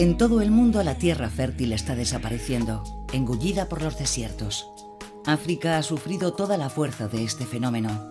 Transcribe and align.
En 0.00 0.16
todo 0.16 0.40
el 0.40 0.50
mundo 0.50 0.82
la 0.82 0.94
tierra 0.94 1.28
fértil 1.28 1.74
está 1.74 1.94
desapareciendo, 1.94 2.82
engullida 3.12 3.68
por 3.68 3.82
los 3.82 3.98
desiertos. 3.98 4.70
África 5.26 5.76
ha 5.76 5.82
sufrido 5.82 6.32
toda 6.32 6.56
la 6.56 6.70
fuerza 6.70 7.06
de 7.06 7.22
este 7.22 7.44
fenómeno. 7.44 8.10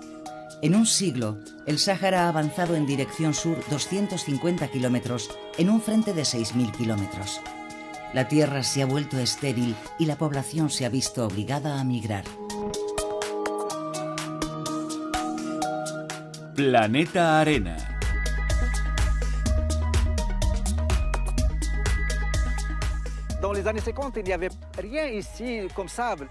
En 0.62 0.76
un 0.76 0.86
siglo, 0.86 1.40
el 1.66 1.80
Sáhara 1.80 2.26
ha 2.26 2.30
avanzado 2.30 2.76
en 2.76 2.86
dirección 2.86 3.34
sur 3.34 3.58
250 3.72 4.68
kilómetros 4.68 5.32
en 5.58 5.72
un 5.72 5.82
frente 5.82 6.14
de 6.14 6.22
6.000 6.22 6.78
kilómetros. 6.78 7.42
La 8.14 8.28
tierra 8.28 8.62
se 8.62 8.84
ha 8.84 8.86
vuelto 8.86 9.18
estéril 9.18 9.76
y 9.98 10.06
la 10.06 10.16
población 10.16 10.70
se 10.70 10.86
ha 10.86 10.90
visto 10.90 11.26
obligada 11.26 11.80
a 11.80 11.84
migrar. 11.84 12.26
Planeta 16.54 17.40
Arena. 17.40 17.89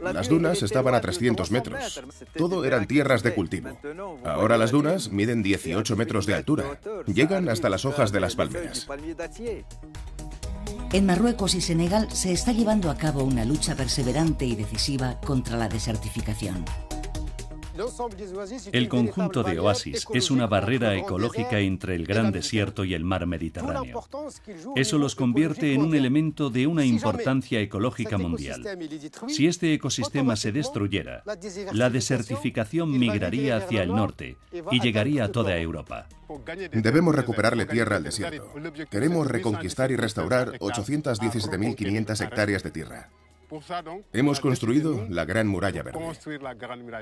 Las 0.01 0.29
dunas 0.29 0.63
estaban 0.63 0.95
a 0.95 1.01
300 1.01 1.51
metros. 1.51 2.03
Todo 2.37 2.65
eran 2.65 2.87
tierras 2.87 3.23
de 3.23 3.35
cultivo. 3.35 3.71
Ahora 4.25 4.59
las 4.59 4.71
dunas 4.71 5.11
miden 5.11 5.43
18 5.43 5.97
metros 5.97 6.27
de 6.27 6.35
altura. 6.35 6.65
Llegan 7.07 7.49
hasta 7.49 7.69
las 7.69 7.85
hojas 7.85 8.13
de 8.13 8.21
las 8.21 8.37
palmeras. 8.37 8.87
En 10.93 11.05
Marruecos 11.05 11.55
y 11.55 11.61
Senegal 11.61 12.11
se 12.11 12.33
está 12.33 12.53
llevando 12.53 12.91
a 12.91 12.97
cabo 12.97 13.23
una 13.23 13.45
lucha 13.45 13.75
perseverante 13.75 14.47
y 14.47 14.57
decisiva 14.57 15.21
contra 15.21 15.57
la 15.57 15.69
desertificación. 15.69 16.65
El 18.73 18.89
conjunto 18.89 19.43
de 19.43 19.59
oasis 19.59 20.07
es 20.13 20.31
una 20.31 20.47
barrera 20.47 20.97
ecológica 20.97 21.61
entre 21.61 21.95
el 21.95 22.07
gran 22.07 22.33
desierto 22.33 22.85
y 22.85 22.95
el 22.95 23.05
mar 23.05 23.27
Mediterráneo. 23.27 24.05
Eso 24.77 24.99
los 24.99 25.15
convierte 25.15 25.75
en 25.75 25.83
un 25.83 25.95
elemento 25.95 26.51
de 26.51 26.67
una 26.67 26.85
importancia 26.85 27.61
ecológica 27.61 28.19
mundial. 28.19 28.65
Si 29.29 29.47
este 29.47 29.73
ecosistema 29.73 30.37
se 30.37 30.53
destruyera, 30.53 31.23
la 31.73 31.91
desertificación 31.91 32.99
migraría 32.99 33.59
hacia 33.59 33.83
el 33.83 33.91
norte 33.91 34.37
y 34.71 34.81
llegaría 34.81 35.25
a 35.25 35.33
toda 35.33 35.57
Europa. 35.59 36.07
Debemos 36.73 37.15
recuperarle 37.15 37.67
tierra 37.67 37.97
al 37.97 38.05
desierto. 38.05 38.53
Queremos 38.91 39.27
reconquistar 39.27 39.91
y 39.91 39.97
restaurar 39.97 40.59
817.500 40.59 42.21
hectáreas 42.25 42.63
de 42.63 42.71
tierra. 42.71 43.09
Hemos 44.13 44.41
construido 44.41 45.07
la 45.09 45.25
Gran 45.25 45.49
Muralla 45.49 45.83
Verde, 45.83 45.99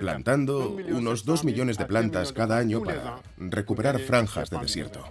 plantando 0.00 0.76
unos 0.88 1.24
2 1.24 1.44
millones 1.44 1.78
de 1.78 1.86
plantas 1.86 2.32
cada 2.32 2.58
año 2.58 2.82
para 2.82 3.20
recuperar 3.36 3.98
franjas 3.98 4.50
de 4.50 4.58
desierto. 4.58 5.04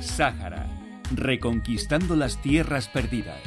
Sáhara, 0.00 0.66
reconquistando 1.14 2.16
las 2.16 2.40
tierras 2.42 2.88
perdidas. 2.88 3.40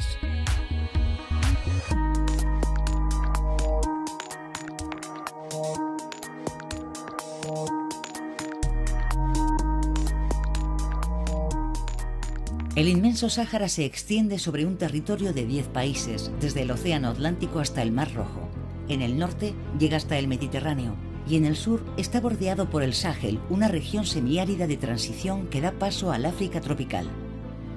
El 12.76 12.88
inmenso 12.88 13.30
Sáhara 13.30 13.68
se 13.68 13.84
extiende 13.84 14.40
sobre 14.40 14.66
un 14.66 14.76
territorio 14.76 15.32
de 15.32 15.46
10 15.46 15.68
países, 15.68 16.32
desde 16.40 16.62
el 16.62 16.72
Océano 16.72 17.08
Atlántico 17.08 17.60
hasta 17.60 17.82
el 17.82 17.92
Mar 17.92 18.12
Rojo. 18.12 18.48
En 18.88 19.00
el 19.00 19.16
norte 19.16 19.54
llega 19.78 19.96
hasta 19.96 20.18
el 20.18 20.26
Mediterráneo 20.26 20.96
y 21.28 21.36
en 21.36 21.44
el 21.44 21.54
sur 21.54 21.84
está 21.96 22.20
bordeado 22.20 22.68
por 22.68 22.82
el 22.82 22.92
Sahel, 22.92 23.38
una 23.48 23.68
región 23.68 24.04
semiárida 24.04 24.66
de 24.66 24.76
transición 24.76 25.46
que 25.46 25.60
da 25.60 25.70
paso 25.70 26.10
al 26.10 26.26
África 26.26 26.60
tropical. 26.60 27.06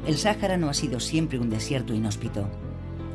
El 0.07 0.18
Sáhara 0.18 0.57
no 0.57 0.68
ha 0.68 0.74
sido 0.74 1.00
siempre 1.00 1.38
un 1.38 1.52
desierto 1.52 1.94
inhóspito. 1.94 2.50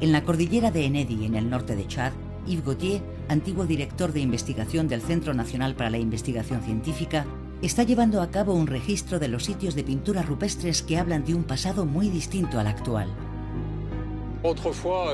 En 0.01 0.13
la 0.13 0.23
cordillera 0.23 0.71
de 0.71 0.85
Enedi, 0.85 1.25
en 1.25 1.35
el 1.35 1.51
norte 1.51 1.75
de 1.75 1.89
Chad, 1.89 2.13
Yves 2.47 2.65
Gauthier, 2.65 3.03
antiguo 3.29 3.67
director 3.67 4.13
de 4.13 4.21
investigación 4.21 4.87
del 4.87 5.03
Centro 5.03 5.35
Nacional 5.35 5.75
para 5.75 5.91
la 5.91 5.99
Investigación 5.99 6.63
Científica, 6.63 7.27
está 7.63 7.85
llevando 7.85 8.21
a 8.21 8.31
cabo 8.31 8.55
un 8.55 8.67
registro 8.67 9.19
de 9.19 9.29
los 9.29 9.45
sitios 9.45 9.75
de 9.75 9.85
pintura 9.85 10.23
rupestres 10.23 10.83
que 10.83 10.99
hablan 10.99 11.25
de 11.25 11.35
un 11.35 11.45
pasado 11.45 11.87
muy 11.87 12.09
distinto 12.09 12.59
al 12.59 12.67
actual. 12.67 13.09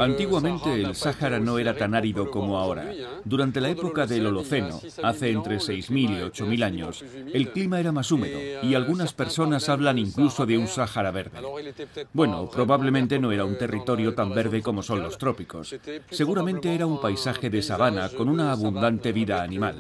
Antiguamente 0.01 0.73
el 0.73 0.95
Sáhara 0.95 1.39
no 1.39 1.59
era 1.59 1.77
tan 1.77 1.95
árido 1.95 2.31
como 2.31 2.59
ahora. 2.59 2.91
Durante 3.25 3.61
la 3.61 3.69
época 3.69 4.07
del 4.07 4.27
Holoceno, 4.27 4.81
hace 5.03 5.31
entre 5.31 5.59
6.000 5.59 5.91
y 5.93 6.23
8.000 6.23 6.65
años, 6.65 7.05
el 7.35 7.51
clima 7.53 7.79
era 7.79 7.93
más 7.93 8.11
húmedo 8.11 8.39
y 8.63 8.75
algunas 8.75 9.13
personas 9.13 9.69
hablan 9.69 9.99
incluso 9.99 10.47
de 10.47 10.57
un 10.57 10.67
Sáhara 10.67 11.11
verde. 11.11 11.41
Bueno, 12.13 12.49
probablemente 12.51 13.19
no 13.19 13.31
era 13.31 13.45
un 13.45 13.59
territorio 13.59 14.15
tan 14.15 14.35
verde 14.35 14.63
como 14.63 14.83
son 14.83 15.03
los 15.03 15.19
trópicos. 15.19 15.77
Seguramente 16.11 16.75
era 16.75 16.87
un 16.87 17.01
paisaje 17.01 17.51
de 17.51 17.63
sabana 17.63 18.09
con 18.09 18.29
una 18.29 18.53
abundante 18.53 19.13
vida 19.13 19.43
animal, 19.43 19.77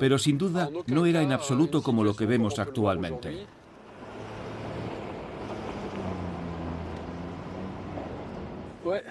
pero 0.00 0.18
sin 0.18 0.38
duda 0.38 0.70
no 0.86 1.04
era 1.04 1.20
en 1.22 1.32
absoluto 1.32 1.82
como 1.82 2.02
lo 2.02 2.16
que 2.16 2.26
vemos 2.26 2.58
actualmente. 2.58 3.46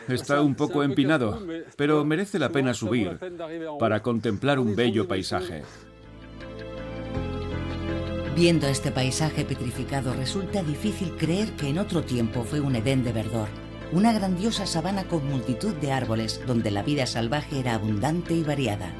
Está 0.07 0.41
un 0.41 0.55
poco 0.55 0.83
empinado, 0.83 1.41
pero 1.75 2.03
merece 2.05 2.39
la 2.39 2.49
pena 2.49 2.73
subir 2.73 3.19
para 3.79 4.01
contemplar 4.01 4.59
un 4.59 4.75
bello 4.75 5.07
paisaje. 5.07 5.63
Viendo 8.35 8.67
este 8.67 8.91
paisaje 8.91 9.45
petrificado 9.45 10.13
resulta 10.13 10.61
difícil 10.61 11.15
creer 11.15 11.53
que 11.53 11.69
en 11.69 11.79
otro 11.79 12.03
tiempo 12.03 12.43
fue 12.43 12.59
un 12.59 12.75
Edén 12.75 13.03
de 13.03 13.13
verdor, 13.13 13.47
una 13.93 14.11
grandiosa 14.11 14.65
sabana 14.65 15.05
con 15.05 15.25
multitud 15.25 15.73
de 15.75 15.93
árboles 15.93 16.41
donde 16.45 16.69
la 16.69 16.83
vida 16.83 17.05
salvaje 17.05 17.59
era 17.59 17.75
abundante 17.75 18.33
y 18.33 18.43
variada. 18.43 18.93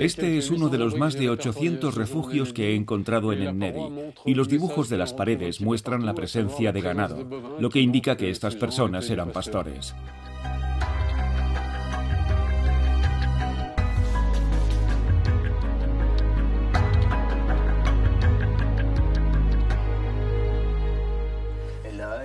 Este 0.00 0.38
es 0.38 0.50
uno 0.50 0.68
de 0.68 0.78
los 0.78 0.96
más 0.96 1.14
de 1.14 1.30
800 1.30 1.94
refugios 1.94 2.52
que 2.52 2.70
he 2.70 2.74
encontrado 2.74 3.32
en 3.32 3.42
Ennedi, 3.42 4.12
y 4.24 4.34
los 4.34 4.48
dibujos 4.48 4.88
de 4.88 4.96
las 4.96 5.12
paredes 5.12 5.60
muestran 5.60 6.04
la 6.04 6.14
presencia 6.14 6.72
de 6.72 6.80
ganado, 6.80 7.26
lo 7.58 7.70
que 7.70 7.80
indica 7.80 8.16
que 8.16 8.30
estas 8.30 8.56
personas 8.56 9.08
eran 9.10 9.30
pastores. 9.30 9.94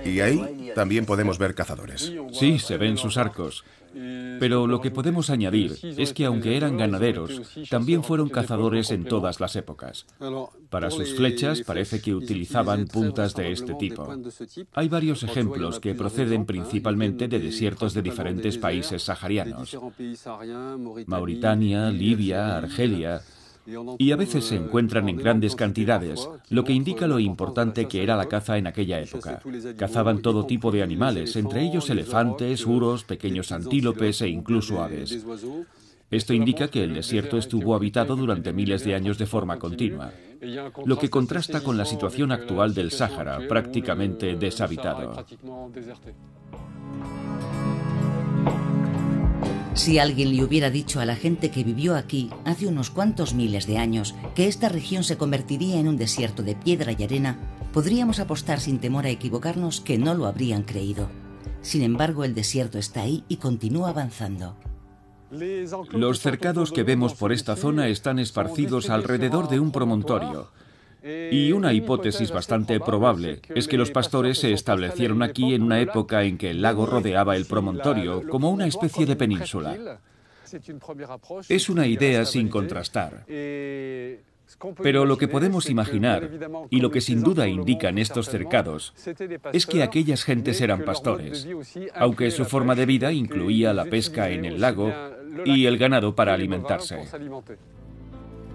Y 0.04 0.20
ahí 0.20 0.55
también 0.76 1.06
podemos 1.06 1.38
ver 1.38 1.54
cazadores. 1.54 2.12
Sí, 2.32 2.58
se 2.58 2.76
ven 2.76 2.98
sus 2.98 3.16
arcos. 3.16 3.64
Pero 4.38 4.66
lo 4.66 4.82
que 4.82 4.90
podemos 4.90 5.30
añadir 5.30 5.78
es 5.82 6.12
que 6.12 6.26
aunque 6.26 6.54
eran 6.54 6.76
ganaderos, 6.76 7.40
también 7.70 8.04
fueron 8.04 8.28
cazadores 8.28 8.90
en 8.90 9.04
todas 9.04 9.40
las 9.40 9.56
épocas. 9.56 10.04
Para 10.68 10.90
sus 10.90 11.14
flechas 11.14 11.62
parece 11.62 12.02
que 12.02 12.14
utilizaban 12.14 12.88
puntas 12.88 13.34
de 13.34 13.52
este 13.52 13.72
tipo. 13.72 14.06
Hay 14.74 14.88
varios 14.90 15.22
ejemplos 15.22 15.80
que 15.80 15.94
proceden 15.94 16.44
principalmente 16.44 17.26
de 17.26 17.38
desiertos 17.38 17.94
de 17.94 18.02
diferentes 18.02 18.58
países 18.58 19.02
saharianos. 19.02 19.78
Mauritania, 21.06 21.90
Libia, 21.90 22.58
Argelia, 22.58 23.22
y 23.98 24.12
a 24.12 24.16
veces 24.16 24.44
se 24.44 24.56
encuentran 24.56 25.08
en 25.08 25.16
grandes 25.16 25.56
cantidades, 25.56 26.28
lo 26.50 26.64
que 26.64 26.72
indica 26.72 27.06
lo 27.06 27.18
importante 27.18 27.86
que 27.86 28.02
era 28.02 28.16
la 28.16 28.26
caza 28.26 28.58
en 28.58 28.66
aquella 28.66 29.00
época. 29.00 29.40
Cazaban 29.76 30.22
todo 30.22 30.46
tipo 30.46 30.70
de 30.70 30.82
animales, 30.82 31.36
entre 31.36 31.62
ellos 31.62 31.90
elefantes, 31.90 32.66
uros, 32.66 33.04
pequeños 33.04 33.52
antílopes 33.52 34.22
e 34.22 34.28
incluso 34.28 34.82
aves. 34.82 35.24
Esto 36.10 36.32
indica 36.32 36.68
que 36.68 36.84
el 36.84 36.94
desierto 36.94 37.36
estuvo 37.36 37.74
habitado 37.74 38.14
durante 38.14 38.52
miles 38.52 38.84
de 38.84 38.94
años 38.94 39.18
de 39.18 39.26
forma 39.26 39.58
continua, 39.58 40.12
lo 40.84 40.98
que 40.98 41.10
contrasta 41.10 41.62
con 41.62 41.76
la 41.76 41.84
situación 41.84 42.30
actual 42.30 42.74
del 42.74 42.92
Sáhara, 42.92 43.40
prácticamente 43.48 44.36
deshabitado. 44.36 45.26
Si 49.76 49.98
alguien 49.98 50.34
le 50.34 50.42
hubiera 50.42 50.70
dicho 50.70 51.00
a 51.00 51.04
la 51.04 51.16
gente 51.16 51.50
que 51.50 51.62
vivió 51.62 51.96
aquí 51.96 52.30
hace 52.46 52.66
unos 52.66 52.88
cuantos 52.88 53.34
miles 53.34 53.66
de 53.66 53.76
años 53.76 54.14
que 54.34 54.48
esta 54.48 54.70
región 54.70 55.04
se 55.04 55.18
convertiría 55.18 55.78
en 55.78 55.86
un 55.86 55.98
desierto 55.98 56.42
de 56.42 56.54
piedra 56.56 56.92
y 56.98 57.04
arena, 57.04 57.38
podríamos 57.74 58.18
apostar 58.18 58.58
sin 58.58 58.78
temor 58.78 59.04
a 59.04 59.10
equivocarnos 59.10 59.82
que 59.82 59.98
no 59.98 60.14
lo 60.14 60.26
habrían 60.26 60.62
creído. 60.62 61.10
Sin 61.60 61.82
embargo, 61.82 62.24
el 62.24 62.34
desierto 62.34 62.78
está 62.78 63.02
ahí 63.02 63.22
y 63.28 63.36
continúa 63.36 63.90
avanzando. 63.90 64.56
Los 65.92 66.20
cercados 66.20 66.72
que 66.72 66.82
vemos 66.82 67.14
por 67.14 67.30
esta 67.30 67.54
zona 67.54 67.88
están 67.88 68.18
esparcidos 68.18 68.88
alrededor 68.88 69.48
de 69.50 69.60
un 69.60 69.72
promontorio. 69.72 70.52
Y 71.30 71.52
una 71.52 71.72
hipótesis 71.72 72.32
bastante 72.32 72.80
probable 72.80 73.40
es 73.54 73.68
que 73.68 73.76
los 73.76 73.90
pastores 73.90 74.38
se 74.38 74.52
establecieron 74.52 75.22
aquí 75.22 75.54
en 75.54 75.62
una 75.62 75.80
época 75.80 76.24
en 76.24 76.36
que 76.36 76.50
el 76.50 76.62
lago 76.62 76.86
rodeaba 76.86 77.36
el 77.36 77.46
promontorio, 77.46 78.22
como 78.28 78.50
una 78.50 78.66
especie 78.66 79.06
de 79.06 79.16
península. 79.16 80.00
Es 81.48 81.68
una 81.68 81.86
idea 81.86 82.24
sin 82.24 82.48
contrastar. 82.48 83.24
Pero 84.82 85.04
lo 85.04 85.18
que 85.18 85.28
podemos 85.28 85.68
imaginar, 85.68 86.30
y 86.70 86.80
lo 86.80 86.90
que 86.90 87.00
sin 87.00 87.22
duda 87.22 87.48
indican 87.48 87.98
estos 87.98 88.28
cercados, 88.28 88.94
es 89.52 89.66
que 89.66 89.82
aquellas 89.82 90.24
gentes 90.24 90.60
eran 90.60 90.84
pastores, 90.84 91.46
aunque 91.94 92.30
su 92.30 92.44
forma 92.44 92.74
de 92.74 92.86
vida 92.86 93.12
incluía 93.12 93.72
la 93.72 93.86
pesca 93.86 94.30
en 94.30 94.44
el 94.44 94.60
lago 94.60 94.92
y 95.44 95.66
el 95.66 95.78
ganado 95.78 96.14
para 96.14 96.34
alimentarse. 96.34 96.98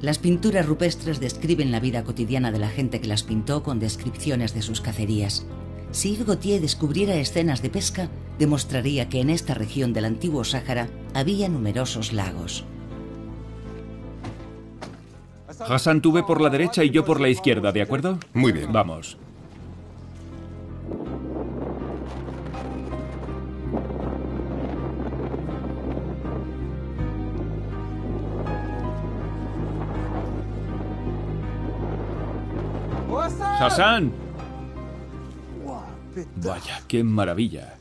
Las 0.02 0.18
pinturas 0.18 0.66
rupestres 0.66 1.20
describen 1.20 1.72
la 1.72 1.80
vida 1.80 2.04
cotidiana 2.04 2.52
de 2.52 2.58
la 2.58 2.70
gente 2.70 3.00
que 3.00 3.08
las 3.08 3.22
pintó 3.22 3.62
con 3.62 3.80
descripciones 3.80 4.54
de 4.56 4.64
sus 4.64 4.82
cacerías. 4.82 5.46
Si 5.92 6.16
Yves 6.16 6.26
Gautier 6.26 6.62
descubriera 6.62 7.16
escenas 7.16 7.62
de 7.62 7.70
pesca, 7.70 8.10
demostraría 8.40 9.10
que 9.10 9.20
en 9.20 9.30
esta 9.30 9.54
región 9.54 9.94
del 9.94 10.06
antiguo 10.06 10.44
Sáhara 10.44 10.90
había 11.14 11.50
numerosos 11.50 12.14
lagos. 12.14 12.66
Hassan, 15.60 16.02
tú 16.02 16.12
ve 16.12 16.24
por 16.24 16.42
la 16.42 16.50
derecha 16.50 16.84
y 16.84 16.90
yo 16.90 17.06
por 17.06 17.22
la 17.22 17.30
izquierda, 17.30 17.72
¿de 17.72 17.84
acuerdo? 17.84 18.18
Muy 18.34 18.52
bien. 18.52 18.72
Vamos. 18.72 19.18
Hassan. 33.20 34.12
Vaya, 36.38 36.82
qué 36.88 37.04
maravilla. 37.04 37.76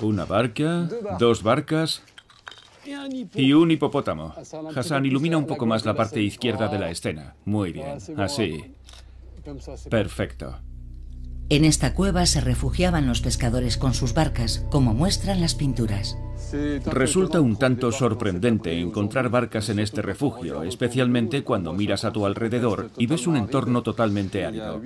Una 0.00 0.24
barca, 0.24 0.88
dos 1.18 1.42
barcas 1.42 2.02
y 3.34 3.52
un 3.52 3.70
hipopótamo. 3.70 4.34
Hassan, 4.74 5.06
ilumina 5.06 5.38
un 5.38 5.46
poco 5.46 5.66
más 5.66 5.84
la 5.84 5.94
parte 5.94 6.20
izquierda 6.22 6.68
de 6.68 6.78
la 6.78 6.90
escena. 6.90 7.34
Muy 7.44 7.72
bien, 7.72 7.98
así. 8.16 8.74
Perfecto. 9.88 10.58
En 11.50 11.64
esta 11.64 11.92
cueva 11.92 12.24
se 12.24 12.40
refugiaban 12.40 13.06
los 13.06 13.20
pescadores 13.20 13.76
con 13.76 13.92
sus 13.92 14.14
barcas, 14.14 14.64
como 14.70 14.94
muestran 14.94 15.40
las 15.42 15.54
pinturas. 15.54 16.16
Resulta 16.86 17.40
un 17.40 17.56
tanto 17.56 17.92
sorprendente 17.92 18.80
encontrar 18.80 19.28
barcas 19.28 19.68
en 19.68 19.78
este 19.78 20.00
refugio, 20.00 20.62
especialmente 20.62 21.42
cuando 21.42 21.72
miras 21.72 22.04
a 22.04 22.12
tu 22.12 22.24
alrededor 22.24 22.90
y 22.96 23.06
ves 23.06 23.26
un 23.26 23.36
entorno 23.36 23.82
totalmente 23.82 24.44
árido. 24.44 24.80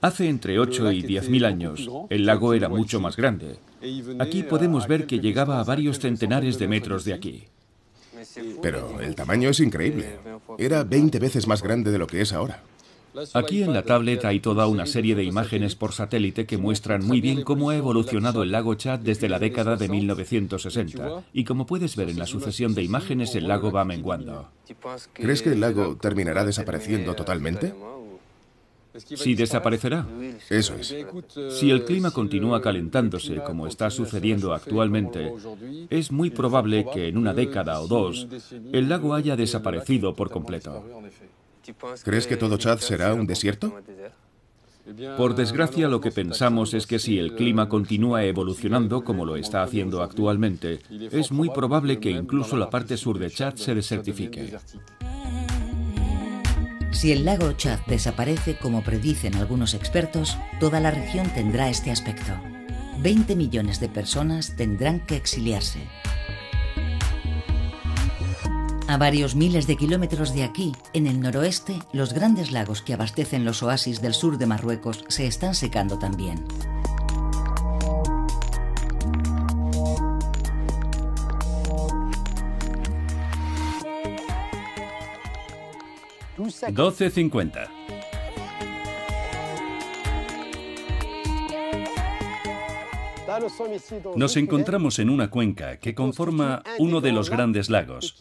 Hace 0.00 0.28
entre 0.28 0.58
8 0.58 0.90
y 0.92 1.02
10 1.02 1.28
mil 1.28 1.44
años, 1.44 1.88
el 2.10 2.26
lago 2.26 2.54
era 2.54 2.68
mucho 2.68 3.00
más 3.00 3.16
grande. 3.16 3.58
Aquí 4.18 4.42
podemos 4.42 4.88
ver 4.88 5.06
que 5.06 5.20
llegaba 5.20 5.60
a 5.60 5.64
varios 5.64 6.00
centenares 6.00 6.58
de 6.58 6.68
metros 6.68 7.04
de 7.04 7.14
aquí. 7.14 7.44
Pero 8.60 9.00
el 9.00 9.14
tamaño 9.14 9.50
es 9.50 9.60
increíble. 9.60 10.18
Era 10.58 10.82
20 10.82 11.18
veces 11.20 11.46
más 11.46 11.62
grande 11.62 11.92
de 11.92 11.98
lo 11.98 12.06
que 12.06 12.22
es 12.22 12.32
ahora. 12.32 12.62
Aquí 13.34 13.62
en 13.62 13.72
la 13.72 13.82
tablet 13.82 14.24
hay 14.24 14.40
toda 14.40 14.66
una 14.66 14.86
serie 14.86 15.14
de 15.14 15.24
imágenes 15.24 15.74
por 15.74 15.92
satélite 15.92 16.46
que 16.46 16.58
muestran 16.58 17.04
muy 17.04 17.20
bien 17.20 17.42
cómo 17.42 17.70
ha 17.70 17.76
evolucionado 17.76 18.42
el 18.42 18.52
lago 18.52 18.74
Chad 18.74 19.00
desde 19.00 19.28
la 19.28 19.38
década 19.38 19.76
de 19.76 19.88
1960. 19.88 21.24
Y 21.32 21.44
como 21.44 21.66
puedes 21.66 21.96
ver 21.96 22.10
en 22.10 22.18
la 22.18 22.26
sucesión 22.26 22.74
de 22.74 22.82
imágenes, 22.82 23.34
el 23.34 23.48
lago 23.48 23.70
va 23.70 23.84
menguando. 23.84 24.48
¿Crees 25.12 25.42
que 25.42 25.50
el 25.50 25.60
lago 25.60 25.96
terminará 25.96 26.44
desapareciendo 26.44 27.14
totalmente? 27.14 27.74
Si 28.98 29.34
desaparecerá. 29.34 30.06
Eso 30.48 30.74
es. 30.74 30.94
Si 31.50 31.70
el 31.70 31.84
clima 31.84 32.10
continúa 32.10 32.62
calentándose 32.62 33.36
como 33.44 33.66
está 33.66 33.90
sucediendo 33.90 34.54
actualmente, 34.54 35.32
es 35.90 36.10
muy 36.10 36.30
probable 36.30 36.86
que 36.92 37.08
en 37.08 37.18
una 37.18 37.34
década 37.34 37.80
o 37.80 37.86
dos 37.86 38.26
el 38.72 38.88
lago 38.88 39.14
haya 39.14 39.36
desaparecido 39.36 40.14
por 40.14 40.30
completo. 40.30 40.82
¿Crees 42.04 42.26
que 42.26 42.36
todo 42.36 42.56
Chad 42.56 42.78
será 42.78 43.14
un 43.14 43.26
desierto? 43.26 43.74
Por 45.16 45.34
desgracia, 45.34 45.88
lo 45.88 46.00
que 46.00 46.12
pensamos 46.12 46.72
es 46.72 46.86
que 46.86 47.00
si 47.00 47.18
el 47.18 47.34
clima 47.34 47.68
continúa 47.68 48.24
evolucionando 48.24 49.02
como 49.02 49.24
lo 49.24 49.36
está 49.36 49.62
haciendo 49.62 50.00
actualmente, 50.00 50.78
es 51.10 51.32
muy 51.32 51.50
probable 51.50 51.98
que 51.98 52.10
incluso 52.10 52.56
la 52.56 52.70
parte 52.70 52.96
sur 52.96 53.18
de 53.18 53.30
Chad 53.30 53.56
se 53.56 53.74
desertifique. 53.74 54.56
Si 56.92 57.12
el 57.12 57.24
lago 57.24 57.52
Chad 57.52 57.80
desaparece, 57.88 58.56
como 58.56 58.82
predicen 58.82 59.34
algunos 59.34 59.74
expertos, 59.74 60.38
toda 60.60 60.80
la 60.80 60.92
región 60.92 61.28
tendrá 61.34 61.68
este 61.68 61.90
aspecto. 61.90 62.32
20 63.00 63.36
millones 63.36 63.80
de 63.80 63.88
personas 63.88 64.56
tendrán 64.56 65.00
que 65.00 65.16
exiliarse. 65.16 65.80
A 68.88 68.98
varios 68.98 69.34
miles 69.34 69.66
de 69.66 69.76
kilómetros 69.76 70.32
de 70.32 70.44
aquí, 70.44 70.72
en 70.92 71.08
el 71.08 71.20
noroeste, 71.20 71.78
los 71.92 72.12
grandes 72.12 72.52
lagos 72.52 72.82
que 72.82 72.94
abastecen 72.94 73.44
los 73.44 73.62
oasis 73.62 74.00
del 74.00 74.14
sur 74.14 74.38
de 74.38 74.46
Marruecos 74.46 75.04
se 75.08 75.26
están 75.26 75.54
secando 75.54 75.98
también. 75.98 76.44
$12.50. 86.36 87.75
Nos 94.16 94.36
encontramos 94.36 94.98
en 94.98 95.10
una 95.10 95.30
cuenca 95.30 95.78
que 95.78 95.94
conforma 95.94 96.62
uno 96.78 97.00
de 97.00 97.12
los 97.12 97.30
grandes 97.30 97.70
lagos 97.70 98.16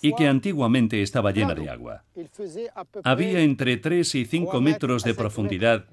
y 0.00 0.14
que 0.14 0.26
antiguamente 0.26 1.02
estaba 1.02 1.32
llena 1.32 1.54
de 1.54 1.68
agua. 1.68 2.04
Había 3.04 3.40
entre 3.40 3.76
3 3.76 4.14
y 4.14 4.24
5 4.24 4.60
metros 4.60 5.04
de 5.04 5.14
profundidad 5.14 5.84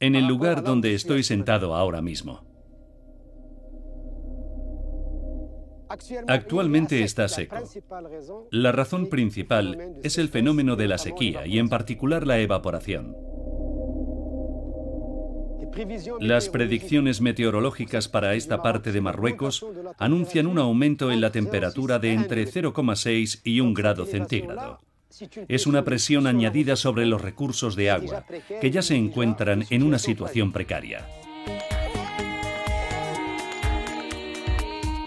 en 0.00 0.14
el 0.14 0.26
lugar 0.26 0.62
donde 0.62 0.94
estoy 0.94 1.22
sentado 1.22 1.74
ahora 1.74 2.02
mismo. 2.02 2.42
Actualmente 6.26 7.02
está 7.02 7.28
seco. 7.28 7.56
La 8.50 8.72
razón 8.72 9.08
principal 9.08 9.96
es 10.02 10.18
el 10.18 10.28
fenómeno 10.28 10.76
de 10.76 10.88
la 10.88 10.98
sequía 10.98 11.46
y 11.46 11.58
en 11.58 11.68
particular 11.68 12.26
la 12.26 12.38
evaporación. 12.38 13.16
Las 16.20 16.48
predicciones 16.48 17.20
meteorológicas 17.20 18.08
para 18.08 18.34
esta 18.34 18.62
parte 18.62 18.92
de 18.92 19.00
Marruecos 19.00 19.64
anuncian 19.98 20.46
un 20.46 20.58
aumento 20.58 21.10
en 21.10 21.20
la 21.20 21.32
temperatura 21.32 21.98
de 21.98 22.12
entre 22.12 22.46
0,6 22.46 23.40
y 23.44 23.60
1 23.60 23.74
grado 23.74 24.06
centígrado. 24.06 24.80
Es 25.48 25.66
una 25.66 25.84
presión 25.84 26.26
añadida 26.26 26.76
sobre 26.76 27.06
los 27.06 27.22
recursos 27.22 27.76
de 27.76 27.90
agua, 27.90 28.24
que 28.60 28.70
ya 28.70 28.82
se 28.82 28.96
encuentran 28.96 29.64
en 29.70 29.82
una 29.82 29.98
situación 29.98 30.52
precaria. 30.52 31.06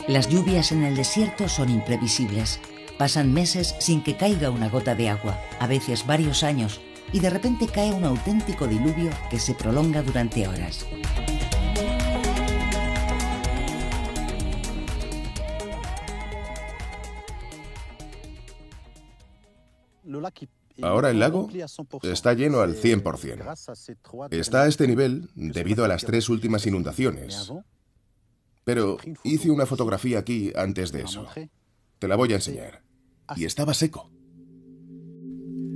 Las 0.08 0.28
lluvias 0.28 0.72
en 0.72 0.84
el 0.84 0.96
desierto 0.96 1.48
son 1.48 1.70
imprevisibles. 1.70 2.60
Pasan 2.98 3.32
meses 3.32 3.76
sin 3.80 4.02
que 4.02 4.18
caiga 4.18 4.50
una 4.50 4.68
gota 4.68 4.96
de 4.96 5.08
agua, 5.08 5.40
a 5.60 5.68
veces 5.68 6.08
varios 6.08 6.44
años, 6.44 6.82
y 7.12 7.20
de 7.20 7.30
repente 7.30 7.68
cae 7.68 7.92
un 7.92 8.04
auténtico 8.04 8.68
diluvio 8.68 9.10
que 9.30 9.40
se 9.40 9.54
prolonga 9.54 10.02
durante 10.02 10.48
horas. 10.48 10.86
Ahora 20.82 21.10
el 21.10 21.20
lago 21.20 21.50
está 22.04 22.34
lleno 22.34 22.62
al 22.62 22.76
100%. 22.76 24.30
Está 24.32 24.64
a 24.64 24.68
este 24.68 24.88
nivel 24.88 25.30
debido 25.36 25.84
a 25.84 25.88
las 25.88 26.06
tres 26.06 26.30
últimas 26.30 26.66
inundaciones. 26.66 27.52
Pero 28.64 28.98
hice 29.24 29.50
una 29.50 29.66
fotografía 29.66 30.20
aquí 30.20 30.52
antes 30.56 30.92
de 30.92 31.02
eso. 31.02 31.28
Te 31.98 32.08
la 32.08 32.16
voy 32.16 32.32
a 32.34 32.36
enseñar. 32.36 32.84
Y 33.36 33.46
estaba 33.46 33.74
seco. 33.74 34.10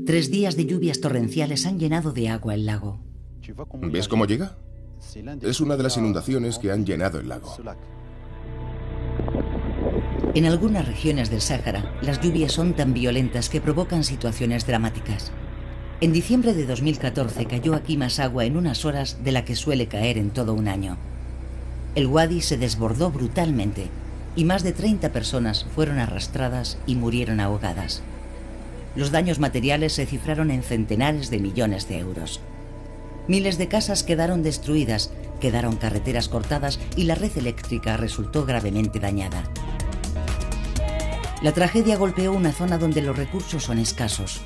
Tres 0.06 0.30
días 0.30 0.58
de 0.58 0.66
lluvias 0.66 1.00
torrenciales 1.00 1.66
han 1.66 1.80
llenado 1.80 2.12
de 2.12 2.28
agua 2.28 2.56
el 2.56 2.66
lago. 2.66 3.00
¿Ves 3.92 4.10
cómo 4.10 4.26
llega? 4.26 4.58
Es 5.42 5.62
una 5.62 5.78
de 5.78 5.84
las 5.84 5.96
inundaciones 5.96 6.60
que 6.60 6.72
han 6.72 6.86
llenado 6.86 7.20
el 7.20 7.30
lago. 7.30 7.56
En 10.34 10.46
algunas 10.46 10.88
regiones 10.88 11.30
del 11.30 11.40
Sáhara, 11.40 11.98
las 12.02 12.20
lluvias 12.20 12.52
son 12.52 12.74
tan 12.74 12.94
violentas 12.94 13.50
que 13.50 13.62
provocan 13.62 14.04
situaciones 14.04 14.68
dramáticas. 14.68 15.32
En 16.02 16.12
diciembre 16.12 16.54
de 16.54 16.66
2014 16.66 17.46
cayó 17.46 17.74
aquí 17.74 17.96
más 17.96 18.20
agua 18.20 18.44
en 18.44 18.58
unas 18.58 18.84
horas 18.84 19.24
de 19.24 19.32
la 19.32 19.46
que 19.46 19.56
suele 19.56 19.88
caer 19.88 20.18
en 20.18 20.32
todo 20.32 20.54
un 20.54 20.68
año. 20.68 20.98
El 21.96 22.08
Wadi 22.08 22.42
se 22.42 22.58
desbordó 22.58 23.10
brutalmente 23.10 23.88
y 24.36 24.44
más 24.44 24.64
de 24.64 24.74
30 24.74 25.14
personas 25.14 25.66
fueron 25.76 26.00
arrastradas 26.00 26.78
y 26.88 26.96
murieron 26.96 27.40
ahogadas. 27.40 28.04
Los 28.96 29.12
daños 29.12 29.40
materiales 29.40 29.94
se 29.94 30.06
cifraron 30.06 30.52
en 30.52 30.62
centenares 30.62 31.30
de 31.30 31.40
millones 31.40 31.88
de 31.88 32.00
euros. 32.00 32.42
Miles 33.28 33.58
de 33.58 33.68
casas 33.68 34.04
quedaron 34.04 34.44
destruidas, 34.44 35.12
quedaron 35.40 35.78
carreteras 35.78 36.30
cortadas 36.30 36.80
y 36.96 37.04
la 37.04 37.16
red 37.16 37.36
eléctrica 37.38 37.98
resultó 37.98 38.46
gravemente 38.46 39.00
dañada. 39.00 39.44
La 41.42 41.54
tragedia 41.54 41.98
golpeó 41.98 42.32
una 42.32 42.52
zona 42.52 42.78
donde 42.78 43.02
los 43.02 43.18
recursos 43.18 43.64
son 43.64 43.80
escasos. 43.80 44.42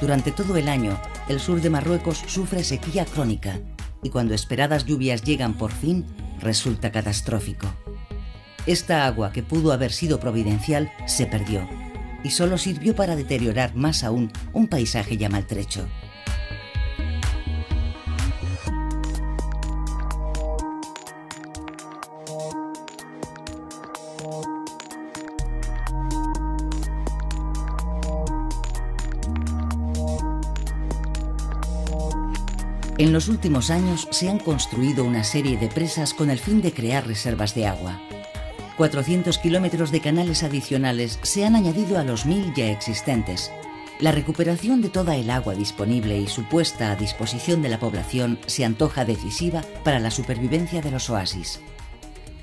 Durante 0.00 0.30
todo 0.30 0.56
el 0.56 0.68
año, 0.68 1.00
el 1.28 1.40
sur 1.40 1.60
de 1.60 1.70
Marruecos 1.70 2.22
sufre 2.26 2.64
sequía 2.64 3.04
crónica 3.04 3.60
y 4.02 4.10
cuando 4.10 4.34
esperadas 4.34 4.86
lluvias 4.86 5.22
llegan 5.22 5.54
por 5.54 5.72
fin, 5.72 6.06
resulta 6.40 6.92
catastrófico. 6.92 7.66
Esta 8.66 9.06
agua, 9.06 9.32
que 9.32 9.42
pudo 9.42 9.72
haber 9.72 9.92
sido 9.92 10.20
providencial, 10.20 10.92
se 11.06 11.26
perdió 11.26 11.66
y 12.22 12.30
solo 12.30 12.58
sirvió 12.58 12.94
para 12.94 13.16
deteriorar 13.16 13.74
más 13.74 14.04
aún 14.04 14.30
un 14.52 14.68
paisaje 14.68 15.16
ya 15.16 15.28
maltrecho. 15.28 15.88
En 33.00 33.14
los 33.14 33.28
últimos 33.28 33.70
años 33.70 34.08
se 34.10 34.28
han 34.28 34.38
construido 34.38 35.06
una 35.06 35.24
serie 35.24 35.56
de 35.56 35.68
presas 35.68 36.12
con 36.12 36.28
el 36.28 36.38
fin 36.38 36.60
de 36.60 36.74
crear 36.74 37.06
reservas 37.06 37.54
de 37.54 37.66
agua. 37.66 37.98
400 38.76 39.38
kilómetros 39.38 39.90
de 39.90 40.00
canales 40.00 40.42
adicionales 40.42 41.18
se 41.22 41.44
han 41.44 41.56
añadido 41.56 41.98
a 41.98 42.04
los 42.04 42.26
mil 42.26 42.52
ya 42.54 42.70
existentes. 42.70 43.50
La 44.00 44.12
recuperación 44.12 44.80
de 44.80 44.88
toda 44.88 45.16
el 45.16 45.28
agua 45.28 45.54
disponible 45.54 46.18
y 46.18 46.26
su 46.26 46.44
puesta 46.44 46.90
a 46.90 46.96
disposición 46.96 47.60
de 47.60 47.68
la 47.68 47.78
población 47.78 48.38
se 48.46 48.64
antoja 48.64 49.04
decisiva 49.04 49.62
para 49.84 49.98
la 49.98 50.10
supervivencia 50.10 50.80
de 50.80 50.90
los 50.90 51.10
oasis. 51.10 51.60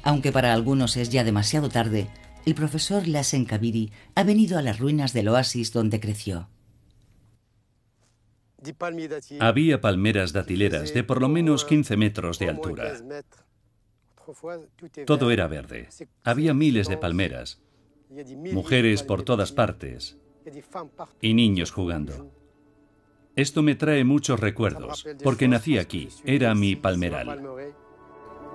Aunque 0.03 0.31
para 0.31 0.53
algunos 0.53 0.97
es 0.97 1.09
ya 1.09 1.23
demasiado 1.23 1.69
tarde, 1.69 2.07
el 2.45 2.55
profesor 2.55 3.07
Lassen 3.07 3.45
Kabiri 3.45 3.91
ha 4.15 4.23
venido 4.23 4.57
a 4.57 4.61
las 4.61 4.79
ruinas 4.79 5.13
del 5.13 5.27
oasis 5.27 5.73
donde 5.73 5.99
creció. 5.99 6.47
Había 9.39 9.81
palmeras 9.81 10.33
datileras 10.33 10.93
de 10.93 11.03
por 11.03 11.21
lo 11.21 11.29
menos 11.29 11.65
15 11.65 11.97
metros 11.97 12.39
de 12.39 12.49
altura. 12.49 12.93
Todo 15.05 15.31
era 15.31 15.47
verde. 15.47 15.89
Había 16.23 16.53
miles 16.53 16.87
de 16.87 16.97
palmeras, 16.97 17.61
mujeres 18.53 19.03
por 19.03 19.23
todas 19.23 19.51
partes 19.51 20.17
y 21.21 21.33
niños 21.33 21.71
jugando. 21.71 22.31
Esto 23.35 23.61
me 23.61 23.75
trae 23.75 24.03
muchos 24.03 24.39
recuerdos, 24.39 25.05
porque 25.23 25.47
nací 25.47 25.77
aquí, 25.77 26.09
era 26.25 26.55
mi 26.55 26.75
palmeral. 26.75 27.39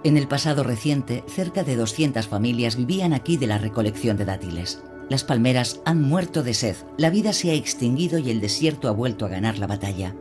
En 0.04 0.16
el 0.16 0.26
pasado 0.26 0.64
reciente, 0.64 1.22
cerca 1.28 1.62
de 1.62 1.76
200 1.76 2.26
familias 2.26 2.76
vivían 2.76 3.12
aquí 3.12 3.36
de 3.36 3.46
la 3.46 3.58
recolección 3.58 4.16
de 4.16 4.24
dátiles. 4.24 4.82
Las 5.08 5.22
palmeras 5.22 5.80
han 5.84 6.02
muerto 6.02 6.42
de 6.42 6.54
sed, 6.54 6.76
la 6.98 7.10
vida 7.10 7.32
se 7.32 7.50
ha 7.50 7.54
extinguido 7.54 8.18
y 8.18 8.30
el 8.30 8.40
desierto 8.40 8.88
ha 8.88 8.92
vuelto 8.92 9.26
a 9.26 9.28
ganar 9.28 9.58
la 9.58 9.68
batalla. 9.68 10.16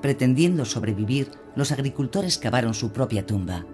Pretendiendo 0.00 0.64
sobrevivir, 0.64 1.32
los 1.54 1.72
agricultores 1.72 2.38
cavaron 2.38 2.72
su 2.72 2.92
propia 2.92 3.26
tumba. 3.26 3.66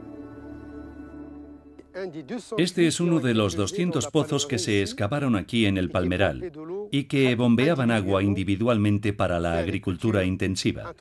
Este 2.59 2.87
es 2.87 3.01
uno 3.01 3.21
de 3.21 3.35
los 3.35 3.57
200 3.57 4.07
pozos 4.09 4.47
que 4.47 4.59
se 4.59 4.81
excavaron 4.81 5.37
aquí 5.37 5.67
en 5.67 5.77
el 5.77 5.91
Palmeral 5.91 6.53
y 6.91 7.05
que 7.05 7.35
bombeaban 7.35 7.91
agua 7.91 8.23
individualmente 8.23 9.13
para 9.13 9.41
la 9.41 9.59
agricultura 9.59 10.25
intensiva. 10.25 10.95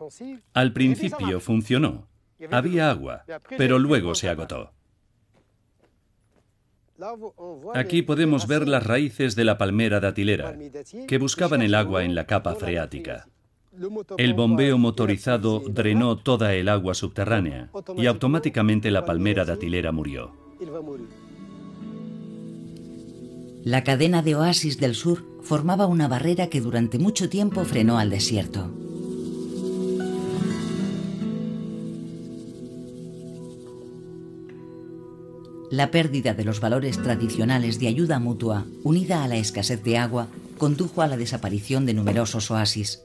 Al 0.53 0.73
principio 0.73 1.39
funcionó. 1.39 2.07
Había 2.49 2.89
agua, 2.89 3.23
pero 3.57 3.77
luego 3.79 4.15
se 4.15 4.29
agotó. 4.29 4.71
Aquí 7.73 8.01
podemos 8.01 8.47
ver 8.47 8.67
las 8.67 8.85
raíces 8.85 9.35
de 9.35 9.45
la 9.45 9.57
palmera 9.57 9.99
datilera, 9.99 10.57
que 11.07 11.17
buscaban 11.17 11.61
el 11.61 11.73
agua 11.73 12.03
en 12.03 12.15
la 12.15 12.25
capa 12.25 12.55
freática. 12.55 13.27
El 14.17 14.33
bombeo 14.33 14.77
motorizado 14.77 15.61
drenó 15.67 16.17
toda 16.17 16.53
el 16.53 16.67
agua 16.67 16.93
subterránea 16.93 17.69
y 17.97 18.05
automáticamente 18.05 18.91
la 18.91 19.05
palmera 19.05 19.45
datilera 19.45 19.91
murió. 19.91 20.40
La 23.63 23.83
cadena 23.83 24.21
de 24.21 24.35
oasis 24.35 24.77
del 24.79 24.93
sur 24.93 25.23
formaba 25.41 25.87
una 25.87 26.07
barrera 26.07 26.47
que 26.47 26.61
durante 26.61 26.99
mucho 26.99 27.29
tiempo 27.29 27.63
frenó 27.65 27.97
al 27.97 28.11
desierto. 28.11 28.69
La 35.71 35.89
pérdida 35.89 36.33
de 36.33 36.43
los 36.43 36.59
valores 36.59 37.01
tradicionales 37.01 37.79
de 37.79 37.87
ayuda 37.87 38.19
mutua, 38.19 38.65
unida 38.83 39.23
a 39.23 39.27
la 39.27 39.37
escasez 39.37 39.83
de 39.83 39.97
agua, 39.97 40.27
condujo 40.57 41.01
a 41.01 41.07
la 41.07 41.17
desaparición 41.17 41.87
de 41.87 41.95
numerosos 41.95 42.51
oasis. 42.51 43.01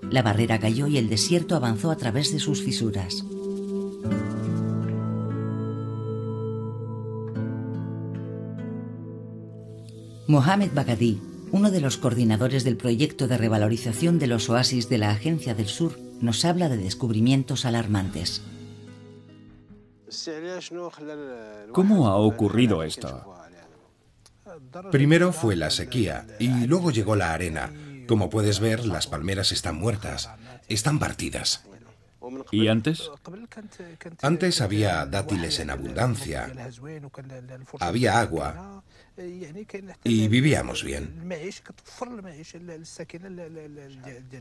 La 0.00 0.22
barrera 0.22 0.58
cayó 0.58 0.86
y 0.86 0.96
el 0.96 1.08
desierto 1.08 1.56
avanzó 1.56 1.90
a 1.90 1.96
través 1.96 2.32
de 2.32 2.38
sus 2.38 2.62
fisuras. 2.62 3.24
Mohamed 10.26 10.70
Bagadi, 10.72 11.20
uno 11.52 11.70
de 11.70 11.80
los 11.80 11.98
coordinadores 11.98 12.64
del 12.64 12.78
proyecto 12.78 13.28
de 13.28 13.36
revalorización 13.36 14.18
de 14.18 14.26
los 14.26 14.48
oasis 14.48 14.88
de 14.88 14.96
la 14.96 15.10
Agencia 15.10 15.54
del 15.54 15.66
Sur, 15.66 15.98
nos 16.20 16.44
habla 16.46 16.70
de 16.70 16.78
descubrimientos 16.78 17.66
alarmantes. 17.66 18.42
¿Cómo 21.72 22.08
ha 22.08 22.16
ocurrido 22.16 22.82
esto? 22.82 23.34
Primero 24.90 25.32
fue 25.32 25.56
la 25.56 25.68
sequía 25.70 26.26
y 26.38 26.66
luego 26.66 26.90
llegó 26.90 27.16
la 27.16 27.32
arena. 27.32 27.72
Como 28.08 28.30
puedes 28.30 28.60
ver, 28.60 28.86
las 28.86 29.06
palmeras 29.06 29.52
están 29.52 29.76
muertas, 29.76 30.30
están 30.68 30.98
partidas. 30.98 31.64
¿Y 32.50 32.68
antes? 32.68 33.10
Antes 34.22 34.62
había 34.62 35.04
dátiles 35.04 35.60
en 35.60 35.68
abundancia, 35.68 36.50
había 37.78 38.20
agua 38.20 38.82
y 40.04 40.28
vivíamos 40.28 40.82
bien. 40.82 41.22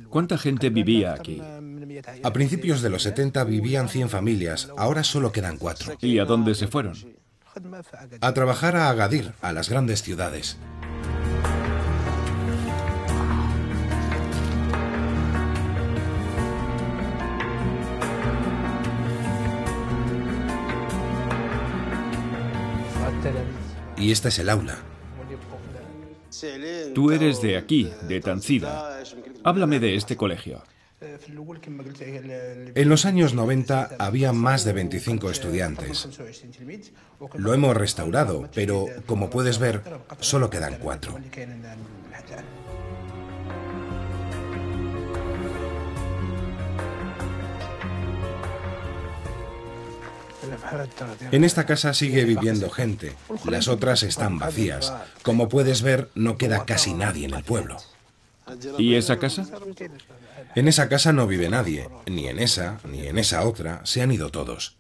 ¿Cuánta 0.10 0.38
gente 0.38 0.70
vivía 0.70 1.14
aquí? 1.14 1.42
A 2.24 2.34
principios 2.34 2.82
de 2.82 2.90
los 2.90 3.04
70 3.04 3.44
vivían 3.44 3.90
100 3.90 4.10
familias, 4.10 4.72
ahora 4.78 5.04
solo 5.04 5.32
quedan 5.32 5.58
cuatro. 5.58 5.96
¿Y 6.02 6.20
a 6.20 6.26
dónde 6.26 6.56
se 6.56 6.68
fueron? 6.68 6.96
A 8.22 8.34
trabajar 8.34 8.76
a 8.76 8.90
Agadir, 8.90 9.34
a 9.42 9.54
las 9.54 9.70
grandes 9.70 10.02
ciudades. 10.02 10.58
Y 24.04 24.12
esta 24.12 24.28
es 24.28 24.38
el 24.40 24.50
aula. 24.50 24.80
Tú 26.94 27.12
eres 27.12 27.42
de 27.42 27.56
aquí, 27.56 27.90
de 28.06 28.20
Tancida. 28.20 29.02
Háblame 29.46 29.80
de 29.80 29.96
este 29.96 30.18
colegio. 30.18 30.62
En 32.76 32.90
los 32.90 33.06
años 33.06 33.34
90 33.34 33.92
había 34.00 34.34
más 34.34 34.66
de 34.66 34.74
25 34.74 35.30
estudiantes. 35.30 36.10
Lo 37.36 37.54
hemos 37.54 37.78
restaurado, 37.78 38.50
pero 38.54 38.88
como 39.06 39.30
puedes 39.30 39.58
ver, 39.58 39.82
solo 40.20 40.50
quedan 40.50 40.80
cuatro. 40.80 41.18
En 51.32 51.44
esta 51.44 51.66
casa 51.66 51.94
sigue 51.94 52.26
viviendo 52.26 52.70
gente. 52.70 53.14
Las 53.46 53.68
otras 53.68 54.04
están 54.04 54.40
vacías. 54.40 54.94
Como 55.22 55.50
puedes 55.50 55.82
ver, 55.82 56.10
no 56.16 56.38
queda 56.38 56.66
casi 56.66 56.94
nadie 56.94 57.26
en 57.26 57.34
el 57.34 57.44
pueblo. 57.44 57.78
¿Y 58.78 58.96
esa 58.96 59.20
casa? 59.20 59.46
En 60.56 60.68
esa 60.68 60.90
casa 60.90 61.14
no 61.14 61.28
vive 61.28 61.50
nadie. 61.50 61.90
Ni 62.06 62.28
en 62.28 62.40
esa, 62.40 62.80
ni 62.90 63.08
en 63.08 63.18
esa 63.18 63.44
otra. 63.48 63.82
Se 63.86 64.02
han 64.02 64.12
ido 64.12 64.30
todos. 64.30 64.76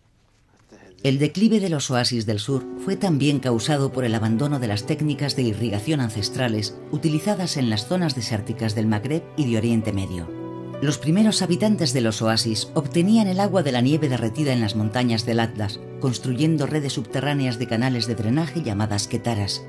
El 1.04 1.20
declive 1.20 1.60
de 1.60 1.70
los 1.70 1.92
oasis 1.92 2.26
del 2.26 2.40
sur 2.40 2.64
fue 2.86 2.96
también 2.96 3.40
causado 3.40 3.92
por 3.92 4.06
el 4.06 4.16
abandono 4.16 4.60
de 4.60 4.68
las 4.68 4.86
técnicas 4.86 5.36
de 5.36 5.42
irrigación 5.42 6.00
ancestrales 6.00 6.78
utilizadas 6.92 7.58
en 7.58 7.70
las 7.70 7.88
zonas 7.88 8.16
desérticas 8.16 8.74
del 8.74 8.88
Magreb 8.88 9.24
y 9.36 9.52
de 9.52 9.58
Oriente 9.58 9.92
Medio. 9.92 10.43
Los 10.84 10.98
primeros 10.98 11.42
habitantes 11.42 11.94
de 11.94 12.02
los 12.02 12.22
oasis 12.22 12.68
obtenían 12.74 13.28
el 13.28 13.40
agua 13.40 13.64
de 13.64 13.72
la 13.72 13.80
nieve 13.80 14.10
derretida 14.10 14.52
en 14.52 14.60
las 14.60 14.76
montañas 14.76 15.26
del 15.26 15.40
Atlas, 15.40 15.80
construyendo 16.02 16.66
redes 16.66 16.92
subterráneas 16.92 17.58
de 17.58 17.68
canales 17.68 18.06
de 18.06 18.16
drenaje 18.16 18.62
llamadas 18.64 19.08
quetaras. 19.08 19.64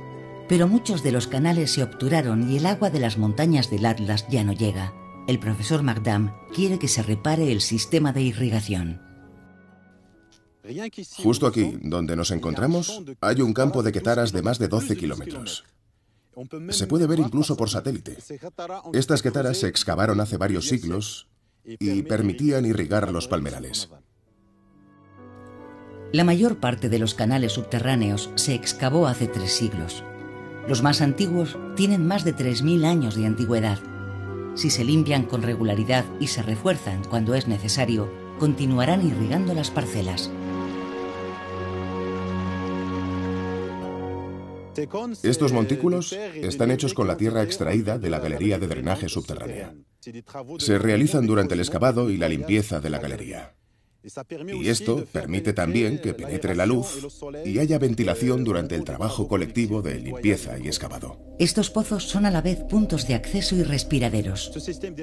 Pero 0.49 0.67
muchos 0.67 1.05
de 1.05 1.13
los 1.13 1.29
canales 1.29 1.71
se 1.71 1.85
obturaron 1.85 2.51
y 2.51 2.57
el 2.57 2.67
agua 2.67 2.91
de 2.91 2.99
las 2.99 3.17
montañas 3.17 3.71
del 3.71 3.87
Atlas 3.87 4.27
ya 4.29 4.43
no 4.43 4.55
llega. 4.55 4.93
El 5.29 5.39
profesor 5.39 5.85
McDam 5.85 6.35
quiere 6.53 6.81
que 6.81 6.89
se 6.89 7.05
repare 7.05 7.53
el 7.53 7.61
sistema 7.61 8.13
de 8.13 8.23
irrigación. 8.23 9.01
Justo 11.23 11.47
aquí, 11.47 11.79
donde 11.81 12.17
nos 12.17 12.33
encontramos, 12.33 13.05
hay 13.21 13.41
un 13.41 13.55
campo 13.55 13.85
de 13.85 13.93
quetaras 13.93 14.33
de 14.33 14.43
más 14.43 14.59
de 14.59 14.67
12 14.67 14.97
kilómetros. 14.97 15.63
Se 16.71 16.87
puede 16.87 17.07
ver 17.07 17.19
incluso 17.21 17.57
por 17.57 17.71
satélite. 17.71 18.19
Estas 18.93 19.23
quetaras 19.23 19.59
se 19.59 19.69
excavaron 19.69 20.21
hace 20.21 20.37
varios 20.37 20.69
siglos 20.69 21.29
y 21.65 22.03
permitían 22.03 22.67
irrigar 22.67 23.11
los 23.13 23.29
palmerales. 23.29 23.89
La 26.13 26.23
mayor 26.23 26.61
parte 26.61 26.89
de 26.89 27.01
los 27.01 27.15
canales 27.15 27.53
subterráneos 27.53 28.31
se 28.37 28.55
excavó 28.55 29.09
hace 29.09 29.27
tres 29.27 29.53
siglos. 29.53 30.05
Los 30.69 30.83
más 30.83 31.01
antiguos 31.01 31.59
tienen 31.75 32.07
más 32.07 32.25
de 32.25 32.35
3.000 32.35 32.85
años 32.85 33.17
de 33.17 33.27
antigüedad. 33.27 33.81
Si 34.55 34.71
se 34.71 34.85
limpian 34.85 35.25
con 35.25 35.43
regularidad 35.43 36.05
y 36.21 36.29
se 36.29 36.43
refuerzan 36.43 37.03
cuando 37.05 37.35
es 37.35 37.49
necesario, 37.49 38.09
continuarán 38.39 39.05
irrigando 39.05 39.55
las 39.55 39.71
parcelas. 39.71 40.31
Estos 45.23 45.53
montículos 45.53 46.13
están 46.13 46.71
hechos 46.71 46.95
con 46.95 47.07
la 47.07 47.17
tierra 47.17 47.43
extraída 47.43 47.99
de 47.99 48.11
la 48.11 48.19
galería 48.19 48.59
de 48.59 48.67
drenaje 48.67 49.09
subterránea. 49.09 49.75
Se 50.59 50.79
realizan 50.79 51.27
durante 51.27 51.55
el 51.55 51.61
excavado 51.61 52.11
y 52.11 52.17
la 52.17 52.29
limpieza 52.29 52.81
de 52.81 52.91
la 52.91 52.99
galería. 52.99 53.55
Y 54.61 54.69
esto 54.69 55.07
permite 55.11 55.55
también 55.55 55.99
que 55.99 56.13
penetre 56.13 56.55
la 56.55 56.67
luz 56.67 57.23
y 57.45 57.59
haya 57.59 57.79
ventilación 57.79 58.45
durante 58.45 58.75
el 58.75 58.85
trabajo 58.85 59.29
colectivo 59.29 59.81
de 59.81 59.99
limpieza 59.99 60.59
y 60.59 60.67
excavado. 60.67 61.19
Estos 61.39 61.71
pozos 61.71 62.05
son 62.05 62.27
a 62.27 62.31
la 62.31 62.43
vez 62.43 62.59
puntos 62.69 63.09
de 63.09 63.15
acceso 63.15 63.57
y 63.57 63.63
respiraderos. 63.63 64.53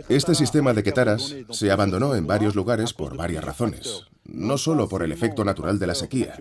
Este 0.07 0.35
sistema 0.35 0.73
de 0.73 0.83
quetaras 0.83 1.35
se 1.49 1.71
abandonó 1.71 2.13
en 2.13 2.27
varios 2.27 2.53
lugares 2.53 2.93
por 2.93 3.17
varias 3.17 3.43
razones 3.43 4.05
no 4.33 4.57
solo 4.57 4.87
por 4.87 5.03
el 5.03 5.11
efecto 5.11 5.43
natural 5.43 5.79
de 5.79 5.87
la 5.87 5.95
sequía, 5.95 6.35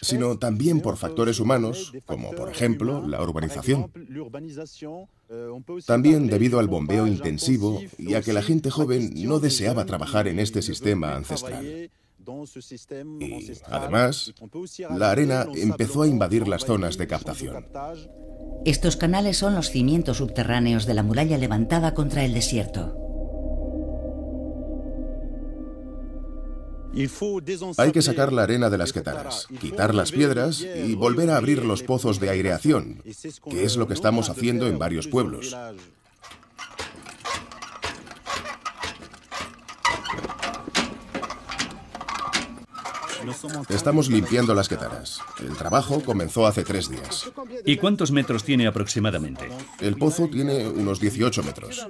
sino 0.00 0.38
también 0.38 0.80
por 0.80 0.96
factores 0.96 1.40
humanos, 1.40 1.92
como 2.06 2.32
por 2.32 2.50
ejemplo 2.50 3.06
la 3.06 3.22
urbanización. 3.22 3.90
También 5.86 6.26
debido 6.26 6.58
al 6.58 6.68
bombeo 6.68 7.06
intensivo 7.06 7.80
y 7.98 8.14
a 8.14 8.22
que 8.22 8.32
la 8.32 8.42
gente 8.42 8.70
joven 8.70 9.12
no 9.16 9.38
deseaba 9.38 9.84
trabajar 9.84 10.28
en 10.28 10.38
este 10.38 10.62
sistema 10.62 11.14
ancestral. 11.14 11.90
Y 13.20 13.52
además, 13.66 14.34
la 14.90 15.10
arena 15.10 15.46
empezó 15.54 16.02
a 16.02 16.06
invadir 16.06 16.46
las 16.46 16.64
zonas 16.64 16.96
de 16.96 17.06
captación. 17.06 17.66
Estos 18.64 18.96
canales 18.96 19.38
son 19.38 19.54
los 19.54 19.70
cimientos 19.70 20.18
subterráneos 20.18 20.86
de 20.86 20.94
la 20.94 21.02
muralla 21.02 21.38
levantada 21.38 21.94
contra 21.94 22.24
el 22.24 22.34
desierto. 22.34 23.09
Hay 27.76 27.92
que 27.92 28.02
sacar 28.02 28.32
la 28.32 28.42
arena 28.42 28.68
de 28.70 28.78
las 28.78 28.92
quetaras, 28.92 29.46
quitar 29.60 29.94
las 29.94 30.10
piedras 30.12 30.60
y 30.60 30.94
volver 30.94 31.30
a 31.30 31.36
abrir 31.36 31.64
los 31.64 31.82
pozos 31.82 32.18
de 32.20 32.30
aireación, 32.30 33.02
que 33.48 33.64
es 33.64 33.76
lo 33.76 33.86
que 33.86 33.94
estamos 33.94 34.28
haciendo 34.28 34.66
en 34.66 34.78
varios 34.78 35.06
pueblos. 35.06 35.56
Estamos 43.68 44.08
limpiando 44.08 44.54
las 44.54 44.68
quetaras. 44.68 45.20
El 45.40 45.56
trabajo 45.56 46.00
comenzó 46.02 46.46
hace 46.46 46.64
tres 46.64 46.88
días. 46.88 47.30
¿Y 47.64 47.76
cuántos 47.76 48.10
metros 48.10 48.44
tiene 48.44 48.66
aproximadamente? 48.66 49.48
El 49.80 49.96
pozo 49.96 50.28
tiene 50.28 50.68
unos 50.68 51.00
18 51.00 51.42
metros. 51.42 51.86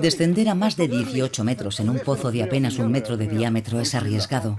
Descender 0.00 0.48
a 0.48 0.54
más 0.54 0.76
de 0.76 0.88
18 0.88 1.44
metros 1.44 1.80
en 1.80 1.90
un 1.90 1.98
pozo 2.00 2.30
de 2.30 2.42
apenas 2.42 2.78
un 2.78 2.90
metro 2.90 3.16
de 3.16 3.28
diámetro 3.28 3.80
es 3.80 3.94
arriesgado. 3.94 4.58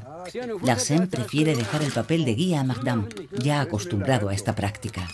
Larsen 0.64 1.08
prefiere 1.08 1.56
dejar 1.56 1.84
el 1.84 1.92
papel 1.92 2.26
de 2.26 2.36
guía 2.36 2.62
a 2.62 2.64
Magdam, 2.64 3.08
ya 3.32 3.62
acostumbrado 3.62 4.30
a 4.30 4.34
esta 4.34 4.56
práctica. 4.56 5.08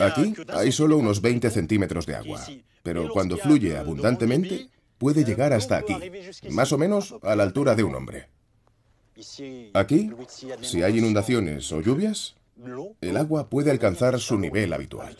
Aquí 0.00 0.34
hay 0.48 0.72
solo 0.72 0.96
unos 0.98 1.20
20 1.20 1.50
centímetros 1.50 2.06
de 2.06 2.16
agua, 2.16 2.40
pero 2.82 3.08
cuando 3.10 3.36
fluye 3.36 3.76
abundantemente 3.76 4.68
puede 4.98 5.24
llegar 5.24 5.52
hasta 5.52 5.78
aquí, 5.78 5.94
más 6.50 6.72
o 6.72 6.78
menos 6.78 7.14
a 7.22 7.34
la 7.36 7.42
altura 7.42 7.74
de 7.74 7.84
un 7.84 7.94
hombre. 7.94 8.28
Aquí, 9.74 10.10
si 10.62 10.82
hay 10.82 10.98
inundaciones 10.98 11.70
o 11.72 11.80
lluvias, 11.80 12.36
el 13.00 13.16
agua 13.16 13.48
puede 13.48 13.70
alcanzar 13.70 14.18
su 14.20 14.38
nivel 14.38 14.72
habitual. 14.72 15.16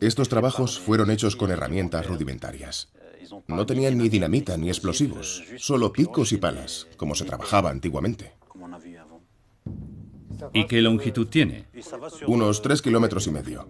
Estos 0.00 0.28
trabajos 0.28 0.78
fueron 0.78 1.10
hechos 1.10 1.36
con 1.36 1.50
herramientas 1.50 2.06
rudimentarias. 2.06 2.92
No 3.48 3.66
tenían 3.66 3.98
ni 3.98 4.08
dinamita 4.08 4.56
ni 4.56 4.68
explosivos, 4.68 5.42
solo 5.58 5.92
picos 5.92 6.32
y 6.32 6.36
palas, 6.36 6.86
como 6.96 7.14
se 7.14 7.24
trabajaba 7.24 7.70
antiguamente. 7.70 8.32
¿Y 10.52 10.66
qué 10.66 10.80
longitud 10.82 11.26
tiene? 11.26 11.66
Unos 12.26 12.62
tres 12.62 12.82
kilómetros 12.82 13.26
y 13.26 13.30
medio. 13.30 13.66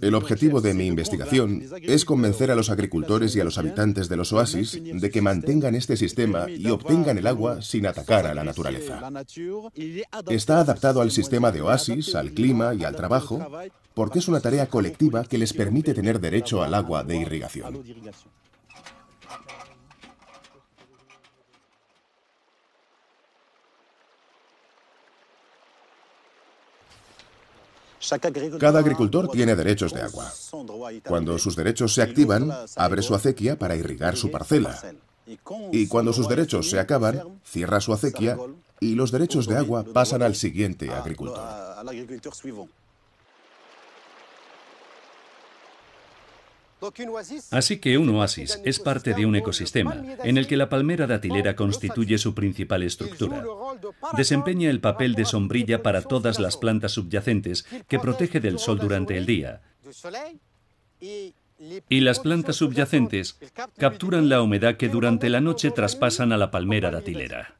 El 0.00 0.14
objetivo 0.14 0.60
de 0.60 0.74
mi 0.74 0.86
investigación 0.86 1.62
es 1.82 2.04
convencer 2.04 2.50
a 2.50 2.54
los 2.54 2.70
agricultores 2.70 3.34
y 3.36 3.40
a 3.40 3.44
los 3.44 3.58
habitantes 3.58 4.08
de 4.08 4.16
los 4.16 4.32
oasis 4.32 4.80
de 4.82 5.10
que 5.10 5.22
mantengan 5.22 5.74
este 5.74 5.96
sistema 5.96 6.50
y 6.50 6.68
obtengan 6.68 7.18
el 7.18 7.26
agua 7.26 7.62
sin 7.62 7.86
atacar 7.86 8.26
a 8.26 8.34
la 8.34 8.44
naturaleza. 8.44 9.10
Está 10.28 10.60
adaptado 10.60 11.00
al 11.00 11.10
sistema 11.10 11.52
de 11.52 11.62
oasis, 11.62 12.14
al 12.14 12.32
clima 12.32 12.74
y 12.74 12.84
al 12.84 12.96
trabajo, 12.96 13.46
porque 13.94 14.18
es 14.18 14.28
una 14.28 14.40
tarea 14.40 14.66
colectiva 14.66 15.24
que 15.24 15.38
les 15.38 15.52
permite 15.52 15.94
tener 15.94 16.20
derecho 16.20 16.62
al 16.62 16.74
agua 16.74 17.04
de 17.04 17.16
irrigación. 17.16 17.82
Cada 28.58 28.78
agricultor 28.78 29.28
tiene 29.28 29.56
derechos 29.56 29.92
de 29.92 30.02
agua. 30.02 30.32
Cuando 31.06 31.38
sus 31.38 31.56
derechos 31.56 31.94
se 31.94 32.02
activan, 32.02 32.52
abre 32.76 33.02
su 33.02 33.14
acequia 33.14 33.58
para 33.58 33.76
irrigar 33.76 34.16
su 34.16 34.30
parcela. 34.30 34.80
Y 35.72 35.86
cuando 35.86 36.12
sus 36.12 36.28
derechos 36.28 36.68
se 36.68 36.78
acaban, 36.78 37.40
cierra 37.44 37.80
su 37.80 37.92
acequia 37.92 38.36
y 38.80 38.94
los 38.94 39.10
derechos 39.10 39.46
de 39.46 39.56
agua 39.56 39.84
pasan 39.84 40.22
al 40.22 40.34
siguiente 40.34 40.90
agricultor. 40.90 41.42
Así 47.50 47.78
que 47.78 47.98
un 47.98 48.08
oasis 48.10 48.60
es 48.64 48.78
parte 48.78 49.14
de 49.14 49.26
un 49.26 49.36
ecosistema 49.36 50.02
en 50.22 50.38
el 50.38 50.46
que 50.46 50.56
la 50.56 50.68
palmera 50.68 51.06
datilera 51.06 51.56
constituye 51.56 52.18
su 52.18 52.34
principal 52.34 52.82
estructura. 52.82 53.44
Desempeña 54.16 54.70
el 54.70 54.80
papel 54.80 55.14
de 55.14 55.24
sombrilla 55.24 55.82
para 55.82 56.02
todas 56.02 56.38
las 56.38 56.56
plantas 56.56 56.92
subyacentes 56.92 57.64
que 57.88 57.98
protege 57.98 58.40
del 58.40 58.58
sol 58.58 58.78
durante 58.78 59.16
el 59.16 59.26
día. 59.26 59.62
Y 61.88 62.00
las 62.00 62.20
plantas 62.20 62.56
subyacentes 62.56 63.38
capturan 63.78 64.28
la 64.28 64.42
humedad 64.42 64.76
que 64.76 64.88
durante 64.88 65.28
la 65.30 65.40
noche 65.40 65.70
traspasan 65.70 66.32
a 66.32 66.36
la 66.36 66.50
palmera 66.50 66.90
datilera. 66.90 67.56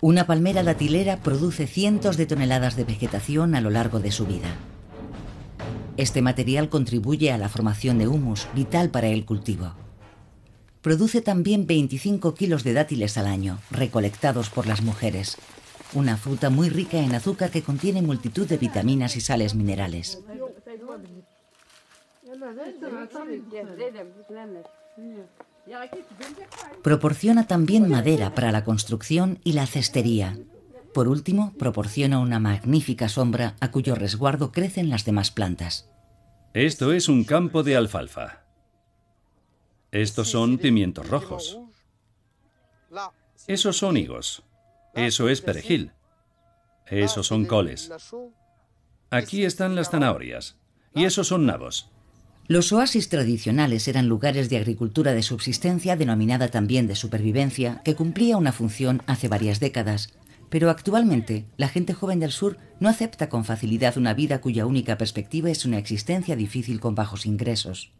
Una 0.00 0.26
palmera 0.26 0.64
datilera 0.64 1.18
produce 1.18 1.68
cientos 1.68 2.16
de 2.16 2.26
toneladas 2.26 2.74
de 2.74 2.82
vegetación 2.82 3.54
a 3.54 3.60
lo 3.60 3.70
largo 3.70 4.00
de 4.00 4.10
su 4.10 4.26
vida. 4.26 4.56
Este 5.96 6.22
material 6.22 6.68
contribuye 6.68 7.32
a 7.32 7.38
la 7.38 7.48
formación 7.48 7.98
de 7.98 8.08
humus, 8.08 8.48
vital 8.54 8.90
para 8.90 9.08
el 9.08 9.24
cultivo. 9.24 9.74
Produce 10.80 11.20
también 11.20 11.66
25 11.66 12.34
kilos 12.34 12.64
de 12.64 12.72
dátiles 12.72 13.18
al 13.18 13.26
año, 13.26 13.58
recolectados 13.70 14.50
por 14.50 14.66
las 14.66 14.82
mujeres. 14.82 15.36
Una 15.94 16.16
fruta 16.16 16.50
muy 16.50 16.70
rica 16.70 16.98
en 16.98 17.14
azúcar 17.14 17.50
que 17.50 17.62
contiene 17.62 18.00
multitud 18.02 18.48
de 18.48 18.56
vitaminas 18.56 19.16
y 19.16 19.20
sales 19.20 19.54
minerales. 19.54 20.18
Proporciona 26.82 27.46
también 27.46 27.88
madera 27.88 28.34
para 28.34 28.50
la 28.50 28.64
construcción 28.64 29.38
y 29.44 29.52
la 29.52 29.66
cestería. 29.66 30.36
Por 30.94 31.08
último, 31.08 31.54
proporciona 31.58 32.18
una 32.18 32.38
magnífica 32.38 33.08
sombra 33.08 33.56
a 33.60 33.70
cuyo 33.70 33.94
resguardo 33.94 34.52
crecen 34.52 34.90
las 34.90 35.04
demás 35.04 35.30
plantas. 35.30 35.88
Esto 36.54 36.92
es 36.92 37.08
un 37.08 37.24
campo 37.24 37.62
de 37.62 37.76
alfalfa. 37.76 38.44
Estos 39.90 40.30
son 40.30 40.58
pimientos 40.58 41.08
rojos. 41.08 41.58
Esos 43.46 43.76
son 43.78 43.96
higos. 43.96 44.42
Eso 44.94 45.28
es 45.28 45.40
perejil. 45.40 45.92
Esos 46.86 47.26
son 47.26 47.46
coles. 47.46 47.90
Aquí 49.10 49.44
están 49.44 49.74
las 49.74 49.90
zanahorias. 49.90 50.56
Y 50.94 51.04
esos 51.04 51.28
son 51.28 51.46
nabos. 51.46 51.88
Los 52.48 52.72
oasis 52.72 53.08
tradicionales 53.08 53.88
eran 53.88 54.08
lugares 54.08 54.50
de 54.50 54.58
agricultura 54.58 55.14
de 55.14 55.22
subsistencia 55.22 55.96
denominada 55.96 56.48
también 56.48 56.86
de 56.86 56.96
supervivencia, 56.96 57.80
que 57.84 57.94
cumplía 57.94 58.36
una 58.36 58.52
función 58.52 59.00
hace 59.06 59.28
varias 59.28 59.60
décadas. 59.60 60.12
Pero 60.52 60.68
actualmente, 60.68 61.46
la 61.56 61.66
gente 61.66 61.94
joven 61.94 62.20
del 62.20 62.30
sur 62.30 62.58
no 62.78 62.90
acepta 62.90 63.30
con 63.30 63.46
facilidad 63.46 63.96
una 63.96 64.12
vida 64.12 64.42
cuya 64.42 64.66
única 64.66 64.98
perspectiva 64.98 65.48
es 65.48 65.64
una 65.64 65.78
existencia 65.78 66.36
difícil 66.36 66.78
con 66.78 66.94
bajos 66.94 67.24
ingresos. 67.24 67.90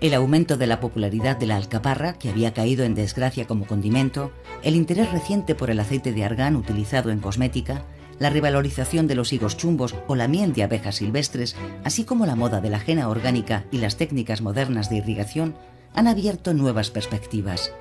El 0.00 0.12
aumento 0.12 0.56
de 0.56 0.66
la 0.66 0.80
popularidad 0.80 1.36
de 1.36 1.46
la 1.46 1.56
alcaparra, 1.56 2.14
que 2.14 2.30
había 2.30 2.52
caído 2.52 2.84
en 2.84 2.96
desgracia 2.96 3.46
como 3.46 3.64
condimento, 3.64 4.32
el 4.64 4.74
interés 4.74 5.12
reciente 5.12 5.54
por 5.54 5.70
el 5.70 5.78
aceite 5.78 6.12
de 6.12 6.24
argán 6.24 6.56
utilizado 6.56 7.12
en 7.12 7.20
cosmética, 7.20 7.84
la 8.18 8.30
revalorización 8.30 9.06
de 9.06 9.14
los 9.14 9.32
higos 9.32 9.56
chumbos 9.56 9.94
o 10.08 10.16
la 10.16 10.26
miel 10.26 10.52
de 10.52 10.64
abejas 10.64 10.96
silvestres, 10.96 11.54
así 11.84 12.02
como 12.02 12.26
la 12.26 12.34
moda 12.34 12.60
de 12.60 12.70
la 12.70 12.78
ajena 12.78 13.08
orgánica 13.08 13.66
y 13.70 13.78
las 13.78 13.96
técnicas 13.96 14.42
modernas 14.42 14.90
de 14.90 14.96
irrigación, 14.96 15.54
han 15.94 16.08
abierto 16.08 16.54
nuevas 16.54 16.90
perspectivas. 16.90 17.72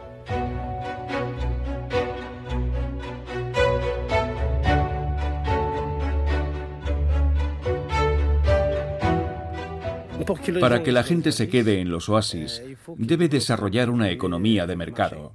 Para 10.59 10.83
que 10.83 10.91
la 10.91 11.03
gente 11.03 11.31
se 11.31 11.49
quede 11.49 11.79
en 11.79 11.89
los 11.89 12.09
oasis, 12.09 12.61
debe 12.97 13.29
desarrollar 13.29 13.89
una 13.89 14.09
economía 14.09 14.67
de 14.67 14.75
mercado. 14.75 15.33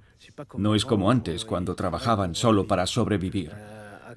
No 0.56 0.74
es 0.74 0.84
como 0.84 1.10
antes, 1.10 1.44
cuando 1.44 1.74
trabajaban 1.74 2.34
solo 2.34 2.66
para 2.66 2.86
sobrevivir. 2.86 3.52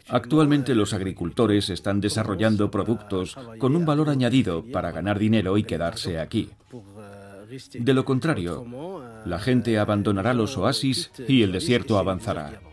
Actualmente 0.08 0.76
los 0.76 0.94
agricultores 0.94 1.70
están 1.70 2.02
desarrollando 2.02 2.72
productos 2.72 3.38
con 3.60 3.76
un 3.76 3.86
valor 3.86 4.10
añadido 4.10 4.64
para 4.72 4.92
ganar 4.92 5.20
dinero 5.20 5.58
y 5.58 5.64
quedarse 5.64 6.20
aquí. 6.20 6.50
De 7.74 7.94
lo 7.94 8.06
contrario, 8.06 8.66
la 9.26 9.40
gente 9.40 9.78
abandonará 9.78 10.34
los 10.34 10.58
oasis 10.58 11.12
y 11.28 11.44
el 11.44 11.52
desierto 11.52 11.98
avanzará. 11.98 12.71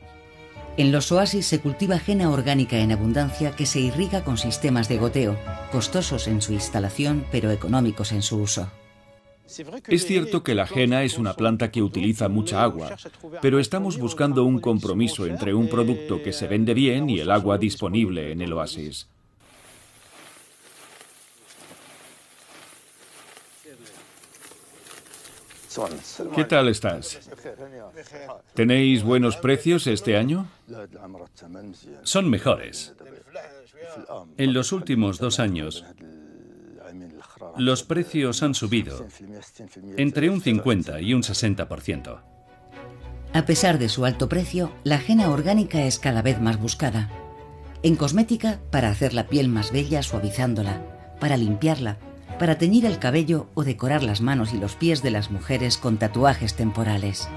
En 0.78 0.92
los 0.92 1.10
oasis 1.10 1.44
se 1.44 1.58
cultiva 1.58 1.96
ajena 1.96 2.30
orgánica 2.30 2.78
en 2.78 2.92
abundancia 2.92 3.50
que 3.50 3.66
se 3.66 3.80
irriga 3.80 4.22
con 4.22 4.38
sistemas 4.38 4.88
de 4.88 4.96
goteo, 4.96 5.36
costosos 5.72 6.28
en 6.28 6.40
su 6.40 6.52
instalación 6.52 7.24
pero 7.32 7.50
económicos 7.50 8.12
en 8.12 8.22
su 8.22 8.36
uso. 8.36 8.70
Es 9.88 10.06
cierto 10.06 10.44
que 10.44 10.54
la 10.54 10.62
ajena 10.62 11.02
es 11.02 11.18
una 11.18 11.34
planta 11.34 11.72
que 11.72 11.82
utiliza 11.82 12.28
mucha 12.28 12.62
agua, 12.62 12.96
pero 13.42 13.58
estamos 13.58 13.98
buscando 13.98 14.44
un 14.44 14.60
compromiso 14.60 15.26
entre 15.26 15.52
un 15.52 15.68
producto 15.68 16.22
que 16.22 16.32
se 16.32 16.46
vende 16.46 16.74
bien 16.74 17.10
y 17.10 17.18
el 17.18 17.32
agua 17.32 17.58
disponible 17.58 18.30
en 18.30 18.40
el 18.40 18.52
oasis. 18.52 19.08
¿Qué 26.34 26.44
tal 26.44 26.68
estás? 26.68 27.18
¿Tenéis 28.54 29.02
buenos 29.02 29.36
precios 29.36 29.86
este 29.86 30.16
año? 30.16 30.48
Son 32.02 32.28
mejores. 32.28 32.94
En 34.36 34.52
los 34.52 34.72
últimos 34.72 35.18
dos 35.18 35.40
años, 35.40 35.84
los 37.56 37.82
precios 37.82 38.42
han 38.42 38.54
subido 38.54 39.06
entre 39.96 40.30
un 40.30 40.40
50 40.40 41.00
y 41.00 41.14
un 41.14 41.22
60%. 41.22 42.20
A 43.32 43.44
pesar 43.44 43.78
de 43.78 43.88
su 43.88 44.04
alto 44.04 44.28
precio, 44.28 44.72
la 44.84 44.96
ajena 44.96 45.30
orgánica 45.30 45.82
es 45.82 45.98
cada 45.98 46.22
vez 46.22 46.40
más 46.40 46.58
buscada. 46.58 47.10
En 47.82 47.94
cosmética, 47.94 48.60
para 48.70 48.88
hacer 48.88 49.14
la 49.14 49.28
piel 49.28 49.48
más 49.48 49.70
bella 49.70 50.02
suavizándola, 50.02 50.82
para 51.20 51.36
limpiarla, 51.36 51.98
para 52.38 52.58
teñir 52.58 52.86
el 52.86 52.98
cabello 52.98 53.48
o 53.54 53.64
decorar 53.64 54.02
las 54.02 54.20
manos 54.20 54.54
y 54.54 54.58
los 54.58 54.76
pies 54.76 55.02
de 55.02 55.10
las 55.10 55.30
mujeres 55.30 55.76
con 55.76 55.98
tatuajes 55.98 56.54
temporales. 56.54 57.28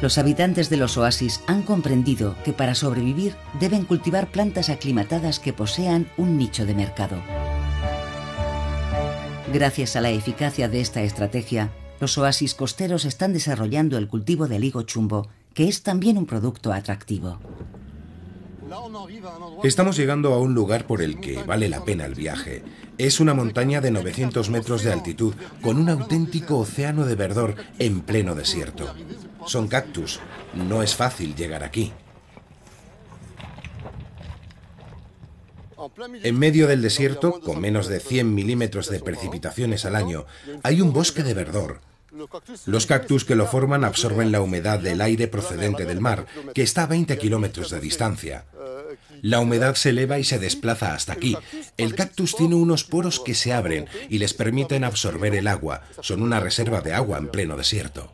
Los 0.00 0.16
habitantes 0.16 0.70
de 0.70 0.76
los 0.76 0.96
oasis 0.96 1.42
han 1.48 1.62
comprendido 1.62 2.36
que 2.44 2.52
para 2.52 2.76
sobrevivir 2.76 3.34
deben 3.58 3.84
cultivar 3.84 4.30
plantas 4.30 4.70
aclimatadas 4.70 5.40
que 5.40 5.52
posean 5.52 6.06
un 6.16 6.38
nicho 6.38 6.66
de 6.66 6.74
mercado. 6.74 7.20
Gracias 9.52 9.96
a 9.96 10.00
la 10.00 10.10
eficacia 10.10 10.68
de 10.68 10.80
esta 10.80 11.02
estrategia, 11.02 11.72
los 12.00 12.16
oasis 12.16 12.54
costeros 12.54 13.04
están 13.04 13.32
desarrollando 13.32 13.98
el 13.98 14.06
cultivo 14.06 14.46
del 14.46 14.62
higo 14.62 14.82
chumbo, 14.82 15.28
que 15.52 15.66
es 15.66 15.82
también 15.82 16.16
un 16.16 16.26
producto 16.26 16.72
atractivo. 16.72 17.40
Estamos 19.62 19.96
llegando 19.96 20.32
a 20.32 20.38
un 20.38 20.54
lugar 20.54 20.86
por 20.86 21.02
el 21.02 21.20
que 21.20 21.42
vale 21.42 21.68
la 21.68 21.84
pena 21.84 22.04
el 22.06 22.14
viaje. 22.14 22.62
Es 22.96 23.20
una 23.20 23.34
montaña 23.34 23.80
de 23.80 23.90
900 23.90 24.50
metros 24.50 24.82
de 24.82 24.92
altitud 24.92 25.34
con 25.62 25.78
un 25.78 25.88
auténtico 25.88 26.58
océano 26.58 27.04
de 27.04 27.14
verdor 27.14 27.54
en 27.78 28.00
pleno 28.00 28.34
desierto. 28.34 28.94
Son 29.46 29.68
cactus. 29.68 30.20
No 30.54 30.82
es 30.82 30.94
fácil 30.94 31.34
llegar 31.34 31.64
aquí. 31.64 31.92
En 36.22 36.38
medio 36.38 36.66
del 36.66 36.82
desierto, 36.82 37.40
con 37.40 37.60
menos 37.60 37.86
de 37.86 38.00
100 38.00 38.34
milímetros 38.34 38.88
de 38.90 39.00
precipitaciones 39.00 39.84
al 39.84 39.96
año, 39.96 40.26
hay 40.62 40.80
un 40.80 40.92
bosque 40.92 41.22
de 41.22 41.34
verdor. 41.34 41.80
Los 42.66 42.86
cactus 42.86 43.24
que 43.24 43.34
lo 43.34 43.46
forman 43.46 43.84
absorben 43.84 44.32
la 44.32 44.40
humedad 44.40 44.78
del 44.78 45.00
aire 45.00 45.28
procedente 45.28 45.84
del 45.84 46.00
mar, 46.00 46.26
que 46.54 46.62
está 46.62 46.84
a 46.84 46.86
20 46.86 47.16
kilómetros 47.18 47.70
de 47.70 47.80
distancia. 47.80 48.44
La 49.22 49.40
humedad 49.40 49.74
se 49.74 49.90
eleva 49.90 50.18
y 50.18 50.24
se 50.24 50.38
desplaza 50.38 50.94
hasta 50.94 51.12
aquí. 51.12 51.36
El 51.76 51.94
cactus 51.94 52.36
tiene 52.36 52.54
unos 52.54 52.84
poros 52.84 53.20
que 53.20 53.34
se 53.34 53.52
abren 53.52 53.86
y 54.08 54.18
les 54.18 54.34
permiten 54.34 54.84
absorber 54.84 55.34
el 55.34 55.48
agua. 55.48 55.82
Son 56.00 56.22
una 56.22 56.40
reserva 56.40 56.80
de 56.80 56.94
agua 56.94 57.18
en 57.18 57.28
pleno 57.28 57.56
desierto. 57.56 58.12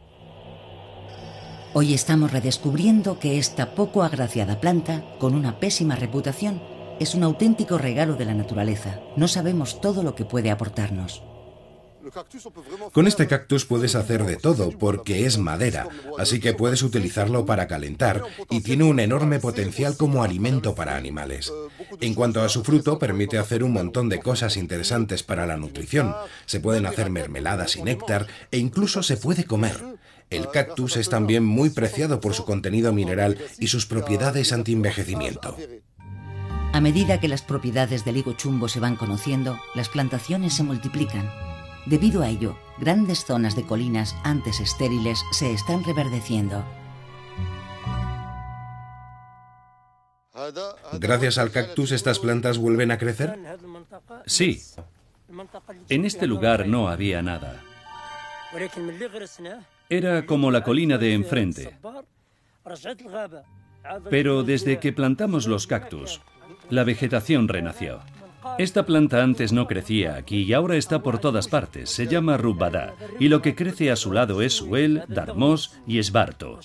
Hoy 1.77 1.93
estamos 1.93 2.31
redescubriendo 2.31 3.19
que 3.19 3.39
esta 3.39 3.75
poco 3.75 4.05
agraciada 4.05 4.61
planta, 4.61 5.05
con 5.19 5.35
una 5.35 5.59
pésima 5.59 5.97
reputación, 5.97 6.63
es 7.01 7.17
un 7.17 7.25
auténtico 7.25 7.79
regalo 7.79 8.15
de 8.15 8.25
la 8.25 8.35
naturaleza. 8.35 9.01
No 9.17 9.27
sabemos 9.27 9.81
todo 9.81 10.05
lo 10.05 10.15
que 10.15 10.25
puede 10.25 10.53
aportarnos. 10.53 11.23
Con 12.93 13.07
este 13.07 13.27
cactus 13.27 13.65
puedes 13.65 13.95
hacer 13.95 14.25
de 14.25 14.37
todo 14.37 14.71
porque 14.71 15.27
es 15.27 15.39
madera, 15.39 15.89
así 16.19 16.41
que 16.41 16.55
puedes 16.55 16.83
utilizarlo 16.83 17.47
para 17.47 17.67
calentar 17.67 18.23
y 18.51 18.61
tiene 18.61 18.85
un 18.85 19.01
enorme 19.01 19.39
potencial 19.39 19.97
como 19.97 20.23
alimento 20.23 20.75
para 20.75 20.97
animales. 20.97 21.53
En 22.01 22.15
cuanto 22.15 22.43
a 22.43 22.49
su 22.49 22.65
fruto, 22.65 22.99
permite 22.99 23.39
hacer 23.39 23.65
un 23.65 23.73
montón 23.73 24.09
de 24.09 24.21
cosas 24.21 24.57
interesantes 24.57 25.23
para 25.23 25.47
la 25.47 25.57
nutrición. 25.57 26.15
Se 26.47 26.61
pueden 26.61 26.87
hacer 26.87 27.11
mermeladas 27.11 27.77
y 27.77 27.83
néctar 27.83 28.27
e 28.51 28.59
incluso 28.59 29.03
se 29.03 29.17
puede 29.17 29.45
comer. 29.45 29.81
El 30.31 30.51
cactus 30.51 30.97
es 30.97 31.09
también 31.09 31.45
muy 31.45 31.71
preciado 31.71 32.21
por 32.21 32.35
su 32.35 32.45
contenido 32.45 32.93
mineral 32.93 33.39
y 33.59 33.69
sus 33.69 33.87
propiedades 33.87 34.53
anti-envejecimiento. 34.53 35.57
A 36.73 36.81
medida 36.81 37.21
que 37.21 37.29
las 37.29 37.43
propiedades 37.43 38.05
del 38.05 38.17
higo 38.17 38.33
chumbo 38.33 38.69
se 38.69 38.81
van 38.81 38.97
conociendo, 38.97 39.61
las 39.77 39.89
plantaciones 39.89 40.55
se 40.55 40.65
multiplican. 40.65 41.31
Debido 41.87 42.23
a 42.23 42.29
ello, 42.29 42.57
grandes 42.79 43.25
zonas 43.25 43.57
de 43.57 43.65
colinas 43.65 44.17
antes 44.25 44.61
estériles 44.61 45.23
se 45.33 45.53
están 45.53 45.85
reverdeciendo. 45.85 46.65
Gracias 50.95 51.39
al 51.39 51.51
cactus, 51.51 51.93
¿estas 51.93 52.19
plantas 52.19 52.59
vuelven 52.59 52.91
a 52.91 52.99
crecer? 52.99 53.39
Sí. 54.27 54.63
En 55.89 56.05
este 56.05 56.27
lugar 56.27 56.67
no 56.67 56.89
había 56.89 57.23
nada. 57.23 57.63
Era 59.89 60.27
como 60.27 60.51
la 60.51 60.65
colina 60.65 60.99
de 60.99 61.13
enfrente. 61.13 61.79
Pero 64.11 64.43
desde 64.43 64.81
que 64.81 64.93
plantamos 64.93 65.47
los 65.47 65.67
cactus, 65.67 66.21
la 66.71 66.85
vegetación 66.85 67.49
renació. 67.49 68.01
Esta 68.59 68.87
planta 68.87 69.23
antes 69.23 69.53
no 69.53 69.67
crecía 69.67 70.17
aquí 70.17 70.43
y 70.43 70.53
ahora 70.53 70.77
está 70.77 71.03
por 71.03 71.19
todas 71.19 71.49
partes. 71.49 71.91
Se 71.91 72.07
llama 72.07 72.37
rubada 72.37 72.95
y 73.19 73.29
lo 73.29 73.43
que 73.43 73.55
crece 73.55 73.91
a 73.91 73.97
su 73.97 74.13
lado 74.13 74.43
es 74.43 74.55
suel, 74.55 75.05
darmos 75.09 75.79
y 75.87 75.99
esbarto. 75.99 76.61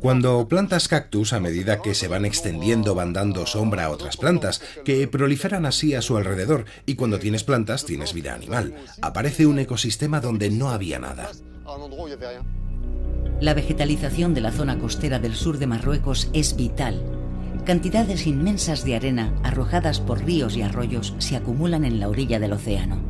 Cuando 0.00 0.48
plantas 0.48 0.88
cactus, 0.88 1.32
a 1.34 1.40
medida 1.40 1.82
que 1.82 1.94
se 1.94 2.08
van 2.08 2.24
extendiendo 2.24 2.94
van 2.94 3.12
dando 3.12 3.44
sombra 3.44 3.84
a 3.84 3.90
otras 3.90 4.16
plantas, 4.16 4.62
que 4.84 5.06
proliferan 5.08 5.66
así 5.66 5.94
a 5.94 6.00
su 6.00 6.16
alrededor, 6.16 6.64
y 6.86 6.94
cuando 6.94 7.18
tienes 7.18 7.44
plantas 7.44 7.84
tienes 7.84 8.14
vida 8.14 8.34
animal. 8.34 8.74
Aparece 9.02 9.46
un 9.46 9.58
ecosistema 9.58 10.20
donde 10.20 10.50
no 10.50 10.70
había 10.70 10.98
nada. 10.98 11.30
La 13.42 13.54
vegetalización 13.54 14.34
de 14.34 14.40
la 14.40 14.52
zona 14.52 14.78
costera 14.78 15.18
del 15.18 15.34
sur 15.34 15.58
de 15.58 15.66
Marruecos 15.66 16.30
es 16.32 16.54
vital. 16.54 17.02
Cantidades 17.64 18.28
inmensas 18.28 18.84
de 18.84 18.94
arena 18.94 19.34
arrojadas 19.42 19.98
por 19.98 20.24
ríos 20.24 20.56
y 20.56 20.62
arroyos 20.62 21.16
se 21.18 21.34
acumulan 21.34 21.84
en 21.84 21.98
la 21.98 22.08
orilla 22.08 22.38
del 22.38 22.52
océano. 22.52 23.00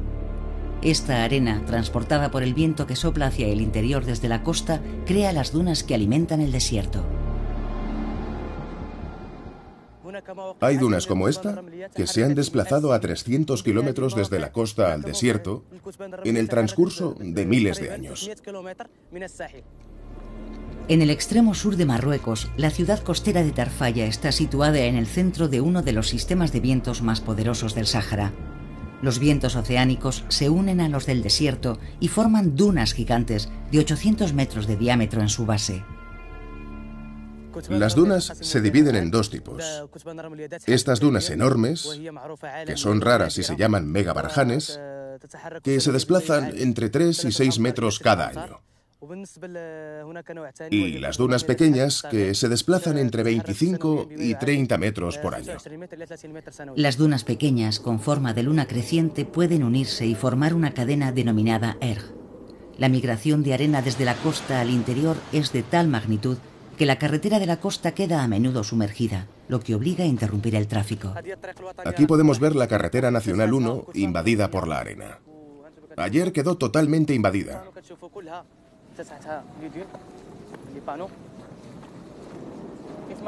Esta 0.81 1.23
arena, 1.23 1.63
transportada 1.67 2.31
por 2.31 2.43
el 2.43 2.55
viento 2.55 2.87
que 2.87 2.97
sopla 2.97 3.27
hacia 3.27 3.47
el 3.49 3.61
interior 3.61 4.07
desde 4.07 4.31
la 4.31 4.43
costa, 4.43 4.81
crea 5.05 5.35
las 5.35 5.53
dunas 5.53 5.85
que 5.85 5.95
alimentan 5.95 6.41
el 6.41 6.51
desierto. 6.51 7.05
Hay 10.61 10.79
dunas 10.79 11.07
como 11.07 11.29
esta 11.29 11.63
que 11.95 12.07
se 12.07 12.25
han 12.25 12.35
desplazado 12.35 12.95
a 12.95 13.01
300 13.01 13.63
kilómetros 13.63 14.17
desde 14.17 14.39
la 14.39 14.51
costa 14.51 14.95
al 14.95 15.03
desierto 15.03 15.65
en 16.25 16.39
el 16.39 16.49
transcurso 16.49 17.17
de 17.21 17.45
miles 17.45 17.79
de 17.79 17.93
años. 17.93 18.31
En 20.89 21.01
el 21.01 21.11
extremo 21.11 21.55
sur 21.55 21.77
de 21.77 21.87
Marruecos, 21.87 22.51
la 22.57 22.71
ciudad 22.71 22.99
costera 22.99 23.45
de 23.45 23.53
Tarfaya 23.53 24.07
está 24.07 24.33
situada 24.33 24.81
en 24.81 24.97
el 24.97 25.07
centro 25.07 25.49
de 25.49 25.61
uno 25.61 25.83
de 25.83 25.93
los 25.93 26.09
sistemas 26.09 26.53
de 26.53 26.61
vientos 26.61 27.03
más 27.03 27.21
poderosos 27.21 27.75
del 27.75 27.87
Sáhara. 27.87 28.33
Los 29.01 29.21
vientos 29.21 29.55
oceánicos 29.55 30.25
se 30.29 30.51
unen 30.51 30.81
a 30.81 30.89
los 30.89 31.07
del 31.07 31.23
desierto 31.23 31.79
y 32.01 32.09
forman 32.09 32.57
dunas 32.57 32.95
gigantes 32.95 33.49
de 33.71 33.79
800 33.79 34.33
metros 34.33 34.67
de 34.67 34.77
diámetro 34.77 35.21
en 35.21 35.29
su 35.29 35.47
base. 35.47 35.85
Las 37.69 37.95
dunas 37.95 38.33
se 38.41 38.61
dividen 38.61 38.97
en 38.97 39.11
dos 39.11 39.31
tipos. 39.31 39.63
Estas 40.67 41.01
dunas 41.01 41.31
enormes, 41.31 41.89
que 42.67 42.77
son 42.77 43.01
raras 43.01 43.39
y 43.39 43.45
se 43.45 43.57
llaman 43.57 43.89
megabarjanes, 43.89 44.81
que 45.63 45.81
se 45.81 45.93
desplazan 45.93 46.53
entre 46.57 46.89
3 46.89 47.25
y 47.27 47.33
6 47.33 47.59
metros 47.61 47.99
cada 47.99 48.29
año. 48.29 48.72
Y 50.71 50.99
las 50.99 51.17
dunas 51.17 51.43
pequeñas 51.43 52.03
que 52.09 52.35
se 52.35 52.49
desplazan 52.49 52.99
entre 52.99 53.25
25 53.25 54.09
y 54.17 54.35
30 54.37 54.79
metros 54.79 55.19
por 55.19 55.35
año. 55.35 55.55
Las 56.77 56.97
dunas 56.97 57.25
pequeñas 57.25 57.81
con 57.81 57.99
forma 57.99 58.33
de 58.33 58.45
luna 58.45 58.67
creciente 58.67 59.25
pueden 59.25 59.65
unirse 59.65 60.07
y 60.07 60.15
formar 60.15 60.55
una 60.55 60.73
cadena 60.73 61.11
denominada 61.11 61.77
ERG. 61.81 62.15
La 62.79 62.89
migración 62.89 63.43
de 63.43 63.55
arena 63.55 63.83
desde 63.83 64.05
la 64.05 64.15
costa 64.15 64.61
al 64.61 64.71
interior 64.71 65.17
es 65.33 65.53
de 65.53 65.63
tal 65.63 65.89
magnitud 65.89 66.39
que 66.79 66.87
la 66.87 66.99
carretera 66.99 67.39
de 67.39 67.47
la 67.47 67.59
costa 67.59 67.93
queda 67.93 68.23
a 68.23 68.29
menudo 68.29 68.65
sumergida, 68.65 69.27
lo 69.49 69.61
que 69.61 69.75
obliga 69.75 70.05
a 70.05 70.07
interrumpir 70.07 70.55
el 70.55 70.69
tráfico. 70.69 71.13
Aquí 71.85 72.07
podemos 72.07 72.39
ver 72.39 72.57
la 72.57 72.69
carretera 72.69 73.11
nacional 73.11 73.53
1 73.53 73.89
invadida 73.95 74.51
por 74.51 74.69
la 74.69 74.79
arena. 74.79 75.19
Ayer 75.97 76.33
quedó 76.33 76.57
totalmente 76.57 77.15
invadida. 77.15 77.65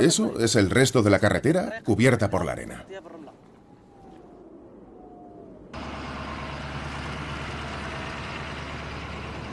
Eso 0.01 0.39
es 0.41 0.57
el 0.57 0.71
resto 0.71 1.03
de 1.03 1.11
la 1.11 1.19
carretera 1.19 1.83
cubierta 1.85 2.31
por 2.31 2.45
la 2.45 2.53
arena. 2.53 2.85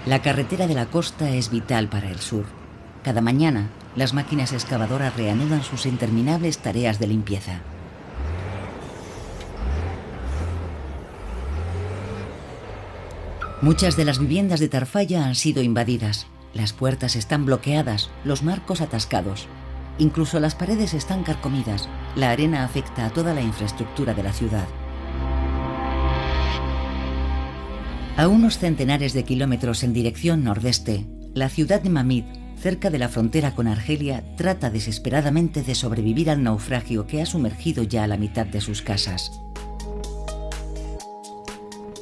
La 0.05 0.21
carretera 0.21 0.65
de 0.65 0.73
la 0.73 0.87
costa 0.87 1.29
es 1.29 1.51
vital 1.51 1.87
para 1.87 2.09
el 2.09 2.19
sur. 2.19 2.45
Cada 3.03 3.21
mañana, 3.21 3.69
las 3.95 4.13
máquinas 4.13 4.51
excavadoras 4.51 5.15
reanudan 5.15 5.63
sus 5.63 5.85
interminables 5.85 6.57
tareas 6.57 6.97
de 6.97 7.07
limpieza. 7.07 7.61
Muchas 13.61 13.95
de 13.95 14.05
las 14.05 14.17
viviendas 14.17 14.59
de 14.59 14.69
Tarfaya 14.69 15.23
han 15.23 15.35
sido 15.35 15.61
invadidas. 15.61 16.25
Las 16.55 16.73
puertas 16.73 17.15
están 17.15 17.45
bloqueadas, 17.45 18.09
los 18.23 18.41
marcos 18.41 18.81
atascados. 18.81 19.47
Incluso 19.99 20.39
las 20.39 20.55
paredes 20.55 20.95
están 20.95 21.21
carcomidas. 21.21 21.87
La 22.15 22.31
arena 22.31 22.63
afecta 22.63 23.05
a 23.05 23.11
toda 23.11 23.35
la 23.35 23.41
infraestructura 23.41 24.15
de 24.15 24.23
la 24.23 24.33
ciudad. 24.33 24.65
A 28.17 28.27
unos 28.27 28.57
centenares 28.57 29.13
de 29.13 29.25
kilómetros 29.25 29.83
en 29.83 29.93
dirección 29.93 30.43
nordeste, 30.43 31.05
la 31.35 31.47
ciudad 31.47 31.81
de 31.81 31.91
Mamid, 31.91 32.23
cerca 32.57 32.89
de 32.89 32.97
la 32.97 33.09
frontera 33.09 33.53
con 33.53 33.67
Argelia, 33.67 34.23
trata 34.37 34.71
desesperadamente 34.71 35.61
de 35.61 35.75
sobrevivir 35.75 36.31
al 36.31 36.41
naufragio 36.41 37.05
que 37.05 37.21
ha 37.21 37.27
sumergido 37.27 37.83
ya 37.83 38.05
a 38.05 38.07
la 38.07 38.17
mitad 38.17 38.47
de 38.47 38.59
sus 38.59 38.81
casas. 38.81 39.31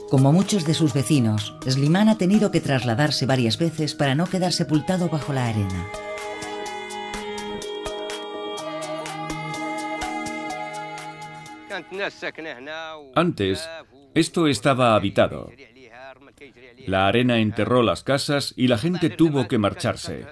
Como 0.10 0.34
muchos 0.34 0.66
de 0.66 0.74
sus 0.74 0.94
vecinos, 0.94 1.54
Slimán 1.68 2.10
ha 2.10 2.18
tenido 2.18 2.50
que 2.50 2.62
trasladarse 2.62 3.28
varias 3.28 3.60
veces 3.60 3.94
para 3.94 4.16
no 4.16 4.26
quedar 4.26 4.54
sepultado 4.54 5.08
bajo 5.08 5.34
la 5.34 5.48
arena. 5.48 5.88
Antes, 13.16 13.70
esto 14.16 14.48
estaba 14.48 14.96
habitado. 14.96 15.52
La 16.88 17.08
arena 17.08 17.38
enterró 17.38 17.84
las 17.84 18.04
casas 18.04 18.54
y 18.58 18.68
la 18.68 18.80
gente 18.80 19.12
tuvo 19.12 19.48
que 19.48 19.60
marcharse. 19.60 20.26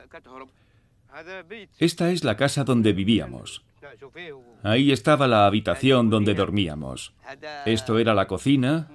Esta 1.78 2.10
es 2.10 2.24
la 2.24 2.36
casa 2.36 2.63
donde 2.63 2.94
vivíamos. 2.94 3.63
Ahí 4.63 4.92
estaba 4.92 5.28
la 5.28 5.46
habitación 5.46 6.10
donde 6.10 6.34
dormíamos. 6.34 7.13
Esto 7.66 8.00
era 8.00 8.13
la 8.13 8.28
cocina, 8.28 8.90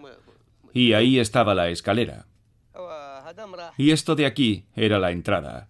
y 0.72 0.92
ahí 0.92 1.18
estaba 1.18 1.54
la 1.54 1.68
escalera. 1.68 2.26
Y 3.76 3.90
esto 3.90 4.14
de 4.14 4.26
aquí 4.26 4.66
era 4.74 4.98
la 4.98 5.10
entrada. 5.10 5.68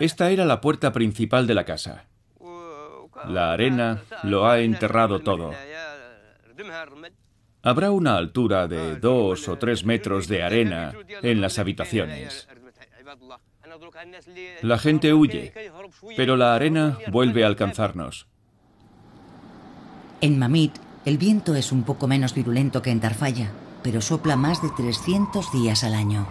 Esta 0.00 0.30
era 0.30 0.44
la 0.44 0.60
puerta 0.60 0.92
principal 0.92 1.46
de 1.46 1.54
la 1.54 1.64
casa. 1.64 2.06
La 3.28 3.52
arena 3.52 4.02
lo 4.22 4.46
ha 4.48 4.60
enterrado 4.60 5.20
todo. 5.20 5.52
Habrá 7.62 7.90
una 7.90 8.16
altura 8.16 8.66
de 8.66 8.96
dos 8.96 9.48
o 9.48 9.56
tres 9.56 9.84
metros 9.84 10.26
de 10.26 10.42
arena 10.42 10.92
en 11.22 11.40
las 11.40 11.58
habitaciones. 11.58 12.48
La 14.62 14.78
gente 14.78 15.14
huye, 15.14 15.52
pero 16.16 16.36
la 16.36 16.54
arena 16.54 16.98
vuelve 17.08 17.44
a 17.44 17.46
alcanzarnos. 17.46 18.26
En 20.20 20.38
Mamit, 20.38 20.78
el 21.04 21.18
viento 21.18 21.54
es 21.54 21.72
un 21.72 21.82
poco 21.82 22.06
menos 22.06 22.34
virulento 22.34 22.82
que 22.82 22.90
en 22.90 23.00
Tarfaya, 23.00 23.50
pero 23.82 24.00
sopla 24.00 24.36
más 24.36 24.62
de 24.62 24.70
300 24.70 25.52
días 25.52 25.84
al 25.84 25.94
año. 25.94 26.26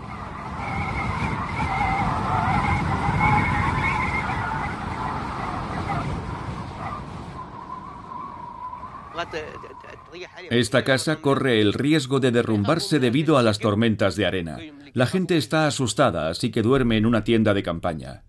Esta 10.49 10.83
casa 10.83 11.17
corre 11.17 11.61
el 11.61 11.73
riesgo 11.73 12.19
de 12.19 12.31
derrumbarse 12.31 12.99
debido 12.99 13.37
a 13.37 13.43
las 13.43 13.59
tormentas 13.59 14.15
de 14.15 14.25
arena. 14.25 14.57
La 14.93 15.05
gente 15.05 15.37
está 15.37 15.67
asustada, 15.67 16.29
así 16.29 16.49
que 16.49 16.61
duerme 16.61 16.97
en 16.97 17.05
una 17.05 17.23
tienda 17.23 17.53
de 17.53 17.63
campaña. 17.63 18.23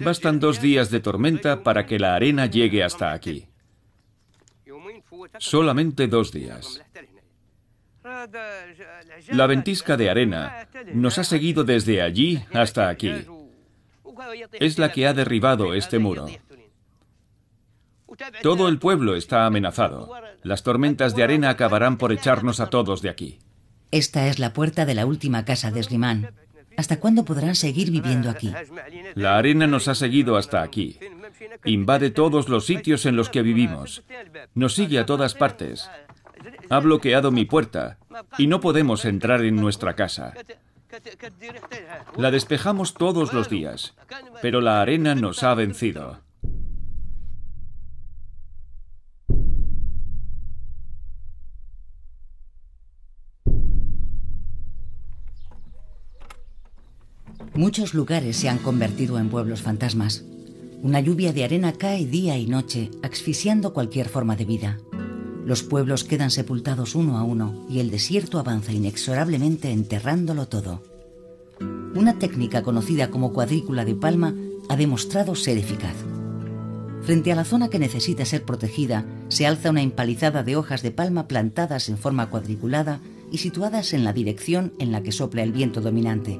Bastan 0.00 0.40
dos 0.40 0.60
días 0.60 0.90
de 0.90 1.00
tormenta 1.00 1.62
para 1.62 1.86
que 1.86 1.98
la 1.98 2.14
arena 2.14 2.46
llegue 2.46 2.82
hasta 2.82 3.12
aquí. 3.12 3.46
Solamente 5.38 6.08
dos 6.08 6.32
días. 6.32 6.82
La 9.28 9.46
ventisca 9.46 9.96
de 9.96 10.10
arena 10.10 10.68
nos 10.92 11.18
ha 11.18 11.24
seguido 11.24 11.64
desde 11.64 12.02
allí 12.02 12.44
hasta 12.52 12.88
aquí. 12.88 13.12
Es 14.52 14.78
la 14.78 14.92
que 14.92 15.06
ha 15.06 15.14
derribado 15.14 15.74
este 15.74 15.98
muro. 15.98 16.26
Todo 18.42 18.68
el 18.68 18.78
pueblo 18.78 19.16
está 19.16 19.46
amenazado. 19.46 20.10
Las 20.42 20.62
tormentas 20.62 21.14
de 21.14 21.24
arena 21.24 21.50
acabarán 21.50 21.98
por 21.98 22.12
echarnos 22.12 22.60
a 22.60 22.70
todos 22.70 23.02
de 23.02 23.10
aquí. 23.10 23.38
Esta 23.90 24.26
es 24.28 24.38
la 24.38 24.52
puerta 24.52 24.84
de 24.86 24.94
la 24.94 25.06
última 25.06 25.44
casa 25.44 25.70
de 25.70 25.82
Slimán. 25.82 26.32
¿Hasta 26.76 27.00
cuándo 27.00 27.24
podrán 27.24 27.54
seguir 27.54 27.90
viviendo 27.90 28.30
aquí? 28.30 28.52
La 29.14 29.36
arena 29.36 29.66
nos 29.66 29.88
ha 29.88 29.94
seguido 29.94 30.36
hasta 30.36 30.62
aquí. 30.62 30.98
Invade 31.64 32.10
todos 32.10 32.48
los 32.48 32.66
sitios 32.66 33.06
en 33.06 33.16
los 33.16 33.30
que 33.30 33.42
vivimos. 33.42 34.04
Nos 34.54 34.74
sigue 34.74 34.98
a 34.98 35.06
todas 35.06 35.34
partes. 35.34 35.90
Ha 36.68 36.80
bloqueado 36.80 37.30
mi 37.30 37.44
puerta 37.44 37.98
y 38.38 38.46
no 38.46 38.60
podemos 38.60 39.04
entrar 39.04 39.44
en 39.44 39.56
nuestra 39.56 39.94
casa. 39.94 40.34
La 42.16 42.30
despejamos 42.30 42.94
todos 42.94 43.32
los 43.32 43.48
días, 43.48 43.94
pero 44.42 44.60
la 44.60 44.80
arena 44.80 45.14
nos 45.14 45.42
ha 45.42 45.54
vencido. 45.54 46.20
Muchos 57.56 57.94
lugares 57.94 58.36
se 58.36 58.50
han 58.50 58.58
convertido 58.58 59.18
en 59.18 59.30
pueblos 59.30 59.62
fantasmas. 59.62 60.24
Una 60.82 61.00
lluvia 61.00 61.32
de 61.32 61.42
arena 61.42 61.72
cae 61.72 62.04
día 62.04 62.36
y 62.36 62.46
noche, 62.46 62.90
asfixiando 63.02 63.72
cualquier 63.72 64.10
forma 64.10 64.36
de 64.36 64.44
vida. 64.44 64.78
Los 65.46 65.62
pueblos 65.62 66.04
quedan 66.04 66.30
sepultados 66.30 66.94
uno 66.94 67.16
a 67.16 67.22
uno 67.22 67.64
y 67.70 67.80
el 67.80 67.90
desierto 67.90 68.38
avanza 68.38 68.72
inexorablemente 68.72 69.70
enterrándolo 69.70 70.48
todo. 70.48 70.82
Una 71.94 72.18
técnica 72.18 72.62
conocida 72.62 73.10
como 73.10 73.32
cuadrícula 73.32 73.86
de 73.86 73.94
palma 73.94 74.34
ha 74.68 74.76
demostrado 74.76 75.34
ser 75.34 75.56
eficaz. 75.56 75.96
Frente 77.04 77.32
a 77.32 77.36
la 77.36 77.44
zona 77.44 77.68
que 77.68 77.78
necesita 77.78 78.26
ser 78.26 78.44
protegida, 78.44 79.06
se 79.28 79.46
alza 79.46 79.70
una 79.70 79.80
empalizada 79.80 80.42
de 80.42 80.56
hojas 80.56 80.82
de 80.82 80.90
palma 80.90 81.26
plantadas 81.26 81.88
en 81.88 81.96
forma 81.96 82.28
cuadriculada 82.28 83.00
y 83.32 83.38
situadas 83.38 83.94
en 83.94 84.04
la 84.04 84.12
dirección 84.12 84.74
en 84.78 84.92
la 84.92 85.02
que 85.02 85.12
sopla 85.12 85.42
el 85.42 85.52
viento 85.52 85.80
dominante. 85.80 86.38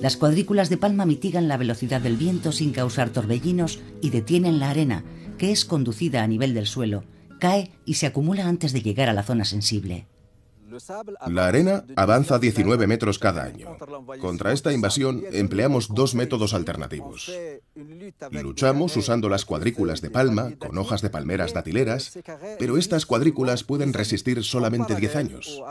Las 0.00 0.16
cuadrículas 0.16 0.70
de 0.70 0.78
palma 0.78 1.04
mitigan 1.04 1.46
la 1.46 1.58
velocidad 1.58 2.00
del 2.00 2.16
viento 2.16 2.52
sin 2.52 2.72
causar 2.72 3.10
torbellinos 3.10 3.80
y 4.00 4.08
detienen 4.08 4.58
la 4.58 4.70
arena, 4.70 5.04
que 5.36 5.52
es 5.52 5.66
conducida 5.66 6.22
a 6.22 6.26
nivel 6.26 6.54
del 6.54 6.66
suelo, 6.66 7.04
cae 7.38 7.70
y 7.84 7.94
se 7.94 8.06
acumula 8.06 8.48
antes 8.48 8.72
de 8.72 8.80
llegar 8.80 9.10
a 9.10 9.12
la 9.12 9.22
zona 9.22 9.44
sensible. 9.44 10.06
La 11.26 11.46
arena 11.46 11.84
avanza 11.96 12.38
19 12.38 12.86
metros 12.86 13.18
cada 13.18 13.44
año. 13.44 13.76
Contra 14.20 14.52
esta 14.52 14.72
invasión 14.72 15.22
empleamos 15.32 15.88
dos 15.88 16.14
métodos 16.14 16.54
alternativos. 16.54 17.32
Luchamos 18.30 18.96
usando 18.96 19.28
las 19.28 19.44
cuadrículas 19.44 20.00
de 20.00 20.10
palma 20.10 20.52
con 20.58 20.76
hojas 20.78 21.02
de 21.02 21.10
palmeras 21.10 21.54
datileras, 21.54 22.18
pero 22.58 22.76
estas 22.76 23.06
cuadrículas 23.06 23.64
pueden 23.64 23.92
resistir 23.92 24.44
solamente 24.44 24.94
10 24.94 25.16
años. 25.16 25.62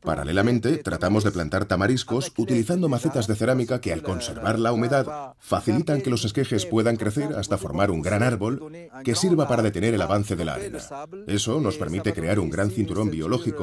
Paralelamente, 0.00 0.78
tratamos 0.78 1.24
de 1.24 1.30
plantar 1.30 1.64
tamariscos 1.64 2.32
utilizando 2.36 2.88
macetas 2.88 3.26
de 3.26 3.36
cerámica 3.36 3.80
que 3.80 3.92
al 3.92 4.02
conservar 4.02 4.58
la 4.58 4.72
humedad 4.72 5.34
facilitan 5.38 6.00
que 6.00 6.10
los 6.10 6.24
esquejes 6.24 6.66
puedan 6.66 6.96
crecer 6.96 7.34
hasta 7.34 7.58
formar 7.58 7.90
un 7.90 8.02
gran 8.02 8.22
árbol 8.22 8.72
que 9.04 9.14
sirva 9.14 9.48
para 9.48 9.62
detener 9.62 9.94
el 9.94 10.02
avance 10.02 10.36
de 10.36 10.44
la 10.44 10.54
arena. 10.54 10.78
Eso 11.26 11.60
nos 11.60 11.76
permite 11.76 12.12
crear 12.12 12.38
un 12.38 12.50
gran 12.50 12.70
cinturón 12.70 13.10
biológico 13.10 13.57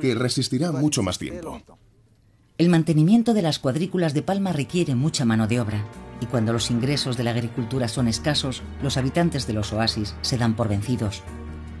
que 0.00 0.14
resistirá 0.14 0.72
mucho 0.72 1.02
más 1.02 1.18
tiempo. 1.18 1.60
El 2.58 2.68
mantenimiento 2.70 3.34
de 3.34 3.42
las 3.42 3.58
cuadrículas 3.58 4.14
de 4.14 4.22
palma 4.22 4.52
requiere 4.52 4.94
mucha 4.94 5.24
mano 5.24 5.46
de 5.46 5.60
obra, 5.60 5.84
y 6.20 6.26
cuando 6.26 6.52
los 6.52 6.70
ingresos 6.70 7.16
de 7.16 7.24
la 7.24 7.32
agricultura 7.32 7.88
son 7.88 8.08
escasos, 8.08 8.62
los 8.82 8.96
habitantes 8.96 9.46
de 9.46 9.52
los 9.52 9.72
oasis 9.72 10.14
se 10.22 10.38
dan 10.38 10.56
por 10.56 10.68
vencidos. 10.68 11.22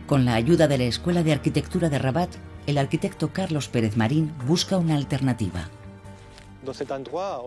Con 0.06 0.24
la 0.24 0.34
ayuda 0.34 0.68
de 0.68 0.78
la 0.78 0.84
Escuela 0.84 1.22
de 1.22 1.32
Arquitectura 1.32 1.88
de 1.88 1.98
Rabat, 1.98 2.30
el 2.66 2.78
arquitecto 2.78 3.32
Carlos 3.32 3.68
Pérez 3.68 3.96
Marín 3.96 4.32
busca 4.46 4.76
una 4.76 4.96
alternativa. 4.96 5.70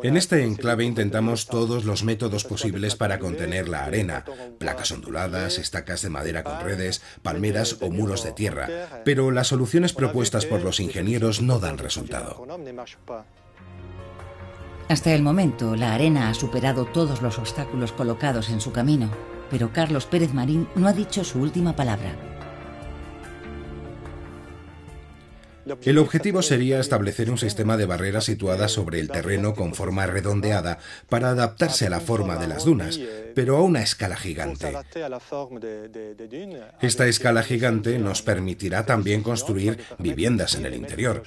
En 0.03 0.17
este 0.17 0.43
enclave 0.43 0.83
intentamos 0.85 1.45
todos 1.47 1.85
los 1.85 2.03
métodos 2.03 2.43
posibles 2.43 2.95
para 2.95 3.19
contener 3.19 3.69
la 3.69 3.85
arena, 3.85 4.25
placas 4.57 4.91
onduladas, 4.91 5.57
estacas 5.57 6.01
de 6.01 6.09
madera 6.09 6.43
con 6.43 6.59
redes, 6.61 7.01
palmeras 7.21 7.77
o 7.81 7.89
muros 7.89 8.23
de 8.23 8.31
tierra, 8.31 9.01
pero 9.05 9.31
las 9.31 9.47
soluciones 9.47 9.93
propuestas 9.93 10.45
por 10.45 10.61
los 10.61 10.79
ingenieros 10.79 11.41
no 11.41 11.59
dan 11.59 11.77
resultado. 11.77 12.45
Hasta 14.87 15.13
el 15.13 15.21
momento, 15.21 15.75
la 15.75 15.93
arena 15.93 16.29
ha 16.29 16.33
superado 16.33 16.85
todos 16.85 17.21
los 17.21 17.37
obstáculos 17.37 17.91
colocados 17.91 18.49
en 18.49 18.59
su 18.59 18.71
camino, 18.71 19.11
pero 19.51 19.71
Carlos 19.71 20.05
Pérez 20.05 20.33
Marín 20.33 20.67
no 20.75 20.87
ha 20.87 20.93
dicho 20.93 21.23
su 21.23 21.39
última 21.39 21.75
palabra. 21.75 22.38
El 25.83 25.97
objetivo 25.97 26.41
sería 26.41 26.79
establecer 26.79 27.29
un 27.29 27.37
sistema 27.37 27.77
de 27.77 27.85
barreras 27.85 28.25
situadas 28.25 28.71
sobre 28.71 28.99
el 28.99 29.09
terreno 29.09 29.53
con 29.53 29.73
forma 29.73 30.05
redondeada 30.05 30.79
para 31.09 31.29
adaptarse 31.29 31.87
a 31.87 31.89
la 31.89 31.99
forma 31.99 32.37
de 32.37 32.47
las 32.47 32.65
dunas, 32.65 32.99
pero 33.35 33.57
a 33.57 33.61
una 33.61 33.81
escala 33.81 34.15
gigante. 34.15 34.73
Esta 36.81 37.07
escala 37.07 37.43
gigante 37.43 37.99
nos 37.99 38.21
permitirá 38.21 38.85
también 38.85 39.23
construir 39.23 39.79
viviendas 39.97 40.55
en 40.55 40.65
el 40.65 40.75
interior. 40.75 41.23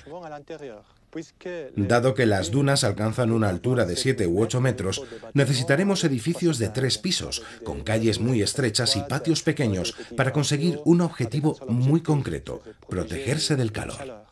Dado 1.76 2.14
que 2.14 2.24
las 2.24 2.50
dunas 2.50 2.84
alcanzan 2.84 3.32
una 3.32 3.50
altura 3.50 3.84
de 3.84 3.96
7 3.96 4.26
u 4.26 4.40
8 4.40 4.60
metros, 4.62 5.02
necesitaremos 5.34 6.04
edificios 6.04 6.58
de 6.58 6.70
tres 6.70 6.96
pisos, 6.96 7.42
con 7.64 7.82
calles 7.82 8.18
muy 8.18 8.40
estrechas 8.40 8.96
y 8.96 9.02
patios 9.02 9.42
pequeños, 9.42 9.94
para 10.16 10.32
conseguir 10.32 10.80
un 10.86 11.02
objetivo 11.02 11.58
muy 11.68 12.00
concreto, 12.00 12.62
protegerse 12.88 13.56
del 13.56 13.72
calor. 13.72 14.31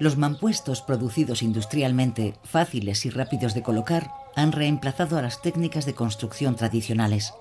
Los 0.00 0.16
mampuestos 0.16 0.80
producidos 0.80 1.42
industrialmente, 1.42 2.32
fáciles 2.42 3.04
y 3.04 3.10
rápidos 3.10 3.52
de 3.52 3.62
colocar, 3.62 4.10
han 4.34 4.50
reemplazado 4.50 5.18
a 5.18 5.22
las 5.22 5.42
técnicas 5.42 5.84
de 5.84 5.94
construcción 5.94 6.56
tradicionales. 6.56 7.34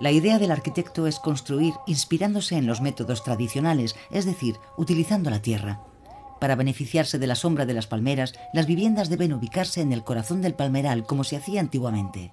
La 0.00 0.10
idea 0.10 0.40
del 0.40 0.50
arquitecto 0.50 1.06
es 1.06 1.20
construir 1.20 1.72
inspirándose 1.86 2.56
en 2.56 2.66
los 2.66 2.80
métodos 2.80 3.22
tradicionales, 3.22 3.94
es 4.10 4.24
decir, 4.24 4.56
utilizando 4.76 5.30
la 5.30 5.40
tierra. 5.40 5.82
Para 6.40 6.56
beneficiarse 6.56 7.20
de 7.20 7.28
la 7.28 7.36
sombra 7.36 7.64
de 7.64 7.74
las 7.74 7.86
palmeras, 7.86 8.34
las 8.52 8.66
viviendas 8.66 9.08
deben 9.08 9.32
ubicarse 9.32 9.80
en 9.80 9.92
el 9.92 10.02
corazón 10.02 10.42
del 10.42 10.54
palmeral 10.54 11.06
como 11.06 11.22
se 11.22 11.36
hacía 11.36 11.60
antiguamente. 11.60 12.32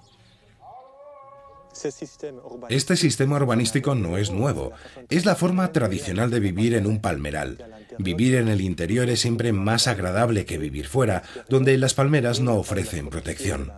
Este 2.70 2.96
sistema 2.96 3.38
urbanístico 3.38 3.96
no 3.96 4.18
es 4.18 4.32
nuevo, 4.32 4.72
es 5.10 5.26
la 5.26 5.36
forma 5.36 5.72
tradicional 5.72 6.30
de 6.30 6.40
vivir 6.40 6.74
en 6.74 6.86
un 6.86 7.00
palmeral. 7.00 7.81
Vivir 8.04 8.36
en 8.36 8.48
el 8.48 8.62
interior 8.62 9.10
es 9.10 9.22
siempre 9.22 9.54
más 9.54 9.88
agradable 9.88 10.46
que 10.46 10.58
vivir 10.58 10.88
fuera, 10.88 11.24
donde 11.50 11.78
las 11.78 11.94
palmeras 11.94 12.40
no 12.40 12.56
ofrecen 12.56 13.10
protección. 13.10 13.72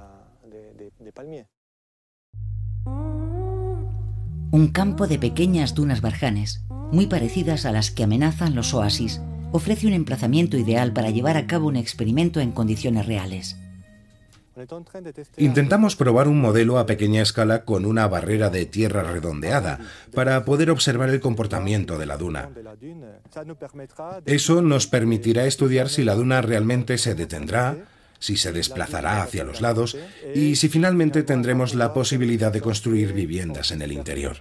Un 4.51 4.67
campo 4.67 5.07
de 5.07 5.17
pequeñas 5.17 5.73
dunas 5.73 6.01
barjanes, 6.01 6.63
muy 6.91 7.07
parecidas 7.07 7.65
a 7.65 7.71
las 7.71 7.91
que 7.91 8.03
amenazan 8.03 8.55
los 8.55 8.73
oasis, 8.73 9.19
ofrece 9.51 9.87
un 9.87 9.93
emplazamiento 9.93 10.57
ideal 10.57 10.93
para 10.93 11.09
llevar 11.09 11.37
a 11.37 11.47
cabo 11.47 11.67
un 11.67 11.75
experimento 11.75 12.39
en 12.39 12.51
condiciones 12.51 13.05
reales. 13.05 13.57
Intentamos 15.37 15.95
probar 15.95 16.27
un 16.27 16.39
modelo 16.39 16.77
a 16.77 16.85
pequeña 16.85 17.21
escala 17.21 17.65
con 17.65 17.85
una 17.85 18.07
barrera 18.07 18.49
de 18.49 18.65
tierra 18.65 19.03
redondeada 19.03 19.79
para 20.13 20.45
poder 20.45 20.69
observar 20.69 21.09
el 21.09 21.19
comportamiento 21.19 21.97
de 21.97 22.05
la 22.05 22.17
duna. 22.17 22.49
Eso 24.25 24.61
nos 24.61 24.87
permitirá 24.87 25.45
estudiar 25.45 25.89
si 25.89 26.03
la 26.03 26.15
duna 26.15 26.41
realmente 26.41 26.97
se 26.97 27.15
detendrá, 27.15 27.77
si 28.19 28.37
se 28.37 28.53
desplazará 28.53 29.23
hacia 29.23 29.43
los 29.43 29.59
lados 29.59 29.97
y 30.33 30.55
si 30.55 30.69
finalmente 30.69 31.23
tendremos 31.23 31.73
la 31.73 31.93
posibilidad 31.93 32.51
de 32.51 32.61
construir 32.61 33.13
viviendas 33.13 33.71
en 33.71 33.81
el 33.81 33.91
interior. 33.91 34.37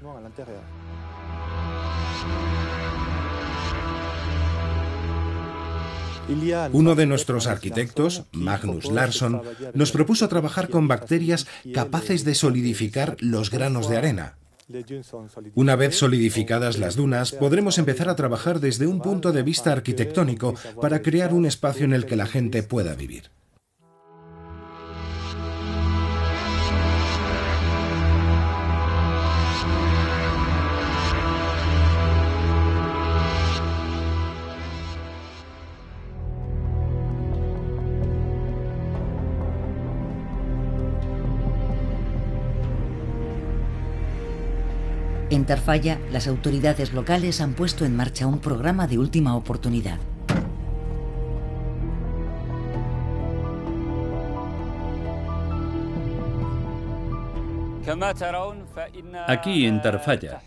Uno 6.73 6.95
de 6.95 7.07
nuestros 7.07 7.47
arquitectos, 7.47 8.25
Magnus 8.33 8.91
Larsson, 8.91 9.43
nos 9.75 9.93
propuso 9.93 10.29
trabajar 10.29 10.69
con 10.69 10.89
bacterias 10.89 11.47
capaces 11.73 12.25
de 12.25 12.35
solidificar 12.35 13.17
los 13.21 13.51
granos 13.51 13.89
de 13.89 13.97
arena. 13.97 14.37
Una 15.55 15.77
vez 15.77 15.97
solidificadas 15.97 16.79
las 16.79 16.97
dunas, 16.97 17.33
podremos 17.33 17.79
empezar 17.79 18.09
a 18.09 18.17
trabajar 18.17 18.61
desde 18.61 18.87
un 18.87 19.01
punto 19.01 19.33
de 19.33 19.43
vista 19.43 19.73
arquitectónico 19.73 20.55
para 20.81 21.03
crear 21.03 21.35
un 21.35 21.47
espacio 21.47 21.85
en 21.85 21.93
el 21.93 22.07
que 22.07 22.17
la 22.17 22.27
gente 22.27 22.63
pueda 22.63 22.95
vivir. 22.95 23.31
En 45.33 45.45
Tarfaya, 45.47 45.99
las 46.11 46.29
autoridades 46.29 46.93
locales 46.93 47.41
han 47.41 47.55
puesto 47.55 47.87
en 47.87 47.97
marcha 47.97 48.27
un 48.27 48.39
programa 48.39 48.87
de 48.87 48.99
última 48.99 49.35
oportunidad. 49.35 49.99
Aquí 59.27 59.65
en 59.65 59.81
Tarfaya, 59.81 60.43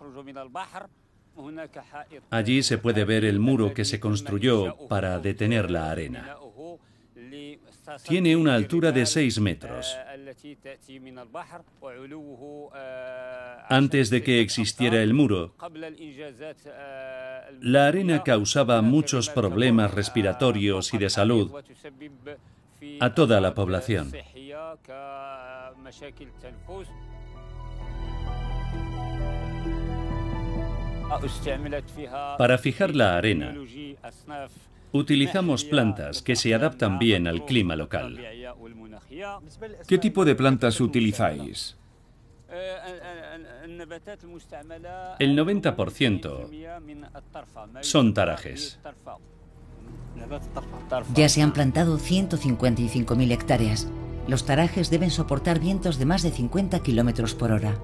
Allí 2.30 2.64
se 2.64 2.78
puede 2.78 3.06
ver 3.06 3.26
el 3.26 3.40
muro 3.40 3.74
que 3.74 3.86
se 3.86 4.00
construyó 4.00 4.76
para 4.88 5.20
detener 5.20 5.72
la 5.72 5.92
arena. 5.92 6.38
Tiene 8.08 8.36
una 8.36 8.56
altura 8.56 8.92
de 8.92 9.06
6 9.06 9.40
metros. 9.40 9.98
Antes 13.70 14.10
de 14.10 14.24
que 14.24 14.42
existiera 14.42 15.02
el 15.02 15.14
muro, 15.14 15.54
la 17.60 17.88
arena 17.88 18.24
causaba 18.24 18.82
muchos 18.82 19.30
problemas 19.30 19.94
respiratorios 19.94 20.94
y 20.94 20.98
de 20.98 21.10
salud 21.10 21.52
a 23.00 23.14
toda 23.14 23.42
la 23.42 23.54
población. 23.54 24.12
Para 32.38 32.58
fijar 32.58 32.96
la 32.96 33.18
arena, 33.18 33.54
utilizamos 34.92 35.66
plantas 35.66 36.22
que 36.22 36.36
se 36.36 36.54
adaptan 36.54 37.00
bien 37.00 37.28
al 37.28 37.46
clima 37.46 37.76
local. 37.76 38.20
¿Qué 39.88 39.98
tipo 39.98 40.26
de 40.26 40.36
plantas 40.36 40.80
utilizáis? 40.80 41.78
El 45.20 45.38
90% 45.38 46.82
son 47.82 48.14
tarajes. 48.14 48.80
Ya 51.16 51.30
se 51.30 51.42
han 51.42 51.54
plantado 51.54 51.98
155.000 51.98 53.32
hectáreas. 53.32 53.88
Los 54.28 54.46
tarajes 54.46 54.90
deben 54.90 55.10
soportar 55.10 55.60
vientos 55.60 55.98
de 55.98 56.06
más 56.06 56.24
de 56.24 56.32
50 56.32 56.84
kilómetros 56.84 57.34
por 57.34 57.52
hora. 57.52 57.80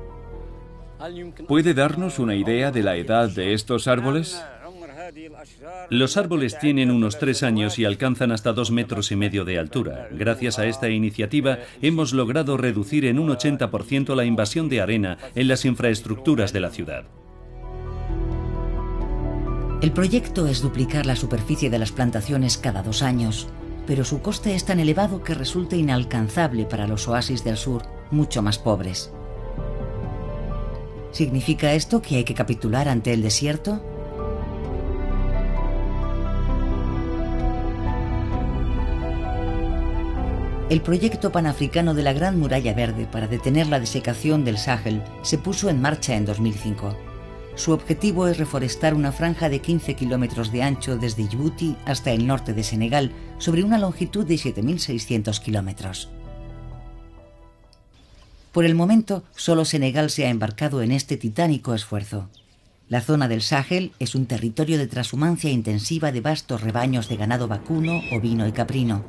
¿Puede 1.47 1.73
darnos 1.73 2.19
una 2.19 2.35
idea 2.35 2.71
de 2.71 2.83
la 2.83 2.95
edad 2.95 3.29
de 3.29 3.53
estos 3.53 3.87
árboles? 3.87 4.41
Los 5.89 6.17
árboles 6.17 6.57
tienen 6.59 6.91
unos 6.91 7.17
tres 7.17 7.43
años 7.43 7.79
y 7.79 7.85
alcanzan 7.85 8.31
hasta 8.31 8.53
dos 8.53 8.71
metros 8.71 9.11
y 9.11 9.15
medio 9.15 9.45
de 9.45 9.57
altura. 9.57 10.09
Gracias 10.11 10.59
a 10.59 10.65
esta 10.65 10.89
iniciativa 10.89 11.59
hemos 11.81 12.13
logrado 12.13 12.57
reducir 12.57 13.05
en 13.05 13.19
un 13.19 13.29
80% 13.29 14.15
la 14.15 14.25
invasión 14.25 14.69
de 14.69 14.81
arena 14.81 15.17
en 15.35 15.47
las 15.47 15.65
infraestructuras 15.65 16.51
de 16.51 16.59
la 16.59 16.71
ciudad. 16.71 17.05
El 19.81 19.91
proyecto 19.91 20.47
es 20.47 20.61
duplicar 20.61 21.05
la 21.05 21.15
superficie 21.15 21.69
de 21.69 21.79
las 21.79 21.91
plantaciones 21.91 22.57
cada 22.57 22.81
dos 22.81 23.03
años, 23.03 23.47
pero 23.85 24.03
su 24.03 24.21
coste 24.21 24.55
es 24.55 24.65
tan 24.65 24.79
elevado 24.79 25.23
que 25.23 25.35
resulta 25.35 25.75
inalcanzable 25.75 26.65
para 26.65 26.87
los 26.87 27.07
oasis 27.07 27.43
del 27.43 27.57
sur, 27.57 27.83
mucho 28.09 28.41
más 28.41 28.57
pobres. 28.57 29.11
¿Significa 31.17 31.73
esto 31.73 31.99
que 31.99 32.17
hay 32.17 32.23
que 32.23 32.35
capitular 32.35 32.87
ante 32.87 33.11
el 33.11 33.23
desierto? 33.23 33.81
El 40.69 40.81
proyecto 40.81 41.31
panafricano 41.31 41.95
de 41.95 42.03
la 42.03 42.13
Gran 42.13 42.37
Muralla 42.37 42.75
Verde 42.75 43.07
para 43.11 43.25
detener 43.27 43.65
la 43.65 43.79
desecación 43.79 44.45
del 44.45 44.59
Sahel 44.59 45.01
se 45.23 45.39
puso 45.39 45.71
en 45.71 45.81
marcha 45.81 46.15
en 46.15 46.25
2005. 46.25 46.95
Su 47.55 47.71
objetivo 47.71 48.27
es 48.27 48.37
reforestar 48.37 48.93
una 48.93 49.11
franja 49.11 49.49
de 49.49 49.59
15 49.59 49.95
kilómetros 49.95 50.51
de 50.51 50.61
ancho 50.61 50.97
desde 50.97 51.23
Djibouti 51.23 51.77
hasta 51.85 52.11
el 52.11 52.27
norte 52.27 52.53
de 52.53 52.61
Senegal, 52.61 53.11
sobre 53.39 53.63
una 53.63 53.79
longitud 53.79 54.23
de 54.23 54.35
7.600 54.35 55.41
kilómetros. 55.41 56.11
Por 58.51 58.65
el 58.65 58.75
momento, 58.75 59.23
solo 59.35 59.65
Senegal 59.65 60.09
se 60.09 60.25
ha 60.25 60.29
embarcado 60.29 60.81
en 60.81 60.91
este 60.91 61.17
titánico 61.17 61.73
esfuerzo. 61.73 62.29
La 62.89 63.01
zona 63.01 63.27
del 63.27 63.41
Sahel 63.41 63.91
es 63.99 64.15
un 64.15 64.25
territorio 64.25 64.77
de 64.77 64.87
transhumancia 64.87 65.51
intensiva 65.51 66.11
de 66.11 66.21
vastos 66.21 66.61
rebaños 66.61 67.09
de 67.09 67.17
ganado 67.17 67.47
vacuno, 67.47 68.01
ovino 68.13 68.47
y 68.47 68.53
caprino. 68.53 69.03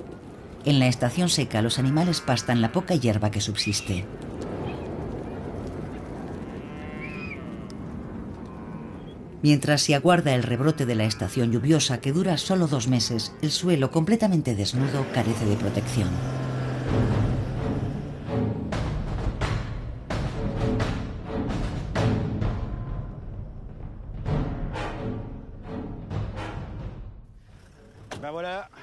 En 0.65 0.81
la 0.81 0.89
estación 0.89 1.29
seca 1.29 1.63
los 1.63 1.79
animales 1.79 2.21
pastan 2.21 2.61
la 2.61 2.73
poca 2.73 2.97
hierba 2.97 3.31
que 3.31 3.41
subsiste. 3.41 4.05
Mientras 9.41 9.83
se 9.83 9.95
aguarda 9.95 10.35
el 10.35 10.43
rebrote 10.43 10.85
de 10.85 10.97
la 10.97 11.05
estación 11.05 11.53
lluviosa 11.53 12.01
que 12.01 12.13
dura 12.13 12.37
solo 12.39 12.67
dos 12.67 12.89
meses, 12.89 13.33
el 13.41 13.53
suelo 13.53 13.93
completamente 13.93 14.57
desnudo 14.57 15.07
carece 15.15 15.47
de 15.47 15.55
protección. 15.55 16.09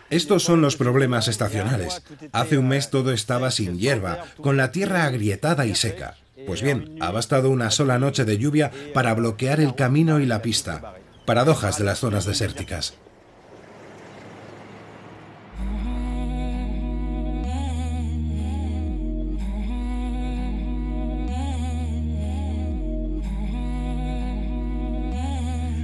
Estos 0.10 0.44
son 0.44 0.62
los 0.62 0.76
problemas 0.76 1.28
estacionales. 1.28 2.04
Hace 2.32 2.58
un 2.58 2.68
mes 2.68 2.90
todo 2.90 3.12
estaba 3.12 3.50
sin 3.52 3.80
hierba, 3.80 4.26
con 4.42 4.56
la 4.56 4.72
tierra 4.72 5.06
agrietada 5.06 5.66
y 5.66 5.76
seca. 5.76 6.16
Pues 6.46 6.62
bien, 6.62 6.98
ha 7.00 7.12
bastado 7.12 7.50
una 7.50 7.72
sola 7.72 7.98
noche 7.98 8.24
de 8.24 8.38
lluvia 8.38 8.72
para 8.94 9.14
bloquear 9.14 9.60
el 9.60 9.74
camino 9.74 10.20
y 10.20 10.26
la 10.26 10.42
pista. 10.42 10.96
Paradojas 11.26 11.80
de 11.80 11.86
las 11.86 12.00
zonas 12.00 12.26
desérticas. 12.26 12.94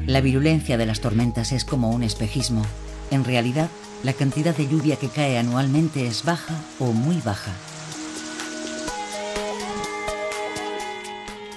La 0.05 0.19
virulencia 0.19 0.77
de 0.77 0.85
las 0.85 0.99
tormentas 0.99 1.53
es 1.53 1.63
como 1.63 1.89
un 1.91 2.03
espejismo. 2.03 2.65
En 3.11 3.23
realidad, 3.23 3.69
la 4.03 4.13
cantidad 4.13 4.55
de 4.55 4.67
lluvia 4.67 4.95
que 4.95 5.09
cae 5.09 5.37
anualmente 5.37 6.07
es 6.07 6.23
baja 6.23 6.55
o 6.79 6.91
muy 6.91 7.17
baja. 7.21 7.51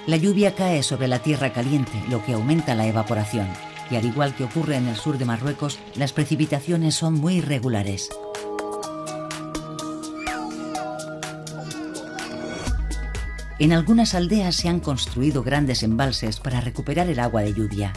La 0.06 0.18
lluvia 0.18 0.54
cae 0.54 0.82
sobre 0.82 1.08
la 1.08 1.20
tierra 1.20 1.54
caliente, 1.54 1.92
lo 2.10 2.22
que 2.24 2.34
aumenta 2.34 2.74
la 2.74 2.86
evaporación. 2.86 3.48
Y 3.90 3.96
al 3.96 4.04
igual 4.04 4.34
que 4.34 4.44
ocurre 4.44 4.76
en 4.76 4.88
el 4.88 4.96
sur 4.96 5.16
de 5.16 5.24
Marruecos, 5.24 5.78
las 5.94 6.12
precipitaciones 6.12 6.94
son 6.94 7.14
muy 7.14 7.36
irregulares. 7.36 8.10
En 13.58 13.72
algunas 13.72 14.14
aldeas 14.14 14.56
se 14.56 14.68
han 14.68 14.80
construido 14.80 15.42
grandes 15.42 15.82
embalses 15.82 16.40
para 16.40 16.60
recuperar 16.60 17.08
el 17.08 17.20
agua 17.20 17.42
de 17.42 17.54
lluvia. 17.54 17.92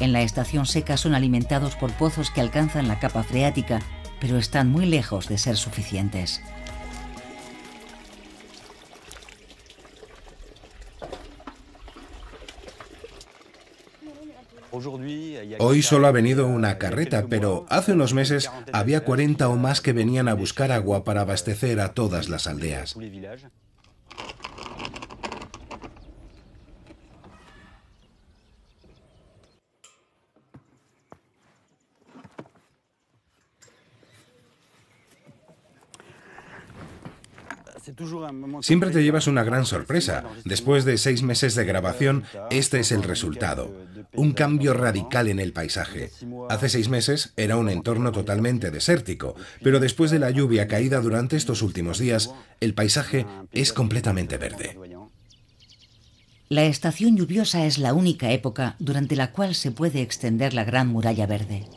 En 0.00 0.12
la 0.12 0.22
estación 0.22 0.64
seca 0.64 0.96
son 0.96 1.14
alimentados 1.14 1.76
por 1.76 1.92
pozos 1.92 2.30
que 2.30 2.40
alcanzan 2.40 2.88
la 2.88 2.98
capa 2.98 3.22
freática, 3.22 3.80
pero 4.18 4.38
están 4.38 4.70
muy 4.70 4.86
lejos 4.86 5.28
de 5.28 5.36
ser 5.36 5.56
suficientes. 5.58 6.40
Hoy 15.58 15.82
solo 15.82 16.06
ha 16.06 16.12
venido 16.12 16.46
una 16.46 16.78
carreta, 16.78 17.26
pero 17.28 17.66
hace 17.68 17.92
unos 17.92 18.14
meses 18.14 18.50
había 18.72 19.04
40 19.04 19.48
o 19.48 19.56
más 19.56 19.80
que 19.80 19.92
venían 19.92 20.28
a 20.28 20.34
buscar 20.34 20.72
agua 20.72 21.04
para 21.04 21.22
abastecer 21.22 21.80
a 21.80 21.92
todas 21.92 22.28
las 22.28 22.46
aldeas. 22.46 22.96
Siempre 38.62 38.90
te 38.90 39.02
llevas 39.02 39.26
una 39.26 39.44
gran 39.44 39.66
sorpresa. 39.66 40.24
Después 40.44 40.84
de 40.84 40.98
seis 40.98 41.22
meses 41.22 41.54
de 41.54 41.64
grabación, 41.64 42.24
este 42.50 42.80
es 42.80 42.92
el 42.92 43.02
resultado. 43.02 43.72
Un 44.14 44.32
cambio 44.32 44.74
radical 44.74 45.28
en 45.28 45.40
el 45.40 45.52
paisaje. 45.52 46.10
Hace 46.48 46.68
seis 46.68 46.88
meses 46.88 47.32
era 47.36 47.56
un 47.56 47.68
entorno 47.68 48.12
totalmente 48.12 48.70
desértico, 48.70 49.34
pero 49.62 49.80
después 49.80 50.10
de 50.10 50.18
la 50.18 50.30
lluvia 50.30 50.68
caída 50.68 51.00
durante 51.00 51.36
estos 51.36 51.62
últimos 51.62 51.98
días, 51.98 52.32
el 52.60 52.74
paisaje 52.74 53.26
es 53.52 53.72
completamente 53.72 54.36
verde. 54.36 54.76
La 56.48 56.64
estación 56.64 57.16
lluviosa 57.16 57.64
es 57.64 57.78
la 57.78 57.94
única 57.94 58.32
época 58.32 58.74
durante 58.80 59.14
la 59.14 59.30
cual 59.30 59.54
se 59.54 59.70
puede 59.70 60.02
extender 60.02 60.52
la 60.52 60.64
Gran 60.64 60.88
Muralla 60.88 61.26
Verde. 61.26 61.68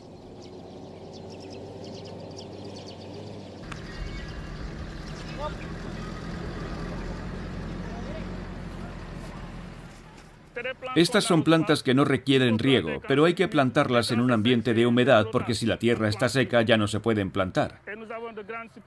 Estas 10.94 11.24
son 11.24 11.42
plantas 11.42 11.82
que 11.82 11.94
no 11.94 12.04
requieren 12.04 12.58
riego, 12.58 13.02
pero 13.08 13.24
hay 13.24 13.34
que 13.34 13.48
plantarlas 13.48 14.10
en 14.10 14.20
un 14.20 14.32
ambiente 14.32 14.74
de 14.74 14.86
humedad 14.86 15.26
porque 15.32 15.54
si 15.54 15.66
la 15.66 15.78
tierra 15.78 16.08
está 16.08 16.28
seca 16.28 16.62
ya 16.62 16.76
no 16.76 16.86
se 16.86 17.00
pueden 17.00 17.30
plantar. 17.30 17.80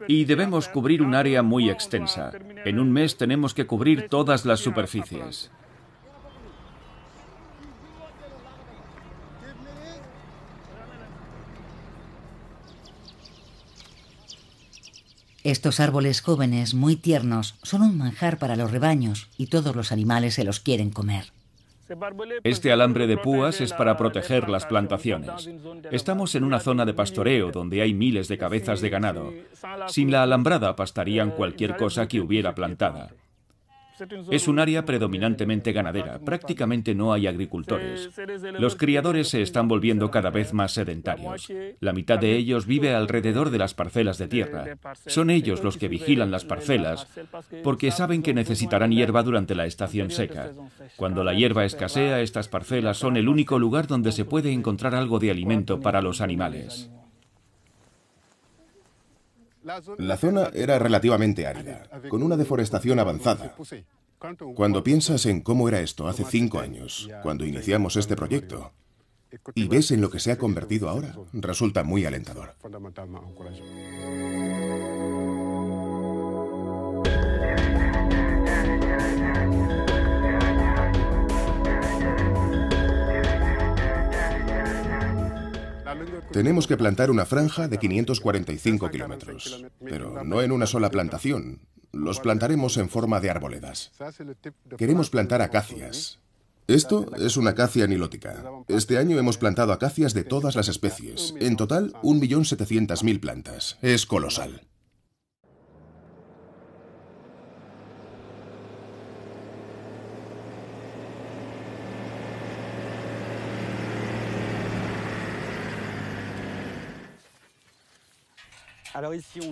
Y 0.07 0.25
debemos 0.25 0.67
cubrir 0.69 1.01
un 1.01 1.15
área 1.15 1.43
muy 1.43 1.69
extensa. 1.69 2.31
En 2.65 2.79
un 2.79 2.91
mes 2.91 3.17
tenemos 3.17 3.53
que 3.53 3.67
cubrir 3.67 4.07
todas 4.09 4.45
las 4.45 4.59
superficies. 4.59 5.51
Estos 15.43 15.79
árboles 15.79 16.19
jóvenes, 16.19 16.73
muy 16.73 16.97
tiernos, 16.97 17.55
son 17.63 17.81
un 17.81 17.97
manjar 17.97 18.37
para 18.37 18.57
los 18.57 18.69
rebaños 18.69 19.29
y 19.37 19.47
todos 19.47 19.77
los 19.77 19.93
animales 19.93 20.33
se 20.33 20.43
los 20.43 20.59
quieren 20.59 20.89
comer. 20.89 21.36
Este 22.43 22.71
alambre 22.71 23.07
de 23.07 23.17
púas 23.17 23.61
es 23.61 23.73
para 23.73 23.97
proteger 23.97 24.49
las 24.49 24.65
plantaciones. 24.65 25.49
Estamos 25.91 26.35
en 26.35 26.43
una 26.43 26.59
zona 26.59 26.85
de 26.85 26.93
pastoreo 26.93 27.51
donde 27.51 27.81
hay 27.81 27.93
miles 27.93 28.27
de 28.27 28.37
cabezas 28.37 28.81
de 28.81 28.89
ganado. 28.89 29.33
Sin 29.87 30.11
la 30.11 30.23
alambrada 30.23 30.75
pastarían 30.75 31.31
cualquier 31.31 31.77
cosa 31.77 32.07
que 32.07 32.19
hubiera 32.19 32.55
plantada. 32.55 33.13
Es 34.31 34.47
un 34.47 34.59
área 34.59 34.85
predominantemente 34.85 35.71
ganadera, 35.71 36.19
prácticamente 36.19 36.93
no 36.95 37.13
hay 37.13 37.27
agricultores. 37.27 38.09
Los 38.59 38.75
criadores 38.75 39.29
se 39.29 39.41
están 39.41 39.67
volviendo 39.67 40.11
cada 40.11 40.29
vez 40.29 40.53
más 40.53 40.73
sedentarios. 40.73 41.51
La 41.79 41.93
mitad 41.93 42.19
de 42.19 42.35
ellos 42.35 42.65
vive 42.65 42.93
alrededor 42.93 43.49
de 43.49 43.57
las 43.57 43.73
parcelas 43.73 44.17
de 44.17 44.27
tierra. 44.27 44.77
Son 45.05 45.29
ellos 45.29 45.63
los 45.63 45.77
que 45.77 45.87
vigilan 45.87 46.31
las 46.31 46.45
parcelas 46.45 47.07
porque 47.63 47.91
saben 47.91 48.21
que 48.21 48.33
necesitarán 48.33 48.91
hierba 48.91 49.23
durante 49.23 49.55
la 49.55 49.65
estación 49.65 50.11
seca. 50.11 50.51
Cuando 50.95 51.23
la 51.23 51.33
hierba 51.33 51.65
escasea, 51.65 52.21
estas 52.21 52.47
parcelas 52.47 52.97
son 52.97 53.17
el 53.17 53.27
único 53.27 53.59
lugar 53.59 53.87
donde 53.87 54.11
se 54.11 54.25
puede 54.25 54.51
encontrar 54.51 54.95
algo 54.95 55.19
de 55.19 55.31
alimento 55.31 55.79
para 55.79 56.01
los 56.01 56.21
animales. 56.21 56.89
La 59.97 60.17
zona 60.17 60.49
era 60.53 60.79
relativamente 60.79 61.45
árida, 61.45 61.89
con 62.09 62.23
una 62.23 62.37
deforestación 62.37 62.99
avanzada. 62.99 63.55
Cuando 64.55 64.83
piensas 64.83 65.25
en 65.25 65.41
cómo 65.41 65.67
era 65.67 65.81
esto 65.81 66.07
hace 66.07 66.23
cinco 66.23 66.59
años, 66.59 67.09
cuando 67.21 67.45
iniciamos 67.45 67.97
este 67.97 68.15
proyecto, 68.15 68.71
y 69.55 69.67
ves 69.67 69.91
en 69.91 70.01
lo 70.01 70.09
que 70.09 70.19
se 70.19 70.31
ha 70.31 70.37
convertido 70.37 70.89
ahora, 70.89 71.15
resulta 71.33 71.83
muy 71.83 72.05
alentador. 72.05 72.55
Tenemos 86.31 86.67
que 86.67 86.77
plantar 86.77 87.11
una 87.11 87.25
franja 87.25 87.67
de 87.67 87.77
545 87.77 88.89
kilómetros, 88.89 89.65
pero 89.83 90.23
no 90.23 90.41
en 90.41 90.51
una 90.51 90.65
sola 90.65 90.89
plantación. 90.89 91.61
Los 91.91 92.19
plantaremos 92.19 92.77
en 92.77 92.89
forma 92.89 93.19
de 93.19 93.29
arboledas. 93.29 93.91
Queremos 94.77 95.09
plantar 95.09 95.41
acacias. 95.41 96.19
Esto 96.67 97.05
es 97.15 97.37
una 97.37 97.51
acacia 97.51 97.87
nilótica. 97.87 98.43
Este 98.67 98.97
año 98.97 99.17
hemos 99.17 99.37
plantado 99.37 99.71
acacias 99.71 100.13
de 100.13 100.25
todas 100.25 100.57
las 100.57 100.67
especies. 100.67 101.33
En 101.39 101.55
total, 101.55 101.93
1.700.000 102.03 103.19
plantas. 103.21 103.77
Es 103.81 104.05
colosal. 104.05 104.67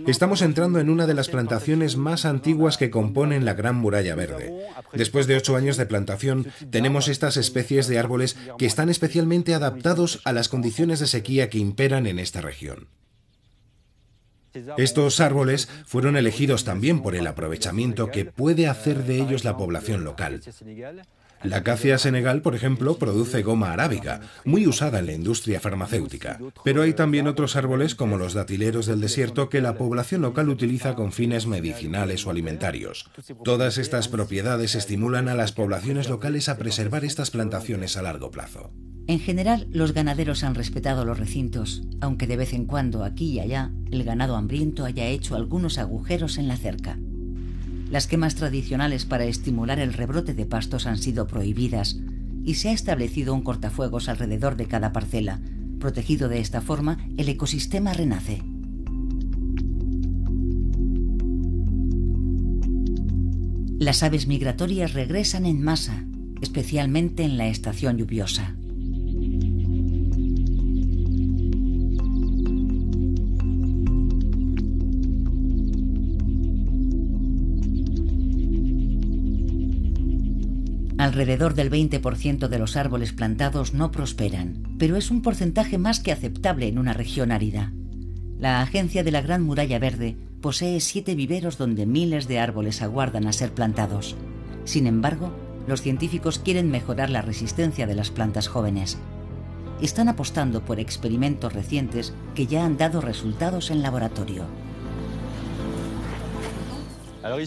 Estamos 0.08 0.42
entrando 0.42 0.80
en 0.80 0.90
una 0.90 1.08
de 1.08 1.14
las 1.14 1.30
plantaciones 1.30 1.98
más 1.98 2.26
antiguas 2.26 2.78
que 2.78 2.90
componen 2.90 3.46
la 3.46 3.54
Gran 3.54 3.76
Muralla 3.76 4.16
Verde. 4.16 4.54
Después 4.94 5.28
de 5.28 5.36
ocho 5.36 5.56
años 5.56 5.78
de 5.78 5.86
plantación, 5.86 6.48
tenemos 6.70 7.08
estas 7.08 7.38
especies 7.38 7.88
de 7.88 8.00
árboles 8.00 8.38
que 8.58 8.66
están 8.66 8.90
especialmente 8.90 9.54
adaptados 9.54 10.22
a 10.24 10.34
las 10.34 10.50
condiciones 10.50 11.00
de 11.00 11.08
sequía 11.08 11.50
que 11.50 11.58
imperan 11.58 12.08
en 12.08 12.20
esta 12.20 12.42
región. 12.42 12.88
Estos 14.78 15.20
árboles 15.20 15.68
fueron 15.86 16.16
elegidos 16.16 16.64
también 16.64 17.02
por 17.02 17.16
el 17.16 17.28
aprovechamiento 17.28 18.10
que 18.10 18.26
puede 18.26 18.68
hacer 18.68 19.04
de 19.04 19.18
ellos 19.18 19.44
la 19.44 19.58
población 19.58 20.04
local. 20.06 20.42
La 21.46 21.58
acacia 21.58 21.98
senegal, 21.98 22.42
por 22.42 22.56
ejemplo, 22.56 22.98
produce 22.98 23.44
goma 23.44 23.72
arábiga, 23.72 24.22
muy 24.44 24.68
usada 24.68 25.00
en 25.00 25.06
la 25.06 25.14
industria 25.14 25.60
farmacéutica. 25.60 26.40
Pero 26.64 26.82
hay 26.82 26.94
también 26.94 27.28
otros 27.28 27.56
árboles, 27.56 27.96
como 27.96 28.18
los 28.18 28.34
datileros 28.34 28.86
del 28.86 29.02
desierto, 29.02 29.50
que 29.50 29.62
la 29.62 29.78
población 29.78 30.22
local 30.22 30.50
utiliza 30.50 30.96
con 30.96 31.12
fines 31.12 31.48
medicinales 31.48 32.26
o 32.26 32.32
alimentarios. 32.32 33.10
Todas 33.44 33.78
estas 33.78 34.08
propiedades 34.08 34.76
estimulan 34.76 35.30
a 35.30 35.36
las 35.36 35.52
poblaciones 35.52 36.10
locales 36.10 36.50
a 36.50 36.58
preservar 36.58 37.06
estas 37.06 37.32
plantaciones 37.32 37.98
a 37.98 38.02
largo 38.02 38.32
plazo. 38.32 38.72
En 39.08 39.20
general, 39.20 39.68
los 39.72 39.94
ganaderos 39.94 40.44
han 40.44 40.56
respetado 40.56 41.06
los 41.06 41.20
recintos, 41.20 41.84
aunque 42.02 42.26
de 42.26 42.38
vez 42.38 42.54
en 42.54 42.66
cuando 42.66 43.04
aquí 43.04 43.34
y 43.34 43.40
allá 43.40 43.72
el 43.92 44.04
ganado 44.04 44.36
hambriento 44.36 44.84
haya 44.84 45.06
hecho 45.06 45.36
algunos 45.36 45.78
agujeros 45.78 46.40
en 46.40 46.48
la 46.48 46.58
cerca. 46.58 46.98
Las 47.96 48.08
quemas 48.08 48.36
tradicionales 48.36 49.06
para 49.06 49.24
estimular 49.24 49.80
el 49.80 49.94
rebrote 49.94 50.34
de 50.34 50.46
pastos 50.46 50.86
han 50.86 50.98
sido 50.98 51.28
prohibidas 51.28 51.98
y 52.44 52.56
se 52.56 52.68
ha 52.68 52.74
establecido 52.74 53.34
un 53.34 53.42
cortafuegos 53.42 54.10
alrededor 54.10 54.58
de 54.58 54.66
cada 54.66 54.92
parcela. 54.92 55.40
Protegido 55.80 56.28
de 56.28 56.42
esta 56.42 56.60
forma, 56.60 56.98
el 57.16 57.30
ecosistema 57.30 57.94
renace. 57.94 58.44
Las 63.80 64.04
aves 64.04 64.28
migratorias 64.28 64.94
regresan 64.94 65.46
en 65.46 65.64
masa, 65.64 66.04
especialmente 66.42 67.24
en 67.24 67.38
la 67.38 67.48
estación 67.48 67.98
lluviosa. 67.98 68.58
Alrededor 81.16 81.54
del 81.54 81.72
20% 81.72 82.50
de 82.50 82.60
los 82.60 82.76
árboles 82.76 83.14
plantados 83.14 83.74
no 83.74 83.90
prosperan, 83.90 84.76
pero 84.78 84.98
es 84.98 85.12
un 85.12 85.22
porcentaje 85.22 85.78
más 85.78 86.02
que 86.02 86.12
aceptable 86.12 86.68
en 86.68 86.78
una 86.78 86.92
región 86.92 87.32
árida. 87.32 87.72
La 88.38 88.60
Agencia 88.60 89.02
de 89.02 89.12
la 89.12 89.22
Gran 89.22 89.42
Muralla 89.42 89.80
Verde 89.80 90.18
posee 90.42 90.82
siete 90.82 91.16
viveros 91.16 91.58
donde 91.58 91.86
miles 91.86 92.28
de 92.28 92.40
árboles 92.40 92.82
aguardan 92.82 93.28
a 93.28 93.32
ser 93.32 93.54
plantados. 93.54 94.18
Sin 94.66 94.88
embargo, 94.88 95.32
los 95.70 95.82
científicos 95.82 96.38
quieren 96.38 96.70
mejorar 96.70 97.10
la 97.10 97.22
resistencia 97.22 97.88
de 97.88 97.96
las 97.96 98.12
plantas 98.12 98.50
jóvenes. 98.50 98.98
Están 99.82 100.10
apostando 100.10 100.66
por 100.66 100.82
experimentos 100.82 101.54
recientes 101.54 102.14
que 102.36 102.46
ya 102.46 102.66
han 102.66 102.76
dado 102.76 103.00
resultados 103.00 103.72
en 103.72 103.82
laboratorio. 103.84 104.44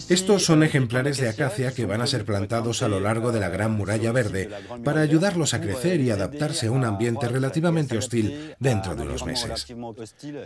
Estos 0.09 0.43
son 0.43 0.63
ejemplares 0.63 1.17
de 1.17 1.29
acacia 1.29 1.71
que 1.73 1.85
van 1.85 2.01
a 2.01 2.07
ser 2.07 2.25
plantados 2.25 2.81
a 2.83 2.87
lo 2.87 2.99
largo 2.99 3.31
de 3.31 3.39
la 3.39 3.49
Gran 3.49 3.71
Muralla 3.71 4.11
Verde 4.11 4.49
para 4.83 5.01
ayudarlos 5.01 5.53
a 5.53 5.61
crecer 5.61 6.01
y 6.01 6.11
adaptarse 6.11 6.67
a 6.67 6.71
un 6.71 6.83
ambiente 6.83 7.27
relativamente 7.27 7.97
hostil 7.97 8.55
dentro 8.59 8.95
de 8.95 9.03
unos 9.03 9.25
meses. 9.25 9.67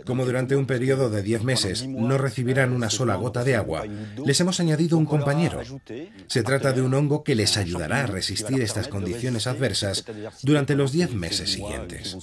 Como 0.04 0.24
durante 0.24 0.56
un 0.56 0.66
periodo 0.66 1.10
de 1.10 1.22
10 1.22 1.42
meses 1.42 1.86
no 1.86 2.18
recibirán 2.18 2.72
una 2.72 2.90
sola 2.90 3.16
gota 3.16 3.44
de 3.44 3.56
agua, 3.56 3.84
les 4.24 4.40
hemos 4.40 4.60
añadido 4.60 4.98
un 4.98 5.06
compañero. 5.06 5.60
Se 6.26 6.42
trata 6.42 6.72
de 6.72 6.82
un 6.82 6.94
hongo 6.94 7.24
que 7.24 7.34
les 7.34 7.56
ayudará 7.56 8.04
a 8.04 8.06
resistir 8.06 8.60
estas 8.60 8.88
condiciones 8.88 9.46
adversas 9.46 10.04
durante 10.42 10.74
los 10.74 10.92
10 10.92 11.14
meses 11.14 11.52
siguientes. 11.52 12.16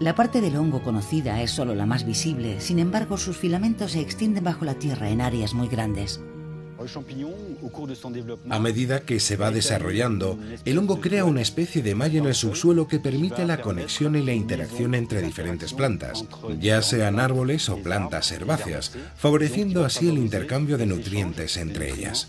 La 0.00 0.14
parte 0.14 0.40
del 0.40 0.56
hongo 0.56 0.80
conocida 0.82 1.42
es 1.42 1.50
solo 1.50 1.74
la 1.74 1.84
más 1.84 2.06
visible, 2.06 2.60
sin 2.60 2.78
embargo 2.78 3.16
sus 3.16 3.36
filamentos 3.36 3.92
se 3.92 4.00
extienden 4.00 4.44
bajo 4.44 4.64
la 4.64 4.74
tierra 4.74 5.10
en 5.10 5.20
áreas 5.20 5.54
muy 5.54 5.66
grandes. 5.66 6.20
A 8.48 8.58
medida 8.60 9.00
que 9.00 9.18
se 9.18 9.36
va 9.36 9.50
desarrollando, 9.50 10.38
el 10.64 10.78
hongo 10.78 11.00
crea 11.00 11.24
una 11.24 11.40
especie 11.40 11.82
de 11.82 11.96
malla 11.96 12.20
en 12.20 12.26
el 12.26 12.34
subsuelo 12.36 12.86
que 12.86 13.00
permite 13.00 13.44
la 13.44 13.60
conexión 13.60 14.14
y 14.14 14.22
la 14.22 14.32
interacción 14.32 14.94
entre 14.94 15.20
diferentes 15.20 15.74
plantas, 15.74 16.24
ya 16.60 16.80
sean 16.80 17.18
árboles 17.18 17.68
o 17.68 17.82
plantas 17.82 18.30
herbáceas, 18.30 18.92
favoreciendo 19.16 19.84
así 19.84 20.08
el 20.08 20.18
intercambio 20.18 20.78
de 20.78 20.86
nutrientes 20.86 21.56
entre 21.56 21.90
ellas. 21.90 22.28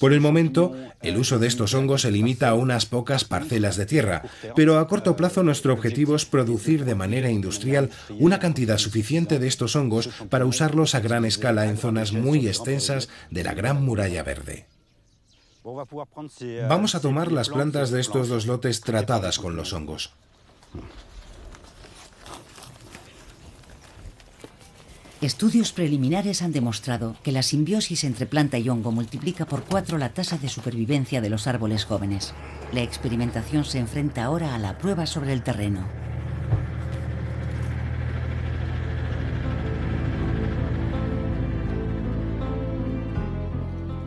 Por 0.00 0.12
el 0.12 0.20
momento, 0.20 0.74
el 1.02 1.16
uso 1.16 1.38
de 1.38 1.46
estos 1.46 1.74
hongos 1.74 2.02
se 2.02 2.10
limita 2.10 2.48
a 2.48 2.54
unas 2.54 2.86
pocas 2.86 3.24
parcelas 3.24 3.76
de 3.76 3.86
tierra, 3.86 4.22
pero 4.56 4.78
a 4.78 4.88
corto 4.88 5.16
plazo 5.16 5.42
nuestro 5.42 5.72
objetivo 5.72 6.16
es 6.16 6.24
producir 6.24 6.84
de 6.84 6.94
manera 6.94 7.30
industrial 7.30 7.90
una 8.18 8.38
cantidad 8.38 8.78
suficiente 8.78 9.38
de 9.38 9.48
estos 9.48 9.76
hongos 9.76 10.08
para 10.30 10.46
usarlos 10.46 10.94
a 10.94 11.00
gran 11.00 11.24
escala 11.24 11.66
en 11.66 11.76
zonas 11.76 12.12
muy 12.12 12.46
extensas 12.46 13.08
de 13.30 13.44
la 13.44 13.54
Gran 13.54 13.84
Muralla 13.84 14.22
Verde. 14.22 14.66
Vamos 16.68 16.94
a 16.94 17.00
tomar 17.00 17.32
las 17.32 17.48
plantas 17.48 17.90
de 17.90 18.00
estos 18.00 18.28
dos 18.28 18.46
lotes 18.46 18.80
tratadas 18.80 19.38
con 19.38 19.56
los 19.56 19.72
hongos. 19.72 20.12
Estudios 25.24 25.72
preliminares 25.72 26.42
han 26.42 26.52
demostrado 26.52 27.16
que 27.22 27.32
la 27.32 27.42
simbiosis 27.42 28.04
entre 28.04 28.26
planta 28.26 28.58
y 28.58 28.68
hongo 28.68 28.92
multiplica 28.92 29.46
por 29.46 29.64
cuatro 29.64 29.96
la 29.96 30.10
tasa 30.12 30.36
de 30.36 30.50
supervivencia 30.50 31.22
de 31.22 31.30
los 31.30 31.46
árboles 31.46 31.86
jóvenes. 31.86 32.34
La 32.74 32.82
experimentación 32.82 33.64
se 33.64 33.78
enfrenta 33.78 34.24
ahora 34.24 34.54
a 34.54 34.58
la 34.58 34.76
prueba 34.76 35.06
sobre 35.06 35.32
el 35.32 35.42
terreno. 35.42 35.88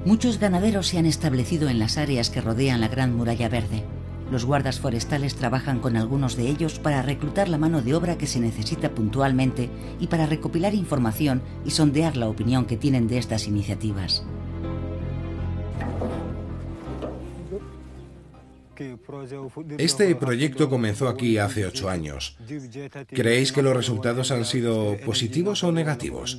Muchos 0.06 0.40
ganaderos 0.40 0.86
se 0.86 1.00
han 1.00 1.08
establecido 1.08 1.68
en 1.68 1.80
las 1.80 1.98
áreas 1.98 2.30
que 2.30 2.42
rodean 2.42 2.80
la 2.80 2.90
Gran 2.90 3.16
Muralla 3.16 3.50
Verde. 3.50 3.97
Los 4.32 4.44
guardas 4.44 4.80
forestales 4.80 5.36
trabajan 5.36 5.80
con 5.80 5.96
algunos 5.96 6.36
de 6.36 6.50
ellos 6.50 6.80
para 6.80 7.02
reclutar 7.02 7.48
la 7.48 7.58
mano 7.58 7.82
de 7.82 7.96
obra 7.96 8.18
que 8.18 8.28
se 8.28 8.40
necesita 8.40 8.92
puntualmente 8.92 9.70
y 10.00 10.08
para 10.08 10.26
recopilar 10.26 10.74
información 10.76 11.42
y 11.66 11.72
sondear 11.72 12.18
la 12.18 12.28
opinión 12.28 12.66
que 12.66 12.78
tienen 12.78 13.08
de 13.08 13.20
estas 13.20 13.48
iniciativas. 13.48 14.26
Este 19.78 20.14
proyecto 20.16 20.70
comenzó 20.70 21.08
aquí 21.08 21.38
hace 21.38 21.66
ocho 21.66 21.90
años. 21.90 22.38
¿Creéis 23.08 23.52
que 23.52 23.64
los 23.64 23.76
resultados 23.76 24.32
han 24.32 24.46
sido 24.46 24.98
positivos 25.06 25.64
o 25.64 25.72
negativos? 25.72 26.38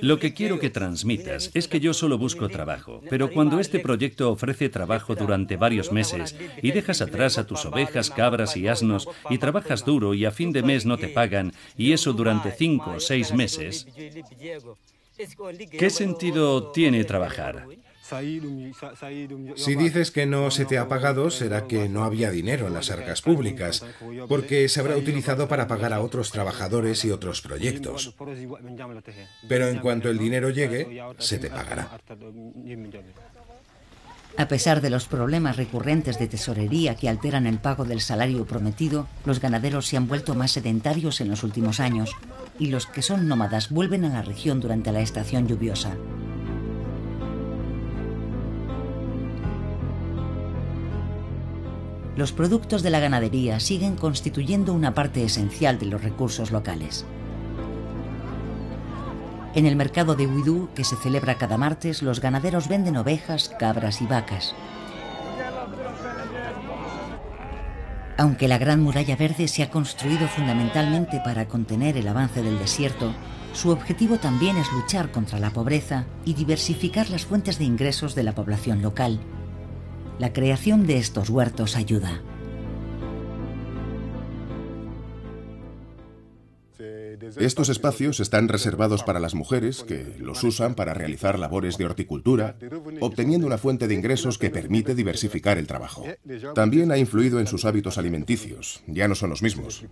Lo 0.00 0.18
que 0.18 0.32
quiero 0.32 0.60
que 0.60 0.70
transmitas 0.70 1.50
es 1.54 1.66
que 1.66 1.80
yo 1.80 1.92
solo 1.92 2.18
busco 2.18 2.48
trabajo, 2.48 3.02
pero 3.10 3.32
cuando 3.32 3.58
este 3.58 3.80
proyecto 3.80 4.30
ofrece 4.30 4.68
trabajo 4.68 5.14
durante 5.14 5.56
varios 5.56 5.90
meses 5.90 6.36
y 6.62 6.70
dejas 6.70 7.00
atrás 7.00 7.38
a 7.38 7.46
tus 7.46 7.64
ovejas, 7.64 8.10
cabras 8.10 8.56
y 8.56 8.68
asnos 8.68 9.08
y 9.28 9.38
trabajas 9.38 9.84
duro 9.84 10.14
y 10.14 10.24
a 10.24 10.30
fin 10.30 10.52
de 10.52 10.62
mes 10.62 10.86
no 10.86 10.98
te 10.98 11.08
pagan 11.08 11.52
y 11.76 11.92
eso 11.92 12.12
durante 12.12 12.52
cinco 12.52 12.92
o 12.92 13.00
seis 13.00 13.32
meses, 13.32 13.86
¿qué 15.70 15.90
sentido 15.90 16.70
tiene 16.70 17.04
trabajar? 17.04 17.66
Si 19.56 19.76
dices 19.76 20.10
que 20.10 20.26
no 20.26 20.50
se 20.50 20.66
te 20.66 20.76
ha 20.76 20.88
pagado, 20.88 21.30
será 21.30 21.66
que 21.66 21.88
no 21.88 22.04
había 22.04 22.30
dinero 22.30 22.66
en 22.66 22.74
las 22.74 22.90
arcas 22.90 23.22
públicas, 23.22 23.84
porque 24.28 24.68
se 24.68 24.80
habrá 24.80 24.96
utilizado 24.96 25.48
para 25.48 25.66
pagar 25.66 25.92
a 25.94 26.00
otros 26.00 26.30
trabajadores 26.30 27.04
y 27.04 27.10
otros 27.10 27.40
proyectos. 27.40 28.14
Pero 29.48 29.68
en 29.68 29.78
cuanto 29.78 30.10
el 30.10 30.18
dinero 30.18 30.50
llegue, 30.50 31.02
se 31.18 31.38
te 31.38 31.48
pagará. 31.48 31.98
A 34.36 34.48
pesar 34.48 34.80
de 34.80 34.90
los 34.90 35.06
problemas 35.06 35.56
recurrentes 35.56 36.18
de 36.18 36.26
tesorería 36.26 36.96
que 36.96 37.08
alteran 37.08 37.46
el 37.46 37.58
pago 37.58 37.84
del 37.84 38.00
salario 38.00 38.44
prometido, 38.44 39.06
los 39.24 39.40
ganaderos 39.40 39.86
se 39.86 39.96
han 39.96 40.08
vuelto 40.08 40.34
más 40.34 40.50
sedentarios 40.50 41.20
en 41.20 41.30
los 41.30 41.44
últimos 41.44 41.78
años 41.78 42.10
y 42.58 42.66
los 42.66 42.86
que 42.86 43.02
son 43.02 43.28
nómadas 43.28 43.70
vuelven 43.70 44.04
a 44.04 44.08
la 44.08 44.22
región 44.22 44.60
durante 44.60 44.90
la 44.90 45.00
estación 45.00 45.46
lluviosa. 45.46 45.96
Los 52.16 52.32
productos 52.32 52.82
de 52.82 52.90
la 52.90 53.00
ganadería 53.00 53.60
siguen 53.60 53.96
constituyendo 53.96 54.72
una 54.72 54.94
parte 54.94 55.24
esencial 55.24 55.78
de 55.78 55.86
los 55.86 56.02
recursos 56.02 56.50
locales. 56.50 57.04
En 59.54 59.66
el 59.66 59.76
mercado 59.76 60.16
de 60.16 60.26
Huidú, 60.26 60.68
que 60.74 60.84
se 60.84 60.96
celebra 60.96 61.36
cada 61.36 61.56
martes, 61.56 62.02
los 62.02 62.20
ganaderos 62.20 62.68
venden 62.68 62.96
ovejas, 62.96 63.50
cabras 63.58 64.02
y 64.02 64.06
vacas. 64.06 64.54
Aunque 68.16 68.48
la 68.48 68.58
Gran 68.58 68.80
Muralla 68.80 69.16
Verde 69.16 69.48
se 69.48 69.62
ha 69.62 69.70
construido 69.70 70.28
fundamentalmente 70.28 71.20
para 71.24 71.46
contener 71.46 71.96
el 71.96 72.06
avance 72.06 72.42
del 72.42 72.58
desierto, 72.58 73.12
su 73.52 73.70
objetivo 73.70 74.18
también 74.18 74.56
es 74.56 74.70
luchar 74.72 75.10
contra 75.10 75.38
la 75.38 75.50
pobreza 75.50 76.04
y 76.24 76.34
diversificar 76.34 77.10
las 77.10 77.24
fuentes 77.24 77.58
de 77.58 77.64
ingresos 77.64 78.14
de 78.14 78.24
la 78.24 78.34
población 78.34 78.82
local, 78.82 79.20
la 80.18 80.32
creación 80.32 80.86
de 80.86 80.98
estos 80.98 81.30
huertos 81.30 81.76
ayuda. 81.76 82.22
Estos 87.36 87.68
espacios 87.68 88.20
están 88.20 88.48
reservados 88.48 89.02
para 89.02 89.18
las 89.18 89.34
mujeres 89.34 89.82
que 89.82 90.16
los 90.18 90.42
usan 90.44 90.74
para 90.74 90.94
realizar 90.94 91.38
labores 91.38 91.78
de 91.78 91.86
horticultura, 91.86 92.56
obteniendo 93.00 93.46
una 93.46 93.58
fuente 93.58 93.88
de 93.88 93.94
ingresos 93.94 94.38
que 94.38 94.50
permite 94.50 94.94
diversificar 94.94 95.58
el 95.58 95.66
trabajo. 95.66 96.04
También 96.54 96.92
ha 96.92 96.98
influido 96.98 97.40
en 97.40 97.46
sus 97.46 97.64
hábitos 97.64 97.98
alimenticios, 97.98 98.82
ya 98.86 99.08
no 99.08 99.14
son 99.14 99.30
los 99.30 99.42
mismos. 99.42 99.84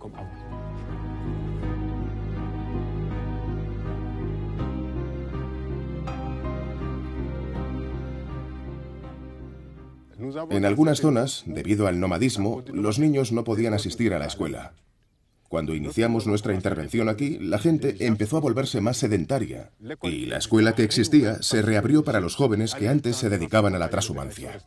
En 10.49 10.65
algunas 10.65 11.01
zonas, 11.01 11.43
debido 11.45 11.87
al 11.87 11.99
nomadismo, 11.99 12.63
los 12.67 12.99
niños 12.99 13.31
no 13.31 13.43
podían 13.43 13.73
asistir 13.73 14.13
a 14.13 14.19
la 14.19 14.25
escuela. 14.25 14.73
Cuando 15.49 15.75
iniciamos 15.75 16.25
nuestra 16.25 16.53
intervención 16.53 17.09
aquí, 17.09 17.37
la 17.39 17.59
gente 17.59 18.07
empezó 18.07 18.37
a 18.37 18.39
volverse 18.39 18.81
más 18.81 18.97
sedentaria 18.97 19.69
y 20.01 20.25
la 20.25 20.37
escuela 20.37 20.73
que 20.73 20.83
existía 20.83 21.43
se 21.43 21.61
reabrió 21.61 22.03
para 22.03 22.21
los 22.21 22.35
jóvenes 22.35 22.73
que 22.73 22.89
antes 22.89 23.17
se 23.17 23.29
dedicaban 23.29 23.75
a 23.75 23.79
la 23.79 23.89
transhumancia. 23.89 24.61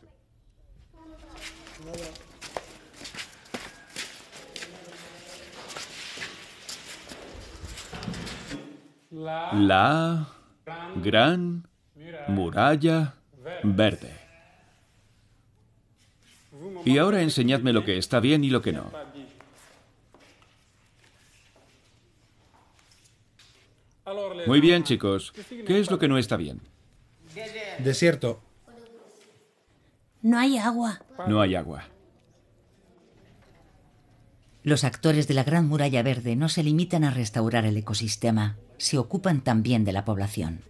La 9.11 10.29
gran 11.03 11.67
muralla 12.29 13.15
verde. 13.65 14.26
Y 16.85 16.99
ahora 16.99 17.23
enseñadme 17.23 17.73
lo 17.73 17.85
que 17.85 17.99
está 17.99 18.21
bien 18.21 18.45
y 18.45 18.51
lo 18.51 18.63
que 18.63 18.73
no. 18.73 18.91
Muy 24.47 24.61
bien, 24.61 24.85
chicos. 24.85 25.33
¿Qué 25.67 25.81
es 25.81 25.91
lo 25.91 25.99
que 25.99 26.09
no 26.09 26.19
está 26.19 26.37
bien? 26.37 26.61
Desierto. 27.79 28.41
No 30.23 30.39
hay 30.39 30.59
agua. 30.59 31.01
No 31.29 31.41
hay 31.41 31.55
agua. 31.55 31.85
Los 34.63 34.83
actores 34.83 35.29
de 35.29 35.35
la 35.35 35.45
Gran 35.45 35.69
Muralla 35.69 36.03
Verde 36.03 36.35
no 36.35 36.49
se 36.49 36.65
limitan 36.65 37.05
a 37.05 37.13
restaurar 37.13 37.65
el 37.67 37.77
ecosistema, 37.77 38.57
se 38.79 38.99
ocupan 38.99 39.43
también 39.43 39.85
de 39.85 39.93
la 39.93 40.05
población. 40.05 40.63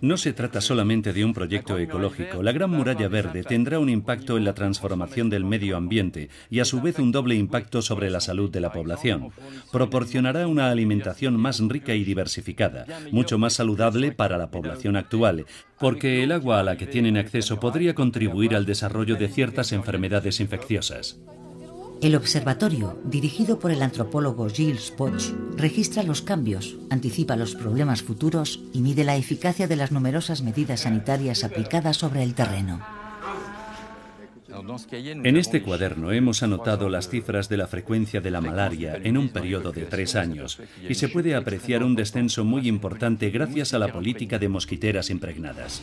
No 0.00 0.16
se 0.16 0.32
trata 0.32 0.60
solamente 0.60 1.12
de 1.12 1.24
un 1.24 1.32
proyecto 1.32 1.78
ecológico. 1.78 2.42
La 2.42 2.52
Gran 2.52 2.70
Muralla 2.70 3.08
Verde 3.08 3.42
tendrá 3.42 3.78
un 3.78 3.88
impacto 3.88 4.36
en 4.36 4.44
la 4.44 4.54
transformación 4.54 5.30
del 5.30 5.44
medio 5.44 5.76
ambiente 5.76 6.28
y 6.50 6.60
a 6.60 6.64
su 6.64 6.80
vez 6.80 6.98
un 6.98 7.12
doble 7.12 7.34
impacto 7.34 7.82
sobre 7.82 8.10
la 8.10 8.20
salud 8.20 8.50
de 8.50 8.60
la 8.60 8.72
población. 8.72 9.30
Proporcionará 9.72 10.46
una 10.46 10.70
alimentación 10.70 11.36
más 11.36 11.60
rica 11.60 11.94
y 11.94 12.04
diversificada, 12.04 12.86
mucho 13.10 13.38
más 13.38 13.54
saludable 13.54 14.12
para 14.12 14.38
la 14.38 14.50
población 14.50 14.96
actual, 14.96 15.46
porque 15.78 16.22
el 16.22 16.32
agua 16.32 16.60
a 16.60 16.62
la 16.62 16.76
que 16.76 16.86
tienen 16.86 17.16
acceso 17.16 17.60
podría 17.60 17.94
contribuir 17.94 18.54
al 18.54 18.66
desarrollo 18.66 19.16
de 19.16 19.28
ciertas 19.28 19.72
enfermedades 19.72 20.40
infecciosas. 20.40 21.18
El 22.04 22.16
observatorio, 22.16 23.00
dirigido 23.06 23.58
por 23.58 23.70
el 23.70 23.80
antropólogo 23.80 24.46
Gilles 24.50 24.90
Poch, 24.90 25.32
registra 25.56 26.02
los 26.02 26.20
cambios, 26.20 26.76
anticipa 26.90 27.34
los 27.34 27.54
problemas 27.54 28.02
futuros 28.02 28.60
y 28.74 28.82
mide 28.82 29.04
la 29.04 29.16
eficacia 29.16 29.66
de 29.66 29.76
las 29.76 29.90
numerosas 29.90 30.42
medidas 30.42 30.80
sanitarias 30.80 31.44
aplicadas 31.44 31.96
sobre 31.96 32.22
el 32.22 32.34
terreno. 32.34 32.82
En 35.00 35.38
este 35.38 35.62
cuaderno 35.62 36.12
hemos 36.12 36.42
anotado 36.42 36.90
las 36.90 37.08
cifras 37.08 37.48
de 37.48 37.56
la 37.56 37.68
frecuencia 37.68 38.20
de 38.20 38.30
la 38.30 38.42
malaria 38.42 39.00
en 39.02 39.16
un 39.16 39.30
periodo 39.30 39.72
de 39.72 39.86
tres 39.86 40.14
años 40.14 40.60
y 40.86 40.96
se 40.96 41.08
puede 41.08 41.34
apreciar 41.34 41.82
un 41.82 41.96
descenso 41.96 42.44
muy 42.44 42.68
importante 42.68 43.30
gracias 43.30 43.72
a 43.72 43.78
la 43.78 43.88
política 43.88 44.38
de 44.38 44.50
mosquiteras 44.50 45.08
impregnadas. 45.08 45.80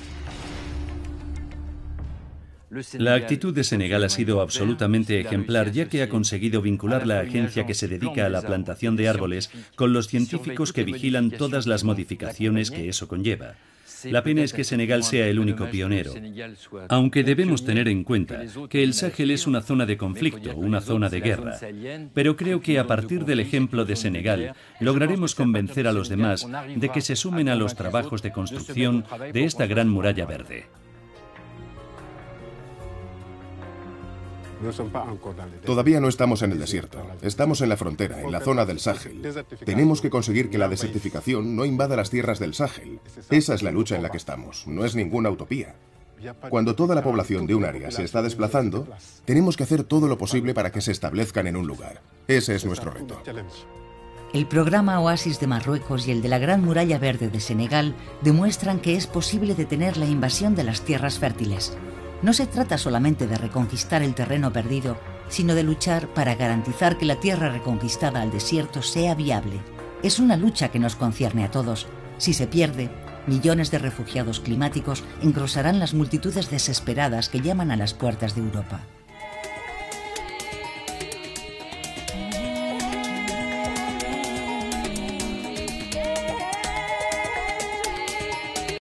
La 2.94 3.16
actitud 3.16 3.54
de 3.54 3.66
Senegal 3.66 4.04
ha 4.06 4.10
sido 4.10 4.40
absolutamente 4.40 5.20
ejemplar, 5.20 5.72
ya 5.74 5.90
que 5.90 6.02
ha 6.04 6.10
conseguido 6.10 6.62
vincular 6.62 7.06
la 7.06 7.20
agencia 7.20 7.66
que 7.66 7.74
se 7.74 7.90
dedica 7.90 8.26
a 8.26 8.30
la 8.30 8.42
plantación 8.42 8.96
de 8.96 9.10
árboles 9.10 9.52
con 9.76 9.92
los 9.92 10.08
científicos 10.08 10.72
que 10.72 10.86
vigilan 10.86 11.32
todas 11.32 11.68
las 11.68 11.84
modificaciones 11.84 12.72
que 12.72 12.88
eso 12.88 13.10
conlleva. 13.10 13.56
La 14.06 14.24
pena 14.24 14.42
es 14.42 14.54
que 14.54 14.64
Senegal 14.64 15.04
sea 15.04 15.28
el 15.28 15.38
único 15.38 15.70
pionero, 15.70 16.14
aunque 16.88 17.24
debemos 17.24 17.66
tener 17.66 17.88
en 17.88 18.04
cuenta 18.04 18.44
que 18.70 18.84
el 18.84 18.94
Sahel 18.94 19.32
es 19.32 19.48
una 19.48 19.62
zona 19.62 19.86
de 19.86 19.98
conflicto, 19.98 20.56
una 20.56 20.82
zona 20.82 21.10
de 21.10 21.20
guerra. 21.20 21.60
Pero 22.14 22.36
creo 22.36 22.62
que 22.62 22.80
a 22.80 22.88
partir 22.88 23.26
del 23.26 23.42
ejemplo 23.42 23.86
de 23.86 23.96
Senegal 23.98 24.56
lograremos 24.80 25.36
convencer 25.36 25.88
a 25.88 25.94
los 25.94 26.10
demás 26.10 26.48
de 26.76 26.90
que 26.90 27.02
se 27.02 27.16
sumen 27.16 27.50
a 27.50 27.56
los 27.56 27.76
trabajos 27.76 28.22
de 28.22 28.32
construcción 28.32 29.06
de 29.34 29.44
esta 29.44 29.68
gran 29.68 29.90
muralla 29.90 30.26
verde. 30.26 30.66
Todavía 35.66 36.00
no 36.00 36.08
estamos 36.08 36.42
en 36.42 36.52
el 36.52 36.60
desierto. 36.60 37.00
Estamos 37.22 37.62
en 37.62 37.70
la 37.70 37.78
frontera, 37.78 38.22
en 38.22 38.32
la 38.32 38.40
zona 38.40 38.66
del 38.66 38.80
Sahel. 38.80 39.22
Tenemos 39.66 40.02
que 40.02 40.10
conseguir 40.10 40.50
que 40.50 40.58
la 40.58 40.70
desertificación 40.70 41.56
no 41.56 41.66
invada 41.66 41.96
las 41.96 42.10
tierras 42.10 42.40
del 42.40 42.54
Sahel. 42.54 43.00
Esa 43.30 43.54
es 43.54 43.64
la 43.64 43.72
lucha 43.72 43.96
en 43.96 44.04
la 44.04 44.10
que 44.10 44.18
estamos. 44.18 44.68
No 44.68 44.86
es 44.86 44.96
ninguna 44.96 45.30
utopía. 45.30 45.76
Cuando 46.50 46.76
toda 46.76 46.96
la 46.96 47.04
población 47.04 47.48
de 47.48 47.56
un 47.56 47.66
área 47.66 47.92
se 47.92 48.04
está 48.04 48.22
desplazando, 48.22 48.88
tenemos 49.26 49.58
que 49.58 49.64
hacer 49.64 49.84
todo 49.84 50.08
lo 50.08 50.18
posible 50.18 50.54
para 50.54 50.72
que 50.72 50.82
se 50.82 50.92
establezcan 50.92 51.48
en 51.48 51.56
un 51.56 51.68
lugar. 51.68 52.02
Ese 52.28 52.56
es 52.56 52.66
nuestro 52.66 52.92
reto. 52.92 53.22
El 54.34 54.48
programa 54.48 55.02
Oasis 55.02 55.40
de 55.42 55.48
Marruecos 55.48 56.08
y 56.08 56.12
el 56.12 56.22
de 56.22 56.30
la 56.30 56.38
Gran 56.38 56.64
Muralla 56.64 56.98
Verde 57.00 57.28
de 57.28 57.42
Senegal 57.42 57.96
demuestran 58.22 58.80
que 58.80 58.96
es 58.96 59.06
posible 59.06 59.56
detener 59.56 59.98
la 59.98 60.06
invasión 60.06 60.56
de 60.56 60.64
las 60.64 60.82
tierras 60.82 61.20
fértiles. 61.20 61.78
No 62.22 62.34
se 62.34 62.46
trata 62.46 62.78
solamente 62.78 63.26
de 63.26 63.38
reconquistar 63.38 64.04
el 64.04 64.14
terreno 64.14 64.54
perdido, 64.54 64.98
sino 65.28 65.56
de 65.56 65.64
luchar 65.64 66.08
para 66.10 66.36
garantizar 66.36 66.98
que 66.98 67.06
la 67.06 67.20
tierra 67.20 67.50
reconquistada 67.50 68.22
al 68.22 68.32
desierto 68.32 68.84
sea 68.84 69.16
viable. 69.16 69.60
Es 70.04 70.20
una 70.20 70.38
lucha 70.38 70.70
que 70.70 70.80
nos 70.80 70.96
concierne 70.96 71.44
a 71.44 71.52
todos. 71.52 71.88
Si 72.18 72.34
se 72.34 72.46
pierde, 72.46 72.92
millones 73.26 73.72
de 73.72 73.80
refugiados 73.80 74.40
climáticos 74.40 75.04
engrosarán 75.24 75.80
las 75.80 75.94
multitudes 75.96 76.52
desesperadas 76.52 77.30
que 77.30 77.42
llaman 77.42 77.72
a 77.72 77.78
las 77.78 77.94
puertas 77.94 78.36
de 78.36 78.42
Europa. 78.42 78.82